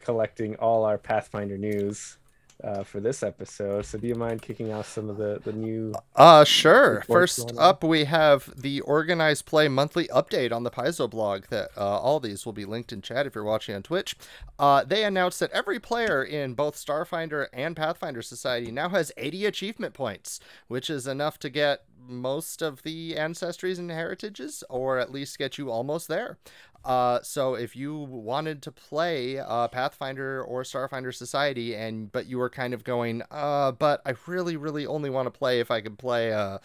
[0.06, 2.16] collecting all our Pathfinder news
[2.64, 3.86] uh, for this episode.
[3.86, 5.94] So, do you mind kicking off some of the the new?
[6.16, 7.04] Uh, sure.
[7.08, 11.46] First up, we have the organized play monthly update on the Paizo blog.
[11.50, 14.16] That uh, all these will be linked in chat if you're watching on Twitch.
[14.60, 19.46] Uh, they announced that every player in both Starfinder and Pathfinder Society now has 80
[19.46, 25.12] achievement points, which is enough to get most of the ancestries and heritages, or at
[25.12, 26.38] least get you almost there.
[26.84, 32.38] Uh, so if you wanted to play uh, Pathfinder or Starfinder Society, and but you
[32.38, 35.82] were kind of going, uh, but I really, really only want to play if I
[35.82, 36.60] can play a,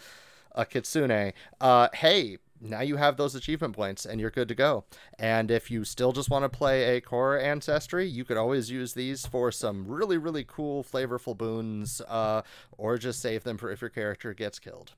[0.53, 1.33] a Kitsune.
[1.61, 4.85] Uh, hey, now you have those achievement points, and you're good to go.
[5.19, 8.93] And if you still just want to play a core ancestry, you could always use
[8.93, 12.41] these for some really, really cool, flavorful boons, uh,
[12.77, 14.93] or just save them for if your character gets killed.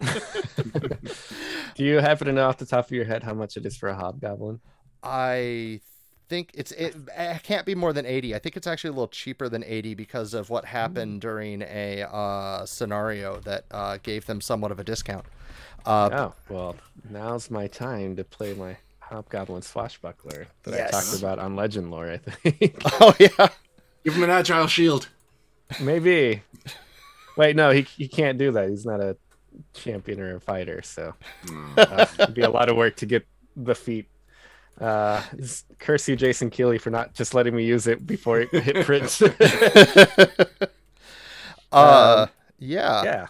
[1.74, 3.76] Do you happen to know off the top of your head how much it is
[3.76, 4.60] for a hobgoblin?
[5.02, 5.80] I
[6.28, 8.34] think it's it, it can't be more than 80.
[8.34, 12.02] I think it's actually a little cheaper than 80 because of what happened during a
[12.02, 15.24] uh, scenario that uh, gave them somewhat of a discount.
[15.86, 16.76] Uh, Oh, well,
[17.08, 22.10] now's my time to play my hobgoblin swashbuckler that I talked about on Legend Lore.
[22.10, 23.48] I think Oh yeah.
[24.04, 25.08] Give him an agile shield.
[25.80, 26.42] maybe.
[27.36, 28.68] Wait, no, he he can't do that.
[28.68, 29.16] He's not a
[29.74, 31.14] champion or a fighter, so
[31.86, 33.26] uh, it'd be a lot of work to get
[33.56, 34.08] the feat.
[34.80, 35.22] Uh,
[35.78, 39.20] curse you, Jason Keeley, for not just letting me use it before it hit print.
[41.72, 43.04] Uh, Um, yeah.
[43.04, 43.28] yeah,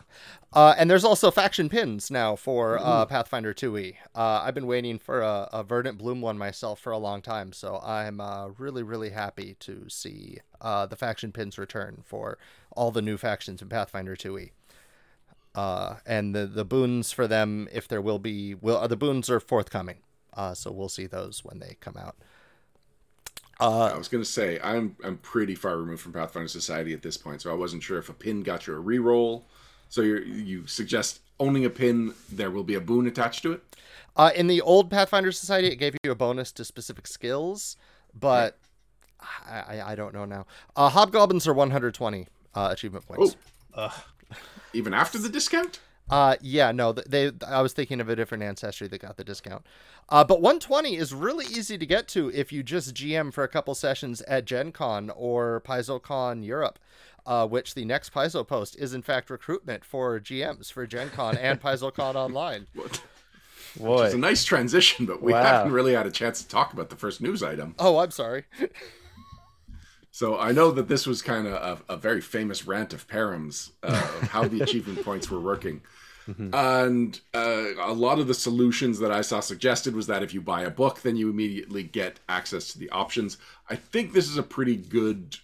[0.52, 3.98] Uh, and there's also faction pins now for uh, Pathfinder 2e.
[4.14, 7.52] Uh, I've been waiting for a, a Verdant Bloom one myself for a long time,
[7.52, 12.38] so I'm uh, really, really happy to see uh, the faction pins return for
[12.72, 14.52] all the new factions in Pathfinder 2e.
[15.58, 19.28] Uh, and the, the boons for them, if there will be, will uh, the boons
[19.28, 19.96] are forthcoming.
[20.32, 22.14] Uh, so we'll see those when they come out.
[23.58, 27.16] Uh, I was gonna say I'm I'm pretty far removed from Pathfinder Society at this
[27.16, 29.42] point, so I wasn't sure if a pin got you a reroll.
[29.88, 33.76] So you you suggest owning a pin, there will be a boon attached to it.
[34.14, 37.76] Uh, in the old Pathfinder Society, it gave you a bonus to specific skills,
[38.14, 38.58] but
[39.44, 40.46] I, I, I don't know now.
[40.76, 43.36] Uh, Hobgoblins are 120 uh, achievement points.
[43.74, 44.04] Oh,
[44.72, 45.80] even after the discount.
[46.10, 47.30] Uh, yeah, no, they.
[47.46, 49.66] I was thinking of a different ancestry that got the discount.
[50.08, 53.48] Uh, but 120 is really easy to get to if you just GM for a
[53.48, 56.78] couple sessions at Gen Con or PaizoCon Europe,
[57.26, 61.36] uh, which the next Paizo post is in fact recruitment for GMs for Gen Con
[61.36, 62.66] and PaizoCon Online.
[62.74, 63.02] What?
[63.78, 65.42] Boy, It's a nice transition, but we Wow.
[65.42, 67.74] haven't really had a chance to talk about the first news item.
[67.78, 68.44] Oh, I'm sorry.
[70.18, 73.70] So I know that this was kind of a, a very famous rant of Param's
[73.84, 75.80] uh, of how the achievement points were working.
[76.52, 80.40] And uh, a lot of the solutions that I saw suggested was that if you
[80.40, 83.38] buy a book, then you immediately get access to the options.
[83.70, 85.36] I think this is a pretty good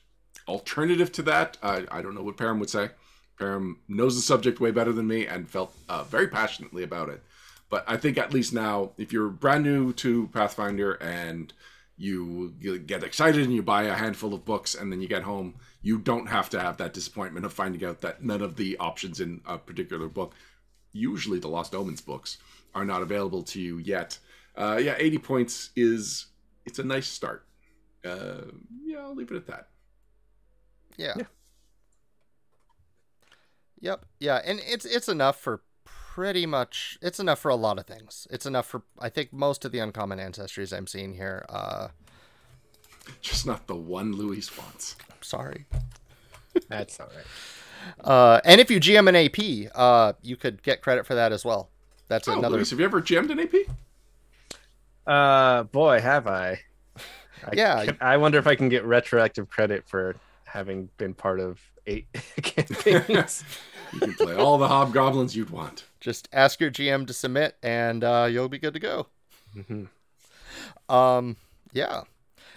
[0.48, 1.56] alternative to that.
[1.62, 2.90] I, I don't know what Param would say.
[3.38, 7.22] Param knows the subject way better than me and felt uh, very passionately about it.
[7.70, 11.52] But I think at least now, if you're brand new to Pathfinder and
[11.96, 15.22] you, you get excited and you buy a handful of books and then you get
[15.22, 18.76] home, you don't have to have that disappointment of finding out that none of the
[18.78, 20.34] options in a particular book,
[20.92, 22.38] usually the Lost Omens books,
[22.74, 24.18] are not available to you yet.
[24.56, 26.26] Uh, yeah, 80 points is
[26.66, 27.46] it's a nice start.
[28.04, 28.42] Uh,
[28.84, 29.68] yeah, I'll leave it at that.
[30.96, 31.14] Yeah.
[31.16, 31.24] Yeah.
[33.80, 34.06] Yep.
[34.18, 35.62] Yeah, and it's it's enough for
[36.14, 38.28] pretty much it's enough for a lot of things.
[38.30, 41.44] It's enough for I think most of the uncommon ancestries I'm seeing here.
[41.48, 41.88] Uh
[43.20, 44.94] Just not the one Louis wants.
[45.20, 45.66] sorry.
[46.68, 47.26] that's all right.
[48.02, 51.44] Uh and if you GM an AP, uh you could get credit for that as
[51.44, 51.68] well.
[52.08, 53.54] That's Oh, another Louis, have you ever jammed an AP?
[55.06, 56.60] Uh, boy, have I.
[57.44, 57.84] I Yeah.
[57.84, 60.16] can- I wonder if I can get retroactive credit for
[60.54, 62.06] having been part of eight
[62.42, 63.44] campaigns.
[63.92, 65.84] You can play all the hobgoblins you'd want.
[66.00, 69.06] just ask your GM to submit and uh you'll be good to go.
[69.54, 69.88] Mhm.
[70.88, 71.36] Um,
[71.72, 72.02] yeah.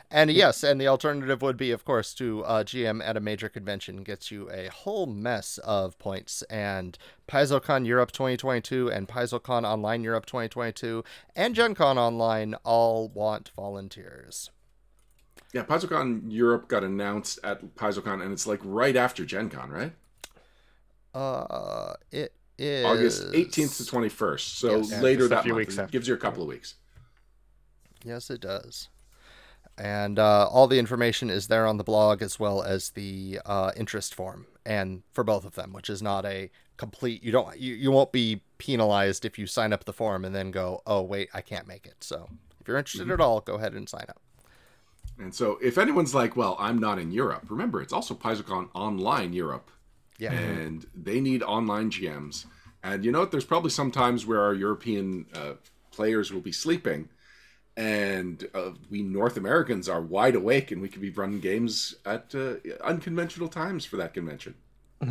[0.10, 3.50] And yes, and the alternative would be, of course, to uh, GM at a major
[3.50, 6.44] convention gets you a whole mess of points.
[6.44, 6.98] And
[7.28, 11.04] PaizoCon Europe 2022 and PaizoCon Online Europe 2022
[11.36, 14.50] and GenCon Online all want volunteers.
[15.54, 19.94] Yeah, PaizoCon Europe got announced at PaizoCon, and it's like right after Gen Con, right?
[21.14, 24.40] Uh, it is August 18th to 21st.
[24.42, 25.02] So Yes.
[25.02, 25.60] Later that few month.
[25.68, 25.92] weeks It after.
[25.92, 26.76] gives you a couple of weeks.
[28.04, 28.90] Yes, it does.
[29.78, 33.72] And uh, all the information is there on the blog as well as the uh,
[33.78, 37.24] interest form, and for both of them, which is not a complete.
[37.24, 37.58] You don't.
[37.60, 41.04] You, you won't be penalized if you sign up the form and then go, oh
[41.04, 42.04] wait, I can't make it.
[42.04, 42.28] So
[42.60, 44.20] if you're interested at all, go ahead and sign up.
[45.20, 49.34] And so if anyone's like, well, I'm not in Europe, remember, it's also PaizoCon Online
[49.34, 49.72] Europe,
[50.20, 50.32] Yeah.
[50.34, 52.46] and they need online GMs.
[52.84, 53.32] And you know what?
[53.32, 55.54] There's probably some times where our European uh,
[55.92, 57.10] players will be sleeping,
[57.76, 62.34] and uh, we North Americans are wide awake, and we could be running games at
[62.36, 64.54] uh, unconventional times for that convention.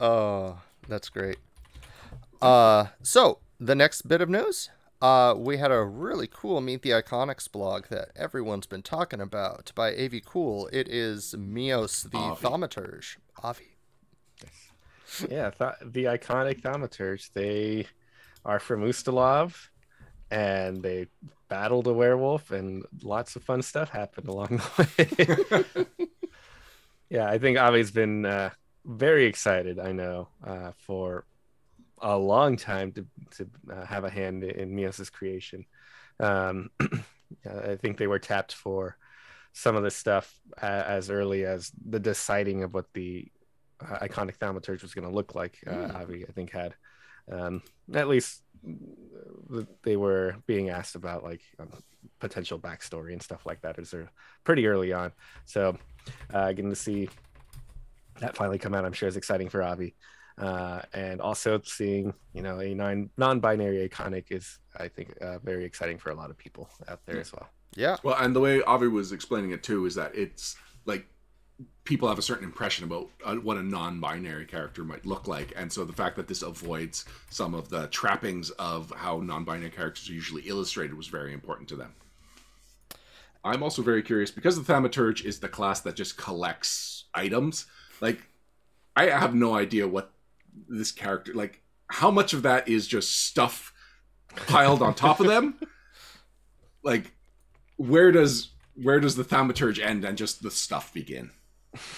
[0.00, 1.38] Oh, that's great.
[2.40, 4.70] Uh, so the next bit of news,
[5.02, 9.72] uh, we had a really cool Meet the Iconics blog that everyone's been talking about
[9.74, 10.70] by Avi Kool.
[10.72, 12.46] It is Mios the Avi.
[12.46, 13.16] Thaumaturge.
[13.42, 13.64] Avi.
[15.28, 17.32] yeah, th- the iconic thaumaturge.
[17.32, 17.88] They
[18.44, 19.56] are from Ustalav,
[20.30, 21.08] and they
[21.48, 26.08] battled a werewolf, and lots of fun stuff happened along the way.
[27.10, 28.50] yeah, I think Avi's been uh,
[28.84, 29.80] very excited.
[29.80, 31.24] I know uh, for
[32.02, 33.06] a long time to
[33.36, 35.64] to uh, have a hand in Mios's creation.
[36.20, 36.70] Um,
[37.48, 38.96] I think they were tapped for
[39.52, 43.30] some of this stuff as early as the deciding of what the
[43.80, 45.58] uh, iconic thaumaturge was going to look like.
[45.66, 46.00] Uh, Mm.
[46.00, 46.74] Avi, I think, had
[47.30, 47.62] um,
[47.94, 48.42] at least
[49.82, 51.70] they were being asked about like um,
[52.20, 53.78] potential backstory and stuff like that.
[53.78, 54.10] Is there
[54.44, 55.12] pretty early on,
[55.44, 55.76] so
[56.32, 57.08] uh, getting to see
[58.20, 59.94] that finally come out, I'm sure is exciting for Avi.
[60.38, 65.64] Uh, and also seeing, you know, a non non-binary iconic is, I think, uh, very
[65.64, 67.48] exciting for a lot of people out there as well.
[67.74, 67.96] Yeah.
[68.02, 71.06] Well, and the way Avi was explaining it too is that it's like
[71.84, 75.72] people have a certain impression about uh, what a non-binary character might look like, and
[75.72, 80.14] so the fact that this avoids some of the trappings of how non-binary characters are
[80.14, 81.94] usually illustrated was very important to them.
[83.44, 87.66] I'm also very curious because the Thaumaturge is the class that just collects items.
[88.00, 88.22] Like,
[88.94, 90.12] I have no idea what
[90.68, 91.60] this character like.
[91.88, 93.70] How much of that is just stuff
[94.46, 95.58] piled on top of them?
[96.84, 97.12] Like,
[97.76, 101.30] where does where does the thaumaturge end and just the stuff begin?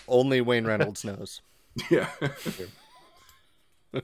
[0.06, 1.40] Only Wayne Reynolds knows.
[1.90, 2.08] Yeah.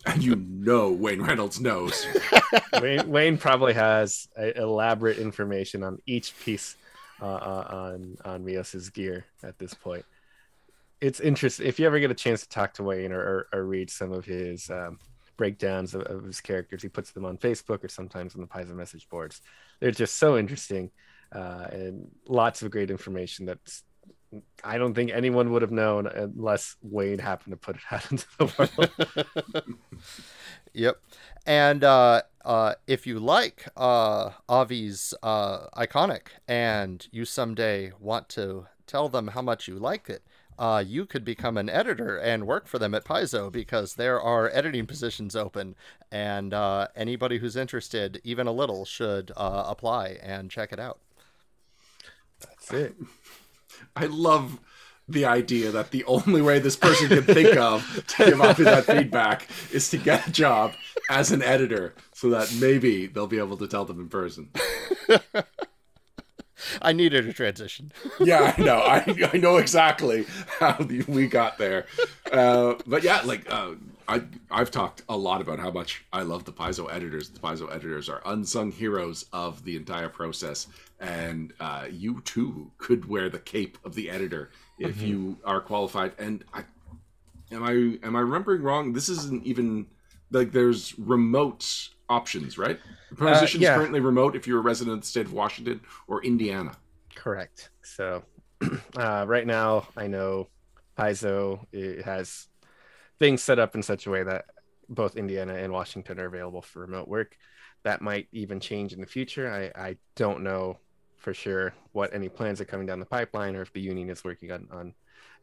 [0.07, 2.05] and you know Wayne Reynolds knows.
[2.81, 6.77] Wayne, Wayne probably has elaborate information on each piece
[7.21, 10.05] uh, uh, on on Mios's gear at this point.
[11.01, 13.65] It's interesting if you ever get a chance to talk to Wayne or, or, or
[13.65, 14.99] read some of his um,
[15.37, 16.83] breakdowns of, of, his characters.
[16.83, 19.41] He puts them on Facebook or sometimes on the Paizo message boards.
[19.81, 20.91] They're just so interesting
[21.35, 23.83] uh, and lots of great information that's
[24.63, 28.27] I don't think anyone would have known unless Wayne happened to put it out into
[28.39, 28.69] the
[29.17, 29.67] world.
[30.73, 31.01] yep.
[31.47, 38.67] And uh, uh, if you like uh, Avi's uh, iconic and you someday want to
[38.87, 40.23] tell them how much you like it,
[40.61, 44.51] uh, you could become an editor and work for them at Paizo because there are
[44.53, 45.75] editing positions open,
[46.13, 51.01] and uh, anybody who's interested, even a little, should uh, apply and check it out.
[52.41, 52.95] That's it.
[53.97, 54.61] I love
[55.09, 58.85] the idea that the only way this person can think of to give off that
[58.85, 60.75] feedback is to get a job
[61.09, 64.51] as an editor so that maybe they'll be able to tell them in person.
[66.83, 67.93] I needed a transition.
[68.21, 68.79] yeah, I know.
[68.79, 70.27] I, I know exactly
[70.59, 70.77] how
[71.09, 71.87] we got there.
[72.33, 73.73] Uh, but yeah, like uh,
[74.09, 77.29] I I've talked a lot about how much I love the Paizo editors.
[77.29, 80.67] The Paizo editors are unsung heroes of the entire process,
[80.99, 85.07] and uh, you too could wear the cape of the editor if mm-hmm.
[85.07, 86.13] you are qualified.
[86.19, 86.65] And I
[87.53, 87.71] am I
[88.07, 88.93] am I remembering wrong?
[88.93, 89.87] This isn't even
[90.31, 92.79] like there's remote options, right?
[93.11, 93.73] The position uh, yeah.
[93.73, 96.77] is currently remote if you're a resident of the state of Washington or Indiana.
[97.15, 97.71] Correct.
[97.83, 98.23] So
[98.97, 100.49] uh, right now, I know
[100.99, 102.49] Paizo it has
[103.19, 104.47] things set up in such a way that
[104.89, 107.37] both Indiana and Washington are available for remote work.
[107.85, 109.51] That might even change in the future.
[109.51, 110.79] I, I don't know
[111.17, 114.25] for sure what any plans are coming down the pipeline or if the union is
[114.25, 114.95] working on, on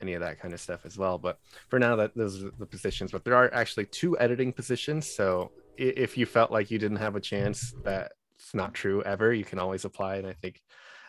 [0.01, 1.17] any of that kind of stuff as well.
[1.17, 1.39] But
[1.69, 3.11] for now, that those are the positions.
[3.11, 5.09] But there are actually two editing positions.
[5.09, 8.09] So if you felt like you didn't have a chance, that's
[8.53, 9.33] not true ever.
[9.33, 10.61] You can always apply, and I think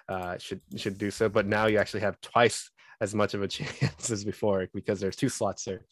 [0.08, 1.28] uh, should should do so.
[1.28, 2.70] But now you actually have twice
[3.00, 5.84] as much of a chance as before because there's two slots there,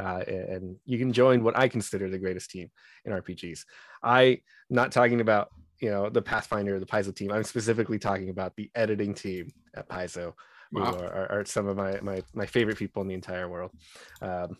[0.00, 2.70] uh, and you can join what I consider the greatest team
[3.04, 3.60] in RPGs.
[4.02, 4.40] I
[4.70, 5.48] not talking about
[5.80, 7.32] you know the Pathfinder, the Paizo team.
[7.32, 10.32] I'm specifically talking about the editing team at Paizo,
[10.72, 10.92] wow.
[10.92, 13.70] who are, are, some of my, my my favorite people in the entire world.
[14.22, 14.56] Um,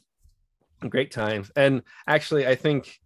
[0.89, 3.01] great times, and actually, I think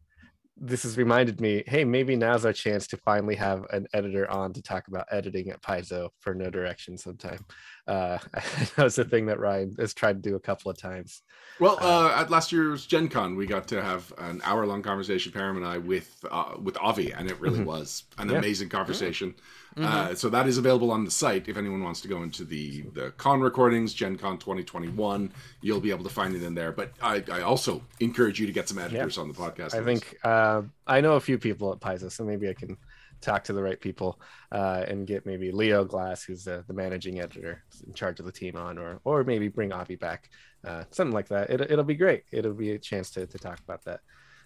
[0.61, 4.53] this has reminded me hey maybe now's our chance to finally have an editor on
[4.53, 7.45] to talk about editing at paizo for Know Direction sometime
[7.87, 8.19] uh
[8.77, 11.23] that was a thing that ryan has tried to do a couple of times
[11.61, 14.83] well uh, uh, at last year's gen con we got to have an hour long
[14.83, 17.67] conversation Perram and i with uh with avi and it really mm-hmm.
[17.67, 18.39] was an yeah.
[18.39, 19.45] amazing conversation yeah.
[19.79, 20.13] Mm-hmm.
[20.13, 22.83] Uh, so that is available on the site if anyone wants to go into the
[22.95, 25.33] the con recordings, Gen Con 2021.
[25.61, 26.73] You'll be able to find it in there.
[26.73, 29.23] But I, I also encourage you to get some editors yeah.
[29.23, 29.75] on the podcast.
[29.75, 32.77] I think uh, I know a few people at Paizo, so maybe I can
[33.21, 37.21] talk to the right people uh, and get maybe Leo Glass, who's the, the managing
[37.21, 40.29] editor in charge of the team on, or or maybe bring Avi back,
[40.67, 41.51] uh, something like that.
[41.51, 42.25] It, it'll be great.
[42.33, 44.01] It'll be a chance to, to talk about that.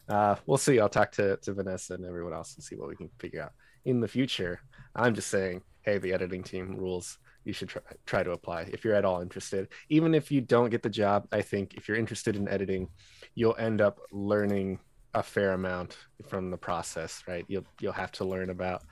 [0.08, 0.78] Uh, we'll see.
[0.78, 3.52] I'll talk to, to Vanessa and everyone else and see what we can figure out
[3.84, 4.60] in the future.
[4.94, 7.18] I'm just saying, hey, the editing team rules.
[7.44, 9.68] You should try, try to apply if you're at all interested.
[9.88, 12.88] Even if you don't get the job, I think if you're interested in editing,
[13.34, 14.78] you'll end up learning
[15.14, 15.96] a fair amount
[16.28, 17.44] from the process, right?
[17.48, 18.82] You'll you'll have to learn about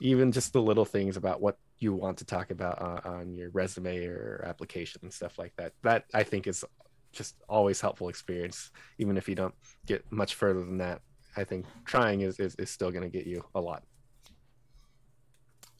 [0.00, 3.50] even just the little things about what you want to talk about on, on your
[3.50, 5.72] resume or application and stuff like that.
[5.82, 6.64] That I think is
[7.12, 9.54] just always helpful experience, even if you don't
[9.86, 11.00] get much further than that.
[11.36, 13.82] I think trying is, is, is still going to get you a lot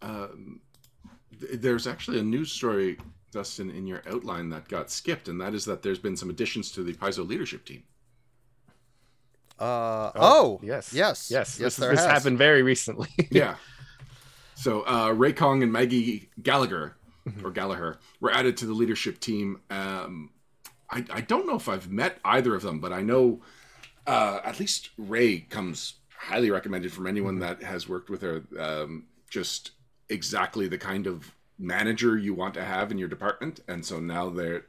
[0.02, 0.60] um,
[1.40, 2.98] th- there's actually a news story,
[3.32, 6.72] Dustin, in your outline that got skipped, and that is that there's been some additions
[6.72, 7.82] to the Paizo leadership team.
[9.58, 11.58] Uh, oh, oh yes, yes, yes.
[11.58, 13.08] Yes, this, this happened very recently.
[13.30, 13.56] yeah.
[14.54, 16.96] So uh, Ray Kong and Maggie Gallagher
[17.26, 17.46] mm-hmm.
[17.46, 19.60] or Gallagher were added to the leadership team.
[19.70, 20.30] Um,
[20.90, 23.40] I, I don't know if I've met either of them, but I know
[24.06, 27.60] uh, at least Ray comes highly recommended from anyone mm-hmm.
[27.60, 28.42] that has worked with her.
[28.58, 29.72] Um, just
[30.08, 33.60] exactly the kind of manager you want to have in your department.
[33.68, 34.66] And so now they're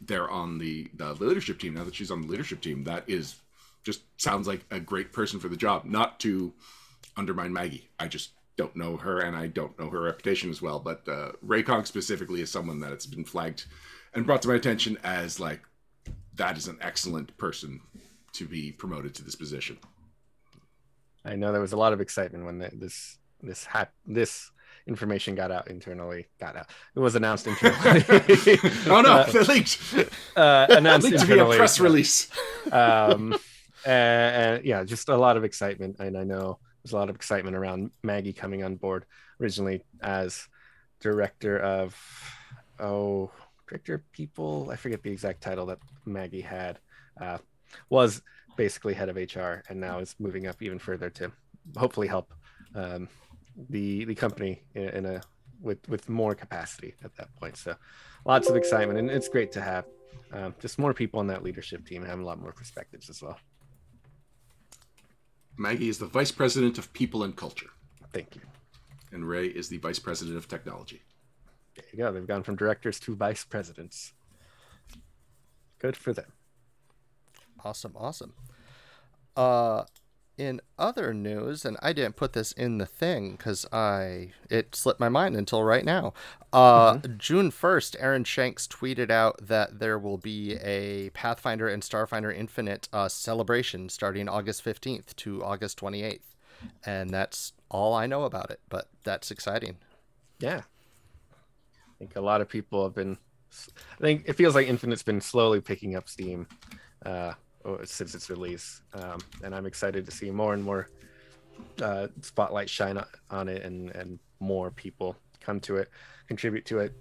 [0.00, 1.74] they're on the the leadership team.
[1.74, 3.36] Now that she's on the leadership team that is
[3.82, 5.84] just sounds like a great person for the job.
[5.84, 6.52] Not to
[7.16, 7.88] undermine maggie.
[7.98, 10.80] I just don't know her and i don't know her reputation as well.
[10.80, 13.64] But uh, ray kong specifically is someone that it's been flagged
[14.14, 15.60] and brought to my attention as like
[16.34, 17.80] that is an excellent person
[18.32, 19.78] to be promoted to this position.
[21.24, 24.50] I know there was a lot of excitement when this this hat this
[24.86, 28.04] information got out internally got out it was announced internally
[28.86, 29.78] oh no uh, leaked
[30.36, 32.30] uh announced leaked internally, a press release
[32.72, 33.34] um
[33.86, 37.16] and, and, yeah just a lot of excitement and i know there's a lot of
[37.16, 39.04] excitement around maggie coming on board
[39.40, 40.48] originally as
[41.00, 41.96] director of
[42.78, 43.30] oh
[43.70, 44.68] director of people.
[44.70, 46.78] I forget the exact title that Maggie had.
[47.20, 47.38] Uh,
[47.88, 48.20] was
[48.56, 51.30] basically head of HR and now is moving up even further to
[51.76, 52.34] hopefully help
[52.74, 53.08] um,
[53.68, 55.20] the the company in, in, a
[55.60, 57.56] with with more capacity at that point.
[57.56, 57.74] So
[58.24, 59.84] lots of excitement and it's great to have
[60.32, 63.38] um, just more people on that leadership team having a lot more perspectives as well.
[65.56, 67.70] Maggie is the vice president of people and culture.
[68.12, 68.42] Thank you.
[69.12, 71.02] And Ray is the vice president of technology.
[71.74, 72.12] There you go.
[72.12, 74.12] They've gone from directors to vice presidents.
[75.78, 76.32] Good for them.
[77.64, 78.32] Awesome, awesome.
[79.36, 79.84] Uh,
[80.40, 84.98] in other news, and I didn't put this in the thing because I it slipped
[84.98, 86.14] my mind until right now.
[86.50, 87.18] Uh, mm-hmm.
[87.18, 92.88] June first, Aaron Shanks tweeted out that there will be a Pathfinder and Starfinder Infinite
[92.90, 96.34] uh, celebration starting August fifteenth to August twenty eighth,
[96.86, 98.60] and that's all I know about it.
[98.70, 99.76] But that's exciting.
[100.38, 103.18] Yeah, I think a lot of people have been.
[103.98, 106.46] I think it feels like Infinite's been slowly picking up steam.
[107.04, 107.34] Uh,
[107.84, 110.88] since its release, um, and I'm excited to see more and more
[111.82, 115.90] uh, spotlight shine on it, and and more people come to it,
[116.28, 116.94] contribute to it,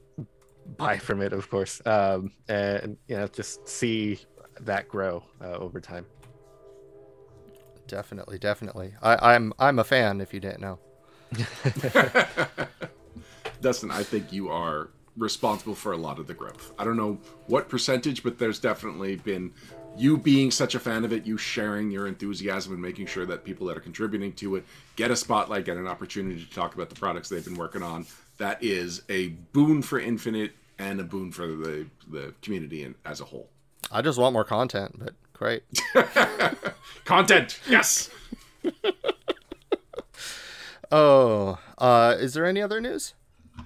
[0.77, 4.19] buy from it, of course, um, and you know just see
[4.61, 6.05] that grow uh, over time.
[7.87, 8.93] Definitely, definitely.
[9.01, 10.21] I, I'm I'm a fan.
[10.21, 10.79] If you didn't know,
[13.61, 16.71] Dustin, I think you are responsible for a lot of the growth.
[16.77, 19.53] I don't know what percentage, but there's definitely been
[19.97, 23.43] you being such a fan of it, you sharing your enthusiasm and making sure that
[23.43, 26.89] people that are contributing to it get a spotlight, get an opportunity to talk about
[26.89, 28.05] the products they've been working on.
[28.37, 33.21] That is a boon for Infinite and a boon for the the community and as
[33.21, 33.49] a whole.
[33.91, 35.63] I just want more content, but great.
[37.05, 38.09] content, yes.
[40.91, 43.13] oh, uh, is there any other news?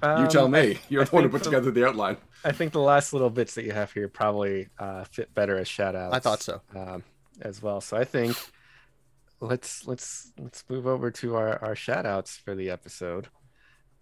[0.01, 0.79] Um, you tell me.
[0.89, 2.17] You're the one who put together the outline.
[2.45, 5.67] I think the last little bits that you have here probably uh, fit better as
[5.67, 6.15] shout outs.
[6.15, 6.61] I thought so.
[6.75, 7.03] Um,
[7.41, 7.81] as well.
[7.81, 8.35] So I think
[9.39, 13.27] let's let's let's move over to our, our shout outs for the episode.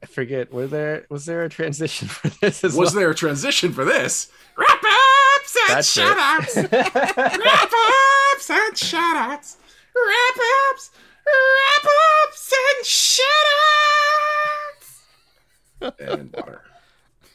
[0.03, 3.01] I forget, were there was there a transition for this as Was well?
[3.01, 4.31] there a transition for this?
[4.57, 6.55] Wrap ups and That's shout outs.
[6.71, 7.71] wrap
[8.35, 9.57] ups and shout outs.
[9.95, 10.37] Wrap
[10.71, 10.91] ups,
[11.27, 11.91] wrap
[12.27, 13.27] ups and shout
[15.83, 15.99] outs.
[15.99, 16.63] and water.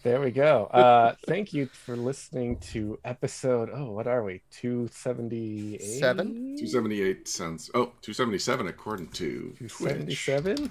[0.07, 0.66] There we go.
[0.66, 3.70] Uh, thank you for listening to episode.
[3.74, 4.41] Oh, what are we?
[4.53, 5.83] 278?
[5.83, 6.33] Seven?
[6.57, 7.73] 278 sounds.
[7.74, 10.70] Oh, 277 according to 277?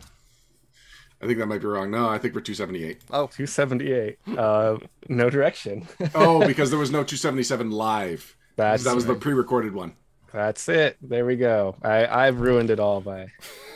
[1.21, 1.91] I think that might be wrong.
[1.91, 3.01] No, I think we're 278.
[3.11, 4.19] Oh, 278.
[4.37, 4.77] Uh,
[5.09, 5.85] Know Direction.
[6.15, 8.37] oh, because there was no 277 live.
[8.55, 9.15] That's that was right.
[9.15, 9.95] the pre recorded one.
[10.31, 10.95] That's it.
[11.01, 11.75] There we go.
[11.83, 13.27] I, I've ruined it all by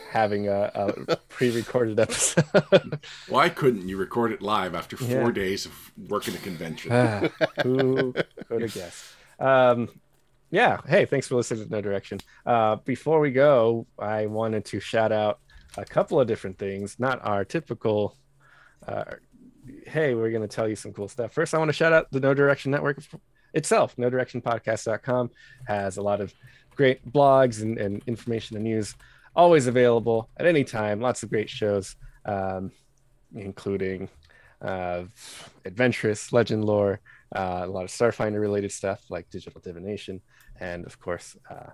[0.10, 0.72] having a,
[1.08, 3.00] a pre-recorded episode.
[3.30, 5.32] Why couldn't you record it live after four yeah.
[5.32, 6.92] days of working a convention?
[6.92, 7.30] Ah,
[7.64, 8.14] who
[8.48, 9.06] could have guessed?
[9.40, 9.90] Um,
[10.52, 10.80] yeah.
[10.88, 12.20] Hey, thanks for listening to Know Direction.
[12.46, 15.40] Uh, before we go, I wanted to shout out
[15.78, 18.18] a couple of different things, not our typical.
[18.88, 19.04] Uh,
[19.86, 21.34] hey, we're going to tell you some cool stuff.
[21.34, 23.04] First, I want to shout out the Know Direction Network
[23.54, 23.96] itself.
[23.98, 25.30] Know Direction Podcast.com
[25.68, 26.34] has a lot of
[26.76, 28.96] great blogs and, and information and news
[29.36, 31.02] always available at any time.
[31.02, 31.96] Lots of great shows,
[32.26, 32.72] um,
[33.36, 34.10] including
[34.62, 35.04] uh,
[35.66, 37.00] adventurous legend lore,
[37.36, 40.22] uh, a lot of Starfinder related stuff like digital divination,
[40.60, 41.72] and of course, uh,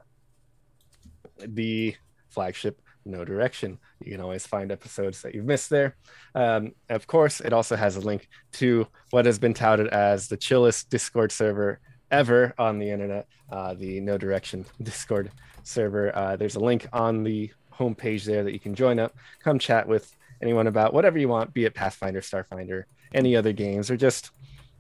[1.39, 1.95] the
[2.29, 3.77] flagship Know Direction.
[4.03, 5.95] You can always find episodes that you've missed there.
[6.33, 10.37] Um, of course, it also has a link to what has been touted as the
[10.37, 11.79] chillest Discord server
[12.15, 15.31] ever on the internet, uh, the Know Direction Discord
[15.63, 16.15] server.
[16.15, 19.13] Uh, there's a link on the homepage there that you can join up,
[19.43, 23.91] come chat with anyone about whatever you want, be it Pathfinder, Starfinder, any other games,
[23.91, 24.31] or just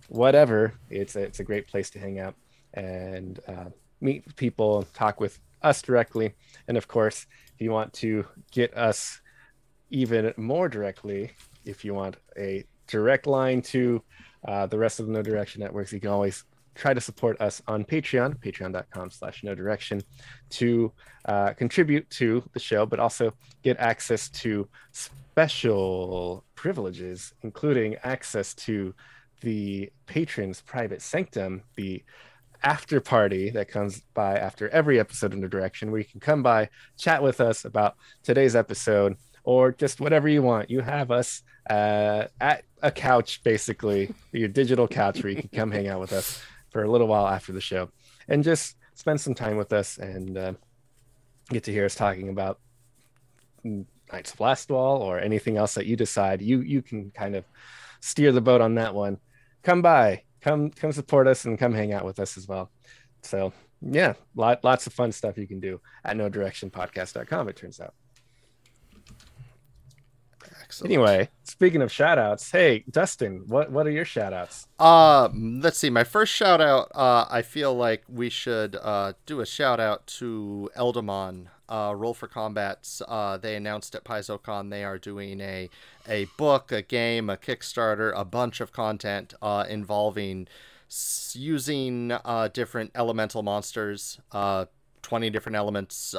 [0.07, 0.73] whatever.
[0.89, 2.35] It's a, it's a great place to hang out
[2.73, 3.65] and uh,
[3.99, 6.33] meet people, talk with us directly.
[6.69, 9.19] And of course, if you want to get us
[9.89, 11.31] even more directly,
[11.65, 14.01] if you want a direct line to
[14.47, 16.45] uh, the rest of the Know Direction networks, you can always
[16.75, 20.03] try to support us on Patreon, patreon.com slash knowdirection,
[20.51, 20.91] to
[21.25, 23.33] uh, contribute to the show, but also
[23.63, 28.93] get access to special privileges, including access to
[29.41, 32.03] the patrons' private sanctum, the
[32.63, 36.41] after party that comes by after every episode of Know Direction, where you can come
[36.43, 40.69] by, chat with us about today's episode, or just whatever you want.
[40.69, 45.71] You have us uh, at a couch, basically, your digital couch where you can come
[45.71, 46.41] hang out with us
[46.75, 47.89] for a little while after the show
[48.27, 50.51] and just spend some time with us and uh,
[51.47, 52.59] get to hear us talking about
[53.63, 56.41] Knights of Lastwall or anything else that you decide.
[56.41, 57.45] You you can kind of
[58.01, 59.19] steer the boat on that one.
[59.63, 62.69] Come by, come come support us and come hang out with us as well.
[63.23, 67.55] So yeah, lot, lots of fun stuff you can do at Know Direction podcast.com, it
[67.55, 67.93] turns out.
[70.65, 70.91] Excellent.
[70.91, 74.67] Anyway, speaking of shout outs, hey, Dustin, what, what are your shout outs?
[74.79, 75.91] Uh, let's see.
[75.91, 80.07] My first shout out, uh, I feel like we should uh, do a shout out
[80.07, 83.01] to Eldamon, uh, Roll for Combats.
[83.07, 85.69] Uh, they announced at PaizoCon they are doing a,
[86.07, 90.47] a book, a game, a Kickstarter, a bunch of content uh, involving
[91.33, 94.65] using uh, different elemental monsters, uh,
[95.03, 96.15] 20 different elements.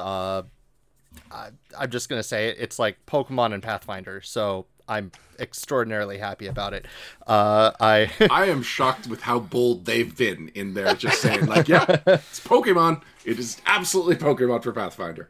[1.31, 4.21] I, I'm just going to say it, it's like Pokemon and Pathfinder.
[4.21, 6.85] So I'm extraordinarily happy about it.
[7.25, 11.67] Uh, I I am shocked with how bold they've been in there, just saying like,
[11.67, 13.01] yeah, it's Pokemon.
[13.25, 15.29] It is absolutely Pokemon for Pathfinder.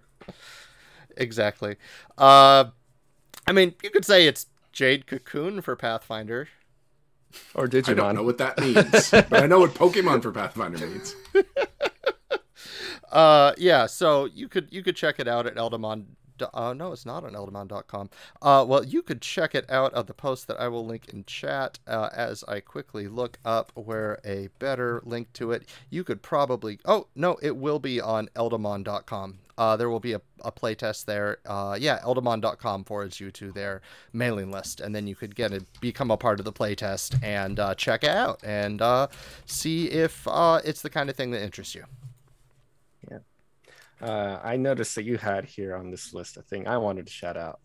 [1.15, 1.77] Exactly.
[2.17, 2.65] Uh,
[3.47, 6.49] I mean, you could say it's Jade Cocoon for Pathfinder.
[7.55, 7.89] Or Digimon.
[7.89, 11.15] I don't know what that means, but I know what Pokemon for Pathfinder means.
[13.11, 13.85] uh, yeah.
[13.85, 16.05] So you could you could check it out at Eldamon.
[16.53, 18.09] Uh, no, it's not on eldamon.com.
[18.41, 21.25] Uh, well, you could check it out of the post that I will link in
[21.25, 25.67] chat uh, as I quickly look up where a better link to it.
[25.89, 26.79] You could probably.
[26.85, 29.39] Oh, no, it will be on eldamon.com.
[29.57, 31.39] Uh, there will be a, a playtest there.
[31.45, 33.81] Uh, yeah, eldamon.com forwards you to their
[34.13, 37.59] mailing list, and then you could get it, become a part of the playtest and
[37.59, 39.07] uh, check it out and uh,
[39.47, 41.85] see if uh, it's the kind of thing that interests you.
[44.01, 47.11] Uh, I noticed that you had here on this list a thing I wanted to
[47.11, 47.59] shout out.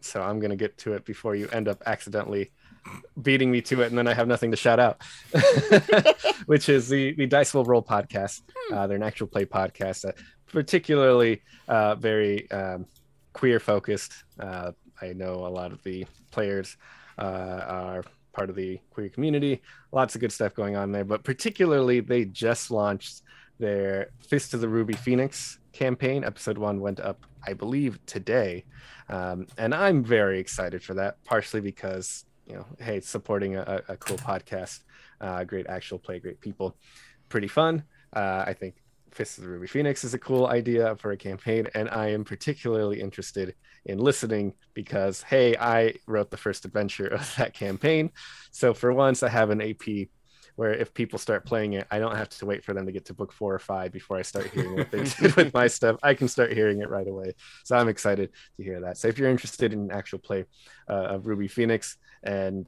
[0.00, 2.52] So I'm going to get to it before you end up accidentally
[3.20, 5.02] beating me to it, and then I have nothing to shout out,
[6.46, 8.42] which is the the Dice Will Roll podcast.
[8.68, 8.74] Hmm.
[8.74, 10.16] Uh, they're an actual play podcast that
[10.46, 12.86] particularly uh, very um,
[13.32, 14.12] queer focused.
[14.38, 16.76] Uh, I know a lot of the players
[17.18, 19.62] uh, are part of the queer community.
[19.92, 23.22] Lots of good stuff going on there, but particularly they just launched
[23.58, 26.24] their Fist of the Ruby Phoenix campaign.
[26.24, 28.64] Episode one went up, I believe, today,
[29.08, 31.22] um, and I'm very excited for that.
[31.24, 34.80] Partially because you know, hey, supporting a, a cool podcast,
[35.20, 36.76] uh, great actual play, great people,
[37.28, 37.82] pretty fun.
[38.14, 38.76] Uh, I think
[39.10, 42.24] Fist of the Ruby Phoenix is a cool idea for a campaign, and I am
[42.24, 43.54] particularly interested
[43.86, 48.10] in listening because hey, I wrote the first adventure of that campaign,
[48.50, 50.08] so for once I have an AP
[50.56, 53.04] where if people start playing it, I don't have to wait for them to get
[53.06, 55.96] to book four or five before I start hearing what they did with my stuff.
[56.02, 57.34] I can start hearing it right away.
[57.64, 58.98] So I'm excited to hear that.
[58.98, 60.46] So if you're interested in actual play
[60.88, 62.66] uh, of Ruby Phoenix and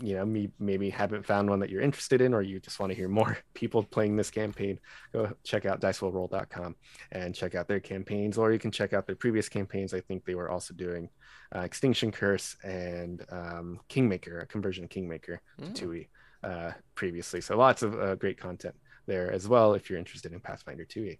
[0.00, 2.90] you know me maybe haven't found one that you're interested in or you just want
[2.90, 4.78] to hear more people playing this campaign
[5.12, 6.76] go check out dicewillroll.com
[7.12, 10.24] and check out their campaigns or you can check out their previous campaigns i think
[10.24, 11.08] they were also doing
[11.54, 15.74] uh, extinction curse and um, kingmaker a conversion of kingmaker mm.
[15.74, 16.06] to 2e
[16.44, 18.74] uh, previously so lots of uh, great content
[19.06, 21.18] there as well if you're interested in pathfinder 2e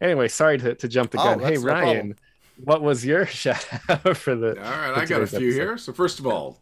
[0.00, 2.16] anyway sorry to, to jump the oh, gun oh, hey no ryan problem.
[2.64, 5.52] what was your shout out for the all right i got a few episode?
[5.52, 6.58] here so first of all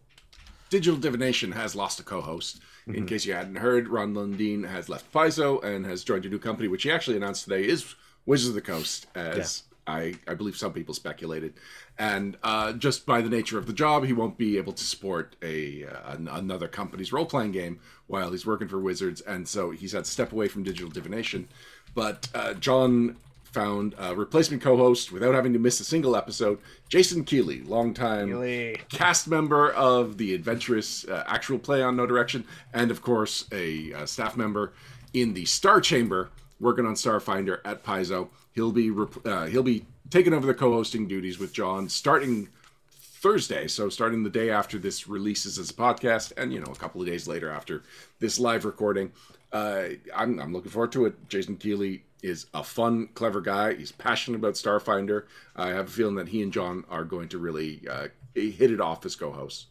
[0.70, 2.60] Digital Divination has lost a co-host.
[2.60, 2.94] Mm-hmm.
[2.94, 6.38] In case you hadn't heard, Ron Lundeen has left Paizo and has joined a new
[6.38, 7.94] company, which he actually announced today is
[8.26, 9.67] Wizards of the Coast, as yeah.
[9.88, 11.54] I, I believe some people speculated.
[11.98, 15.34] And uh, just by the nature of the job, he won't be able to support
[15.42, 19.92] a uh, another company's role playing game while he's working for Wizards, and so he's
[19.92, 21.48] had to step away from Digital Divination.
[21.94, 26.58] But uh, John found a replacement co-host without having to miss a single episode.
[26.88, 28.80] Jason Keeley, longtime Keeley.
[28.90, 33.92] cast member of the adventurous uh, actual play on Know Direction, and of course a
[33.94, 34.72] uh, staff member
[35.14, 36.28] in the Star Chamber,
[36.60, 38.28] working on Starfinder at Paizo.
[38.58, 42.48] He'll be rep- uh, he'll be taking over the co-hosting duties with John starting
[42.90, 46.74] Thursday, so starting the day after this releases as a podcast, and you know a
[46.74, 47.84] couple of days later after
[48.18, 49.12] this live recording.
[49.52, 51.28] Uh, I'm, I'm looking forward to it.
[51.28, 53.74] Jason Keeley is a fun, clever guy.
[53.74, 55.26] He's passionate about Starfinder.
[55.54, 58.80] I have a feeling that he and John are going to really uh, hit it
[58.80, 59.66] off as co-hosts.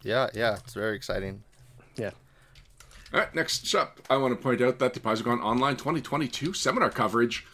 [0.00, 1.42] Yeah, yeah, it's very exciting.
[1.96, 2.12] Yeah.
[3.12, 6.90] All right, next up, I want to point out that the PaizoCon Online 2022 seminar
[6.90, 7.46] coverage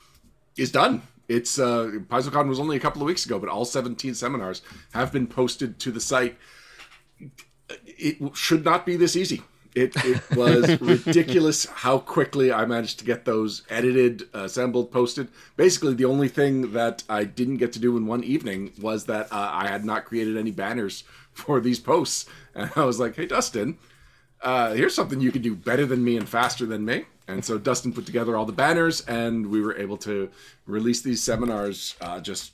[0.57, 1.03] is done.
[1.29, 4.63] It's uh, PaizoCon was only a couple of weeks ago, but all 17 seminars
[4.93, 6.37] have been posted to the site.
[7.69, 9.43] It should not be this easy
[9.75, 15.29] it, it was ridiculous how quickly I managed to get those edited, assembled, posted.
[15.57, 19.33] Basically, the only thing that I didn't get to do in one evening was that
[19.33, 22.27] uh, I had not created any banners for these posts.
[22.55, 23.79] And I was like, hey, Dustin,
[24.43, 27.05] uh, here's something you can do better than me and faster than me.
[27.29, 30.29] And so Dustin put together all the banners, and we were able to
[30.67, 32.53] release these seminars uh, just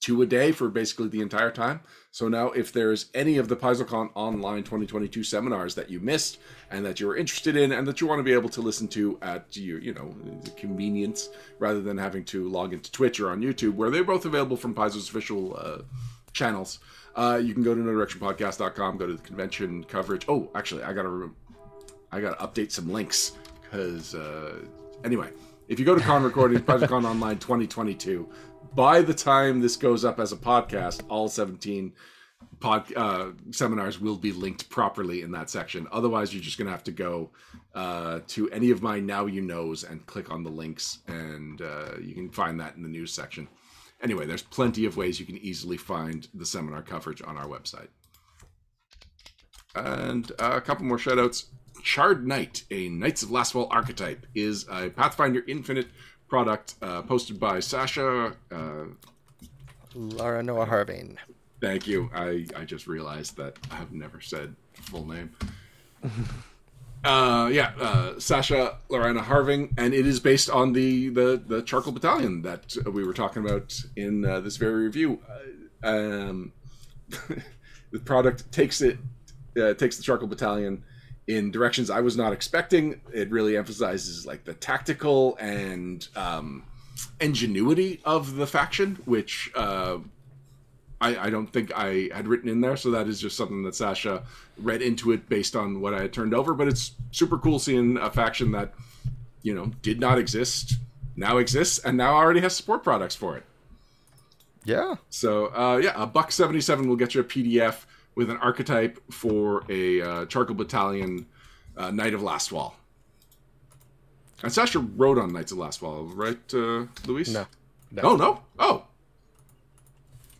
[0.00, 1.80] two a day for basically the entire time.
[2.10, 6.38] So now, if there's any of the PaizoCon Online 2022 seminars that you missed
[6.70, 9.18] and that you're interested in, and that you want to be able to listen to
[9.20, 10.14] at your, you know,
[10.56, 11.28] convenience,
[11.58, 14.74] rather than having to log into Twitch or on YouTube, where they're both available from
[14.74, 15.82] Paizo's official uh,
[16.32, 16.78] channels,
[17.16, 20.24] uh, you can go to knowdirectionpodcast.com, go to the convention coverage.
[20.28, 21.30] Oh, actually, I gotta,
[22.12, 23.32] I gotta update some links
[23.62, 24.56] because uh,
[25.04, 25.30] anyway,
[25.68, 28.28] if you go to Con Recordings, PaizoCon Online 2022
[28.74, 31.92] by the time this goes up as a podcast, all 17
[32.60, 35.86] pod uh, seminars will be linked properly in that section.
[35.90, 37.30] Otherwise, you're just to have to go
[37.74, 41.98] uh, to any of my Now You Knows and click on the links, and uh,
[42.00, 43.48] you can find that in the news section.
[44.02, 47.88] Anyway, there's plenty of ways you can easily find the seminar coverage on our website.
[49.74, 51.46] And uh, a couple more shoutouts.
[51.82, 55.88] Charred Knight, a Knights of Lastwall archetype, is a Pathfinder Infinite
[56.28, 58.34] product uh, posted by Sasha.
[58.50, 58.86] Uh,
[59.94, 61.18] Laranoa Harving.
[61.60, 62.10] Thank you.
[62.14, 65.34] I, I just realized that I have never said full name.
[67.04, 71.92] uh, yeah, uh, Sasha Laranoa Harving, and it is based on the the, the Charcoal
[71.92, 75.20] Battalion that we were talking about in uh, this very review.
[75.82, 76.52] Uh, um,
[77.90, 78.98] the product takes it
[79.60, 80.84] uh, takes the Charcoal Battalion
[81.26, 83.00] in directions I was not expecting.
[83.12, 86.64] It really emphasizes like the tactical and um,
[87.20, 89.98] ingenuity of the faction, which uh,
[91.00, 92.76] I, I, don't think I had written in there.
[92.76, 94.22] So that is just something that Sasha
[94.58, 96.54] read into it based on what I had turned over.
[96.54, 98.74] But it's super cool seeing a faction that
[99.42, 100.74] you know did not exist
[101.16, 103.44] now exists and now already has support products for it.
[104.64, 104.96] Yeah.
[105.08, 109.00] So uh, yeah, a buck seventy seven will get you a PDF with an archetype
[109.10, 111.26] for a uh, charcoal battalion
[111.76, 112.74] uh, knight of lastwall
[114.42, 117.46] and sasha wrote on knights of lastwall right uh, luis no,
[117.90, 118.02] no.
[118.02, 118.84] oh no oh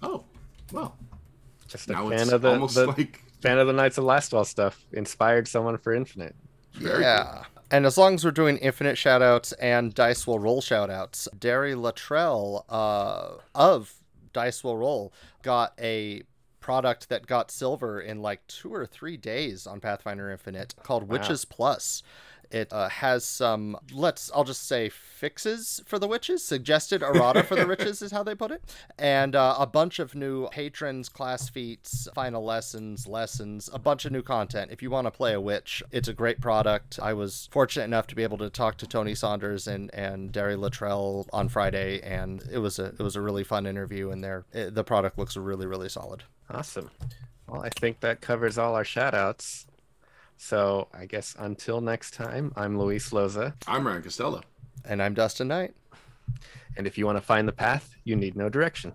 [0.02, 0.24] oh
[0.72, 0.96] well
[1.68, 3.20] just a now fan of the, the like...
[3.40, 6.34] fan of the knights of lastwall stuff inspired someone for infinite
[6.74, 7.44] Very yeah cool.
[7.72, 12.64] And as long as we're doing infinite shoutouts and Dice Will Roll shoutouts, Derry Luttrell
[12.68, 13.94] uh, of
[14.32, 16.24] Dice Will Roll got a
[16.58, 21.18] product that got silver in like two or three days on Pathfinder Infinite called wow.
[21.18, 22.02] Witches Plus.
[22.50, 27.54] It uh, has some, let's, I'll just say fixes for the witches, suggested errata for
[27.54, 28.62] the witches is how they put it,
[28.98, 34.12] and uh, a bunch of new patrons, class feats, final lessons, lessons, a bunch of
[34.12, 34.72] new content.
[34.72, 36.98] If you want to play a witch, it's a great product.
[37.00, 40.56] I was fortunate enough to be able to talk to Tony Saunders and and Derry
[40.56, 44.10] Luttrell on Friday, and it was a it was a really fun interview.
[44.10, 46.24] And there, the product looks really really solid.
[46.48, 46.90] Awesome.
[47.46, 49.66] Well, I think that covers all our shout outs.
[50.42, 53.52] So I guess until next time, I'm Luis Loza.
[53.68, 54.40] I'm Ryan Costello.
[54.86, 55.74] And I'm Dustin Knight.
[56.78, 58.94] And if you want to find the path, you need Know Direction.